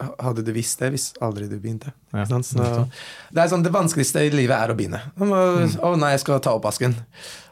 hadde 0.01 0.41
du 0.45 0.51
visst 0.55 0.79
det 0.81 0.89
hvis 0.93 1.11
aldri 1.23 1.47
du 1.49 1.57
begynte? 1.61 1.93
Ja, 2.13 2.25
det 2.25 3.45
sånn, 3.51 3.65
det 3.65 3.73
vanskeligste 3.73 4.23
i 4.25 4.31
livet 4.33 4.55
er 4.57 4.73
å 4.73 4.77
begynne. 4.77 5.01
Å 5.17 5.27
mm. 5.27 5.77
Å 5.85 5.93
nei, 6.01 6.13
jeg 6.15 6.23
skal 6.23 6.41
ta 6.43 6.55
oppvasken. 6.57 6.95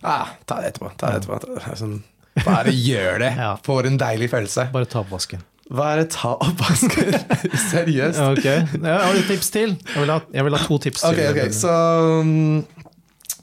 Ah, 0.02 0.34
ta 0.50 0.62
det 0.62 0.74
etterpå. 0.74 0.92
Ta 0.98 1.14
det 1.14 1.22
etterpå. 1.22 1.40
Det 1.46 1.62
er 1.62 1.80
Sånn, 1.80 2.00
bare 2.42 2.74
gjør 2.74 3.22
det. 3.26 3.32
Ja. 3.42 3.54
Får 3.66 3.90
en 3.92 4.02
deilig 4.02 4.32
følelse. 4.34 4.68
Bare 4.74 4.90
ta 4.90 5.04
oppvasken. 5.04 5.46
Bare 5.72 6.08
ta 6.12 6.34
oppvasken. 6.36 7.14
Seriøst. 7.72 8.20
Okay. 8.34 8.66
ja, 8.82 8.98
Har 9.06 9.16
du 9.16 9.24
tips 9.30 9.54
til? 9.54 9.78
Jeg 9.94 10.04
vil 10.04 10.12
ha, 10.12 10.20
jeg 10.34 10.48
vil 10.48 10.58
ha 10.58 10.66
to 10.66 10.82
tips 10.84 11.06
til. 11.06 11.22
til. 11.22 11.32
okay. 11.32 11.54
så 11.56 11.76
um, 12.20 12.34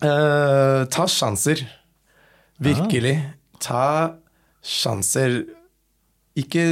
uh, 0.03 0.85
Ta 0.93 1.09
sjanser. 1.09 1.65
Virkelig. 2.59 3.17
Ta 3.63 3.87
sjanser. 4.67 5.41
Ikke 6.39 6.67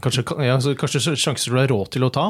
Kanskje, 0.00 0.24
ja, 0.46 0.58
så 0.62 0.74
kanskje 0.78 1.14
sjanser 1.18 1.50
du 1.54 1.58
har 1.58 1.68
råd 1.72 1.90
til 1.96 2.04
å 2.06 2.10
ta? 2.14 2.26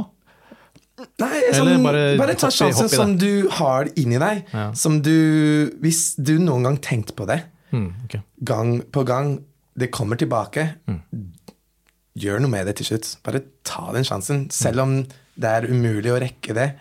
Nei, 1.20 1.40
sånn, 1.54 1.82
bare 1.84 2.16
bare, 2.18 2.34
ta 2.38 2.48
sjansen 2.50 2.88
som 2.90 3.12
du 3.20 3.48
har 3.58 3.86
inni 4.00 4.18
deg. 4.18 4.40
Ja. 4.52 4.72
Som 4.74 5.00
du 5.02 5.70
Hvis 5.82 6.16
du 6.18 6.38
noen 6.42 6.64
gang 6.66 6.78
tenkte 6.82 7.14
på 7.14 7.26
det, 7.26 7.42
Mm, 7.70 7.90
okay. 8.06 8.22
gang 8.42 8.80
på 8.90 9.02
gang, 9.04 9.44
det 9.76 9.90
kommer 9.92 10.16
tilbake, 10.16 10.74
Mm. 10.88 11.02
gjør 12.18 12.40
noe 12.40 12.48
med 12.50 12.66
det 12.66 12.76
til 12.76 12.86
slutt. 12.86 13.16
Bare 13.22 13.42
ta 13.62 13.92
den 13.92 14.02
sjansen. 14.04 14.50
Selv 14.50 14.80
om 14.80 15.02
det 15.38 15.44
er 15.52 15.68
umulig 15.68 16.10
å 16.10 16.18
rekke 16.18 16.54
det, 16.54 16.74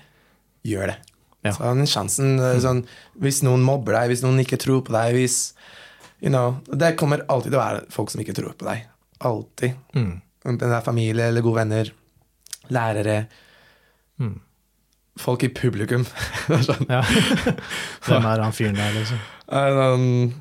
gjør 0.65 0.87
det. 0.93 0.97
Ja. 1.43 1.51
Så 1.51 1.59
den 1.75 1.85
sjansen. 1.85 2.39
eh, 2.39 2.59
Sånn, 2.59 2.85
hvis 3.19 3.43
noen 3.43 3.61
mobber 3.61 3.93
deg, 3.93 4.09
hvis 4.09 4.23
noen 4.23 4.39
ikke 4.39 4.57
tror 4.57 4.81
på 4.81 4.91
deg, 4.95 5.13
hvis 5.13 5.53
you 6.21 6.29
know, 6.29 6.57
Det 6.73 6.95
kommer 6.97 7.21
alltid 7.29 7.51
til 7.51 7.59
å 7.59 7.63
være 7.65 7.91
folk 7.91 8.09
som 8.09 8.21
ikke 8.21 8.33
tror 8.33 8.53
på 8.57 8.65
deg. 8.65 8.85
Alltid. 9.21 9.75
Mm. 9.93 10.21
Enten 10.47 10.69
det 10.71 10.77
er 10.77 10.85
familie 10.85 11.27
eller 11.29 11.43
gode 11.45 11.59
venner, 11.61 11.89
lærere, 12.73 13.25
Mm. 14.19 14.39
folk 15.21 15.43
i 15.45 15.49
publikum. 15.53 16.05
Sånn. 16.67 16.87
Ja. 16.89 17.01
Hvem 18.07 18.25
er 18.25 18.41
han 18.41 18.53
fyren 18.55 18.75
der, 18.79 18.95
liksom? 18.95 19.19
Sånn, 19.47 20.31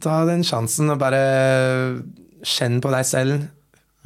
ta 0.00 0.20
den 0.28 0.44
sjansen 0.46 0.92
og 0.92 1.00
bare 1.02 1.22
kjenn 2.46 2.78
på 2.84 2.92
deg 2.94 3.04
selv. 3.08 3.48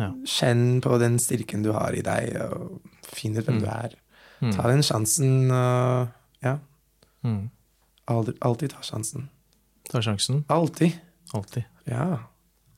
Ja. 0.00 0.08
Kjenn 0.26 0.80
på 0.82 0.96
den 1.02 1.18
styrken 1.22 1.62
du 1.62 1.72
har 1.76 1.92
i 1.94 2.00
deg, 2.02 2.32
og 2.40 2.80
finn 3.14 3.36
ut 3.36 3.44
hvem 3.46 3.60
du 3.62 3.68
er. 3.70 3.92
Mm. 4.40 4.54
Ta 4.56 4.64
den 4.72 4.82
sjansen 4.86 5.50
og 5.54 6.08
ja, 6.44 6.56
Mm. 7.24 7.50
aldri, 8.10 8.34
alltid 8.44 8.70
ta 8.74 8.80
sjansen. 8.84 9.28
Ta 9.88 10.00
sjansen. 10.04 10.42
Alltid. 10.52 10.96
Alltid. 11.34 11.64
Ja. 11.88 12.18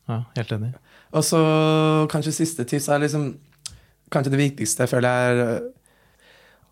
Ja, 0.09 0.21
helt 0.37 0.53
enig. 0.55 0.75
Og 1.17 1.25
så 1.25 1.41
kanskje 2.13 2.35
siste 2.43 2.67
tips 2.69 2.91
er 2.93 3.03
liksom 3.05 3.31
Kanskje 4.13 4.37
det 4.37 4.39
viktigste 4.39 4.85
jeg 4.85 4.93
føler 4.93 5.09
er 5.09 5.41
øh, 5.43 5.63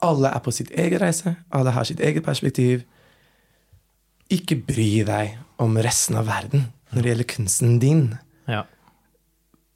Alle 0.06 0.30
er 0.30 0.42
på 0.44 0.52
sitt 0.54 0.68
eget 0.70 1.00
reise. 1.02 1.32
Alle 1.50 1.72
har 1.74 1.86
sitt 1.88 1.98
eget 1.98 2.22
perspektiv. 2.22 2.84
Ikke 4.30 4.58
bry 4.60 5.02
deg 5.06 5.38
om 5.62 5.78
resten 5.82 6.18
av 6.20 6.28
verden 6.28 6.68
når 6.92 7.00
det 7.00 7.10
gjelder 7.10 7.28
kunsten 7.32 7.78
din. 7.82 8.02
Ja. 8.46 8.60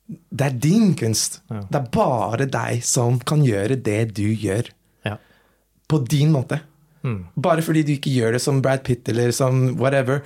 Det 0.07 0.47
er 0.47 0.59
din 0.69 0.93
kunst. 0.99 1.41
Ja. 1.51 1.62
Det 1.66 1.81
er 1.81 1.91
bare 1.95 2.47
deg 2.47 2.85
som 2.87 3.19
kan 3.19 3.43
gjøre 3.47 3.81
det 3.89 4.03
du 4.19 4.27
gjør. 4.29 4.71
Ja. 5.09 5.16
På 5.89 6.03
din 6.05 6.31
måte. 6.35 6.61
Mm. 7.03 7.23
Bare 7.35 7.64
fordi 7.64 7.87
du 7.89 7.95
ikke 7.97 8.12
gjør 8.12 8.37
det 8.37 8.45
som 8.45 8.62
Brad 8.62 8.85
Pitt 8.87 9.09
eller 9.09 9.33
som 9.35 9.81
whatever, 9.81 10.21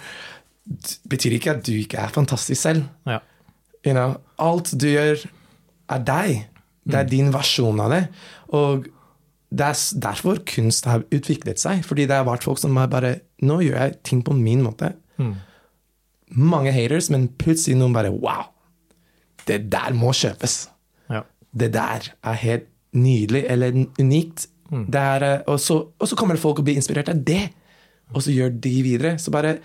betyr 1.08 1.38
ikke 1.38 1.56
at 1.56 1.64
du 1.66 1.72
ikke 1.76 2.02
er 2.02 2.12
fantastisk 2.12 2.60
selv. 2.60 2.88
Ja. 3.08 3.22
You 3.86 3.94
know, 3.96 4.16
alt 4.42 4.72
du 4.78 4.88
gjør, 4.88 5.22
er 5.92 6.02
deg. 6.06 6.42
Det 6.82 6.98
er 6.98 7.08
din 7.10 7.30
versjon 7.34 7.80
av 7.82 7.92
det. 7.94 8.02
Og 8.54 8.86
det 9.52 9.68
er 9.68 9.80
derfor 10.02 10.40
kunst 10.48 10.88
har 10.88 11.04
utviklet 11.12 11.60
seg. 11.62 11.82
Fordi 11.86 12.06
det 12.08 12.18
har 12.18 12.28
vært 12.28 12.46
folk 12.46 12.60
som 12.62 12.78
har 12.80 12.90
bare 12.92 13.20
Nå 13.42 13.56
gjør 13.58 13.80
jeg 13.80 13.96
ting 14.06 14.20
på 14.22 14.36
min 14.38 14.60
måte. 14.62 14.92
Mm. 15.18 15.34
Mange 16.38 16.70
haters, 16.74 17.08
men 17.10 17.26
plutselig 17.40 17.74
noen 17.80 17.94
bare 17.96 18.12
Wow! 18.14 18.52
Det 19.42 19.64
der 19.72 19.96
må 19.98 20.12
kjøpes. 20.14 20.68
Ja. 21.10 21.24
Det 21.50 21.72
der 21.74 22.06
er 22.22 22.38
helt 22.38 22.68
nydelig 22.94 23.42
eller 23.50 23.74
unikt. 23.98 24.46
Det 24.72 25.00
er, 25.00 25.24
eh, 25.26 25.40
og, 25.50 25.58
så, 25.60 25.78
og 25.98 26.08
så 26.08 26.16
kommer 26.16 26.36
det 26.36 26.42
folk 26.42 26.60
og 26.62 26.64
blir 26.64 26.78
inspirert 26.78 27.10
av 27.12 27.18
det, 27.26 27.50
og 28.14 28.22
så 28.24 28.32
gjør 28.32 28.54
de 28.62 28.72
videre. 28.84 29.16
Så 29.20 29.32
bare 29.34 29.56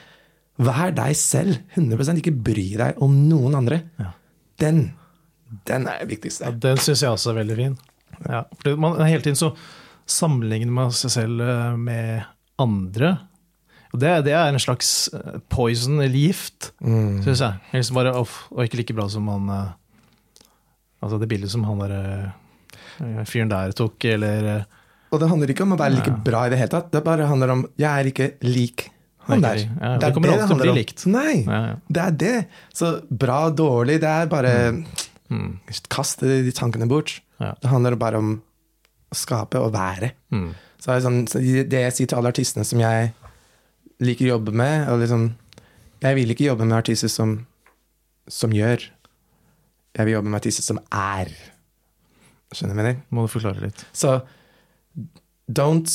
vær 0.57 0.93
deg 0.97 1.15
selv. 1.19 1.59
100% 1.75 2.21
Ikke 2.23 2.33
bry 2.33 2.67
deg 2.79 3.01
om 3.03 3.13
noen 3.29 3.55
andre. 3.59 3.81
Ja. 4.01 4.11
Den, 4.61 4.79
den 5.69 5.85
er 5.87 6.01
det 6.03 6.09
viktigste. 6.15 6.47
Ja, 6.47 6.51
den 6.67 6.77
syns 6.81 7.03
jeg 7.05 7.11
også 7.13 7.31
er 7.33 7.41
veldig 7.43 7.57
fin. 7.59 7.75
Ja, 8.25 8.43
for 8.63 8.79
man 8.81 8.95
Hele 9.05 9.21
tiden 9.21 9.37
så 9.37 9.51
sammenligner 10.09 10.71
man 10.73 10.93
seg 10.95 11.11
selv 11.13 11.41
eh, 11.43 11.75
med 11.77 12.23
andre. 12.57 13.11
Og 13.93 13.99
det, 14.01 14.13
det 14.25 14.33
er 14.35 14.49
en 14.49 14.59
slags 14.59 15.09
eh, 15.13 15.37
poison 15.53 15.99
eller 16.01 16.15
gift, 16.17 16.71
Mm. 16.81 17.21
syns 17.25 17.41
jeg. 17.43 17.59
Helst 17.73 17.93
bare, 17.95 18.15
off, 18.17 18.47
og 18.51 18.63
ikke 18.65 18.79
like 18.81 18.95
bra 18.97 19.05
som 19.11 19.27
han 19.31 19.49
eh, 19.53 19.67
Altså 21.03 21.19
det 21.21 21.27
bildet 21.29 21.51
som 21.53 21.61
han 21.67 21.77
der 21.83 22.31
fyren 23.29 23.51
der 23.51 23.71
tok, 23.77 24.01
eller 24.09 24.63
Og 25.13 25.19
det 25.21 25.27
handler 25.29 25.51
ikke 25.53 25.61
om 25.67 25.75
å 25.75 25.77
være 25.77 25.93
like 25.93 26.13
bra 26.25 26.47
i 26.47 26.49
det 26.49 26.57
hele 26.57 26.71
tatt. 26.73 26.87
Det 26.91 27.03
bare 27.05 27.27
handler 27.29 27.51
om 27.53 27.61
jeg 27.77 27.85
er 27.91 28.09
ikke 28.09 28.27
lik 28.49 28.87
han 29.33 29.43
der. 29.43 29.61
ikke. 29.61 29.75
Ja, 29.81 29.91
det 29.91 29.99
det 29.99 30.07
er 30.07 30.13
kommer 30.15 30.29
det 30.29 30.37
alltid 30.37 30.47
til 30.47 30.57
å 30.57 30.65
bli 30.65 30.77
likt. 30.77 31.05
Nei, 31.11 31.35
ja, 31.43 31.59
ja. 31.67 31.75
det 31.97 32.03
er 32.05 32.17
det. 32.23 32.35
Så 32.73 32.91
bra 33.09 33.39
dårlig, 33.49 33.99
det 34.03 34.09
er 34.13 34.31
bare 34.31 34.55
Mm. 35.27 35.57
Kast 35.91 36.21
de 36.23 36.51
tankene 36.55 36.87
bort. 36.87 37.17
Det 37.37 37.67
handler 37.69 37.97
bare 37.99 38.19
om 38.21 38.29
å 39.11 39.15
skape 39.17 39.59
og 39.59 39.73
være. 39.75 40.13
Mm. 40.31 40.53
Så, 40.79 40.91
det, 40.93 41.01
sånn, 41.03 41.17
så 41.27 41.41
det 41.41 41.81
jeg 41.81 41.95
sier 41.97 42.09
til 42.11 42.19
alle 42.19 42.31
artistene 42.31 42.65
som 42.67 42.79
jeg 42.79 43.09
liker 44.03 44.27
å 44.27 44.33
jobbe 44.35 44.53
med 44.53 44.87
liksom, 45.01 45.31
Jeg 46.03 46.15
vil 46.15 46.29
ikke 46.31 46.45
jobbe 46.45 46.65
med 46.67 46.77
artister 46.77 47.09
som, 47.09 47.39
som 48.29 48.51
gjør. 48.53 48.83
Jeg 49.97 50.05
vil 50.05 50.13
jobbe 50.13 50.29
med 50.29 50.37
artister 50.37 50.63
som 50.63 50.79
er. 50.93 51.31
Skjønner 52.53 52.75
du 52.75 52.77
hva 52.77 52.83
jeg 52.85 52.95
mener? 52.95 52.99
Må 53.09 53.25
du 53.25 53.31
forklare 53.33 53.63
litt. 53.65 53.81
Så 53.97 54.19
don't 55.49 55.89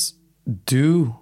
do 0.66 1.14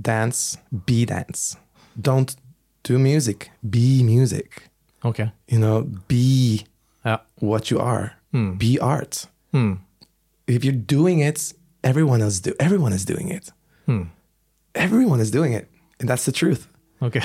dance, 0.00 0.58
be 0.86 1.04
dance. 1.04 1.56
Don't 2.00 2.34
do 2.82 2.98
music, 2.98 3.50
be 3.70 4.02
music. 4.02 4.70
Okay. 5.04 5.30
You 5.48 5.58
know, 5.58 5.82
be 6.08 6.64
Ja. 7.04 7.16
what 7.40 7.70
you 7.70 7.78
are. 7.80 8.10
Mm. 8.32 8.58
Be 8.58 8.78
art. 8.80 9.28
Mm. 9.52 9.78
If 10.46 10.64
you're 10.64 10.82
doing 10.86 11.20
it, 11.20 11.52
everyone 11.82 12.22
else 12.24 12.40
do 12.40 12.52
everyone 12.58 12.94
is 12.94 13.04
doing 13.04 13.28
it. 13.30 13.52
Mm. 13.86 14.06
Everyone 14.74 15.20
is 15.22 15.30
doing 15.30 15.52
it. 15.54 15.68
And 16.00 16.08
that's 16.08 16.24
the 16.24 16.32
truth. 16.32 16.66
Okay. 17.02 17.20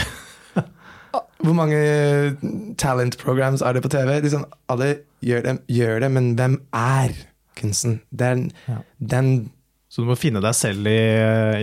Hvor 1.43 1.53
mange 1.53 2.35
talent 2.77 3.17
programs 3.17 3.61
er 3.61 3.73
det 3.73 3.81
på 3.81 3.89
TV? 3.89 4.19
Liksom, 4.21 4.45
alle 4.69 4.99
gjør 5.23 5.41
det, 5.41 5.59
gjør 5.67 5.99
det, 5.99 6.11
men 6.11 6.33
hvem 6.35 6.61
er 6.73 7.09
kunsten? 7.57 8.01
Den, 8.19 8.51
Ja. 8.67 8.75
den 8.99 9.51
Så 9.89 10.03
du 10.03 10.07
må 10.07 10.15
finne 10.19 10.41
deg 10.41 10.53
selv 10.53 10.85
i, 10.85 10.99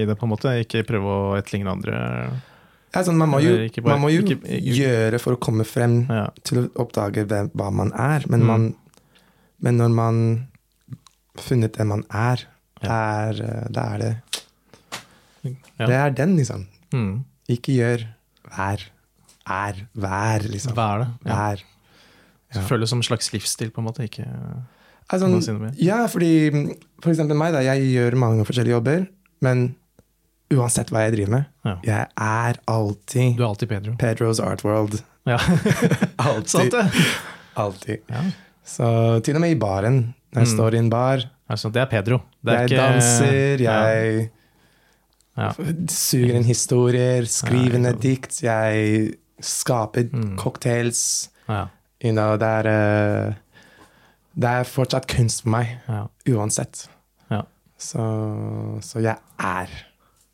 i 0.03 0.05
det, 0.09 0.17
på 0.19 0.27
en 0.27 0.33
måte? 0.33 0.51
Ikke 0.65 0.83
prøve 0.87 1.07
å 1.07 1.37
etterligne 1.39 1.71
andre? 1.77 2.01
ja, 2.97 3.03
sånn, 3.05 3.19
man, 3.21 3.29
må 3.31 3.39
jo, 3.45 3.53
bare- 3.83 3.93
man 3.93 4.01
må 4.01 4.09
jo 4.11 4.23
ikke- 4.25 4.41
ikke- 4.43 4.77
gjøre 4.81 5.21
for 5.21 5.37
å 5.37 5.39
komme 5.39 5.65
frem 5.69 6.07
Ja. 6.09 6.31
til 6.43 6.65
å 6.65 6.71
oppdage 6.87 7.27
hvem, 7.27 7.51
hva 7.55 7.71
man 7.73 7.93
er. 7.93 8.25
Men, 8.29 8.41
Mm. 8.41 8.47
man, 8.47 8.75
men 9.61 9.77
når 9.79 9.91
man 9.95 10.49
funnet 11.37 11.73
det 11.77 11.87
man 11.87 12.03
er, 12.11 12.39
er, 12.83 13.31
eh, 13.31 13.69
da 13.71 13.83
er 13.95 13.99
det 13.99 14.17
Ja. 15.79 15.87
Det 15.87 15.95
er 15.95 16.11
den, 16.11 16.37
liksom. 16.37 16.67
Mm. 16.93 17.25
Ikke 17.49 17.73
gjør 17.77 18.07
vær. 18.57 18.81
Er. 19.47 19.75
Vær, 19.95 20.41
liksom. 20.51 20.73
Er 20.77 20.99
det? 21.05 21.09
Ja. 21.27 21.35
Vær. 21.37 21.63
Ja. 22.55 22.61
Føles 22.63 22.89
som 22.89 22.99
en 22.99 23.03
slags 23.03 23.31
livsstil, 23.33 23.71
på 23.71 23.79
en 23.79 23.85
måte? 23.85 24.03
Ikke 24.09 24.27
Altså, 25.13 25.29
si 25.41 25.85
ja, 25.87 26.07
fordi 26.11 26.77
for 27.03 27.11
eksempel 27.13 27.37
meg, 27.39 27.53
da. 27.55 27.61
Jeg 27.63 27.83
gjør 27.93 28.17
mange 28.19 28.45
forskjellige 28.45 28.75
jobber, 28.75 29.07
men 29.41 29.77
uansett 30.51 30.91
hva 30.91 31.05
jeg 31.07 31.13
driver 31.17 31.31
med, 31.31 31.45
Ja. 31.65 31.77
jeg 31.85 32.07
er 32.17 32.59
alltid 32.69 33.37
Du 33.37 33.43
er 33.45 33.49
alltid 33.49 33.69
Pedro. 33.69 33.95
Pedros 33.99 34.41
Art 34.41 34.65
World. 34.65 35.03
Ja. 35.27 35.39
Alltid. 36.19 36.49
Sant 36.57 36.73
det? 36.73 36.85
Alltid. 37.57 37.99
Ja. 38.11 38.23
Så 38.67 39.23
til 39.23 39.35
og 39.39 39.41
med 39.41 39.51
i 39.55 39.59
baren, 39.59 40.15
når 40.35 40.41
jeg 40.43 40.49
Mm. 40.49 40.57
står 40.57 40.75
i 40.75 40.79
en 40.79 40.91
bar, 40.91 41.25
Altså, 41.49 41.71
det 41.71 41.79
er 41.81 41.87
Pedro. 41.87 42.17
Det 42.45 42.53
er 42.55 42.59
jeg 42.67 42.71
ikke- 42.71 42.83
danser, 42.83 43.61
jeg 43.63 44.31
Ja. 45.39 45.53
suger 45.89 46.35
inn 46.35 46.45
historier, 46.45 47.23
skriver 47.25 47.79
ned 47.79 48.01
dikt, 48.01 48.41
jeg 48.43 49.15
skaper 49.41 50.09
Mm. 50.13 50.37
cocktails. 50.39 51.29
Ja. 51.49 51.67
You 52.03 52.13
know, 52.13 52.37
det 52.37 52.49
er 52.49 52.67
eh, 53.29 53.35
Det 54.37 54.53
er 54.61 54.69
fortsatt 54.69 55.07
kunst 55.09 55.45
for 55.45 55.55
meg, 55.55 55.77
Ja. 55.89 56.03
uansett. 56.37 56.87
Ja. 57.33 57.43
Så, 57.81 58.03
så 58.85 59.01
jeg 59.05 59.17
er. 59.41 59.77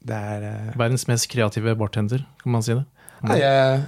Det 0.02 0.16
er 0.18 0.46
uh, 0.48 0.78
Verdens 0.78 1.06
mest 1.06 1.28
kreative 1.30 1.76
bartender, 1.78 2.24
kan 2.42 2.52
man 2.56 2.64
si 2.66 2.74
det? 2.74 2.84
Nei, 3.22 3.36
jeg 3.38 3.82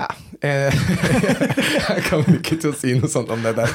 ja, 0.00 0.06
jeg, 0.44 0.72
jeg 1.76 2.04
kommer 2.06 2.36
ikke 2.38 2.56
til 2.60 2.70
å 2.72 2.76
si 2.76 2.94
noe 2.96 3.08
sånt 3.12 3.28
om 3.34 3.42
det 3.44 3.52
der. 3.58 3.72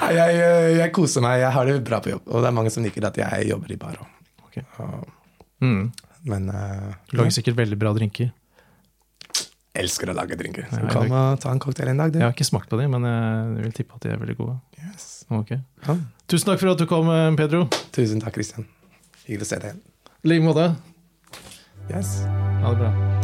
Nei, 0.00 0.12
jeg, 0.16 0.38
jeg 0.78 0.92
koser 0.96 1.24
meg, 1.24 1.42
jeg 1.42 1.52
har 1.52 1.68
det 1.68 1.74
bra 1.84 1.98
på 2.04 2.12
jobb. 2.14 2.24
Og 2.32 2.44
det 2.44 2.48
er 2.48 2.56
mange 2.56 2.72
som 2.72 2.84
liker 2.86 3.04
at 3.08 3.18
jeg 3.20 3.48
jobber 3.50 3.74
i 3.74 3.78
bar 3.80 3.98
òg. 4.00 4.14
Ok. 4.46 4.60
Mm. 5.64 5.82
Men 6.28 6.48
uh, 6.52 6.94
lager 7.16 7.34
sikkert 7.36 7.58
veldig 7.60 7.78
bra 7.80 7.92
drinker. 7.96 8.30
Elsker 9.74 10.10
å 10.10 10.14
lage 10.16 10.36
drinker. 10.38 10.66
Så 10.70 10.80
Ja, 10.80 10.88
kom 10.92 11.12
og 11.12 11.40
ta 11.40 11.50
en 11.52 11.58
cocktail 11.62 11.88
en 11.92 11.96
dag, 11.98 12.12
du. 12.12 12.18
Jeg 12.18 12.26
har 12.26 12.32
ikke 12.34 12.48
smakt 12.48 12.68
på 12.70 12.78
dem, 12.80 12.90
men 12.96 13.04
jeg 13.04 13.62
vil 13.68 13.72
tippe 13.72 13.94
at 13.94 14.00
de 14.02 14.10
er 14.14 14.16
veldig 14.18 14.36
gode. 14.38 14.56
Yes. 14.78 15.24
Ok. 15.30 15.50
Ja. 15.86 15.96
Tusen 16.28 16.46
takk 16.50 16.60
for 16.60 16.72
at 16.72 16.78
du 16.78 16.86
kom, 16.86 17.08
eh, 17.10 17.30
Pedro. 17.36 17.66
Tusen 17.92 18.20
takk, 18.20 18.34
Christian. 18.34 18.66
Hyggelig 19.26 19.42
å 19.46 19.52
se 19.52 19.60
deg 19.60 19.70
igjen. 19.72 19.80
I 20.24 20.28
like 20.28 20.42
måte. 20.44 20.76
Yes. 21.90 22.22
Ha 22.62 22.74
det 22.74 22.78
bra. 22.78 23.17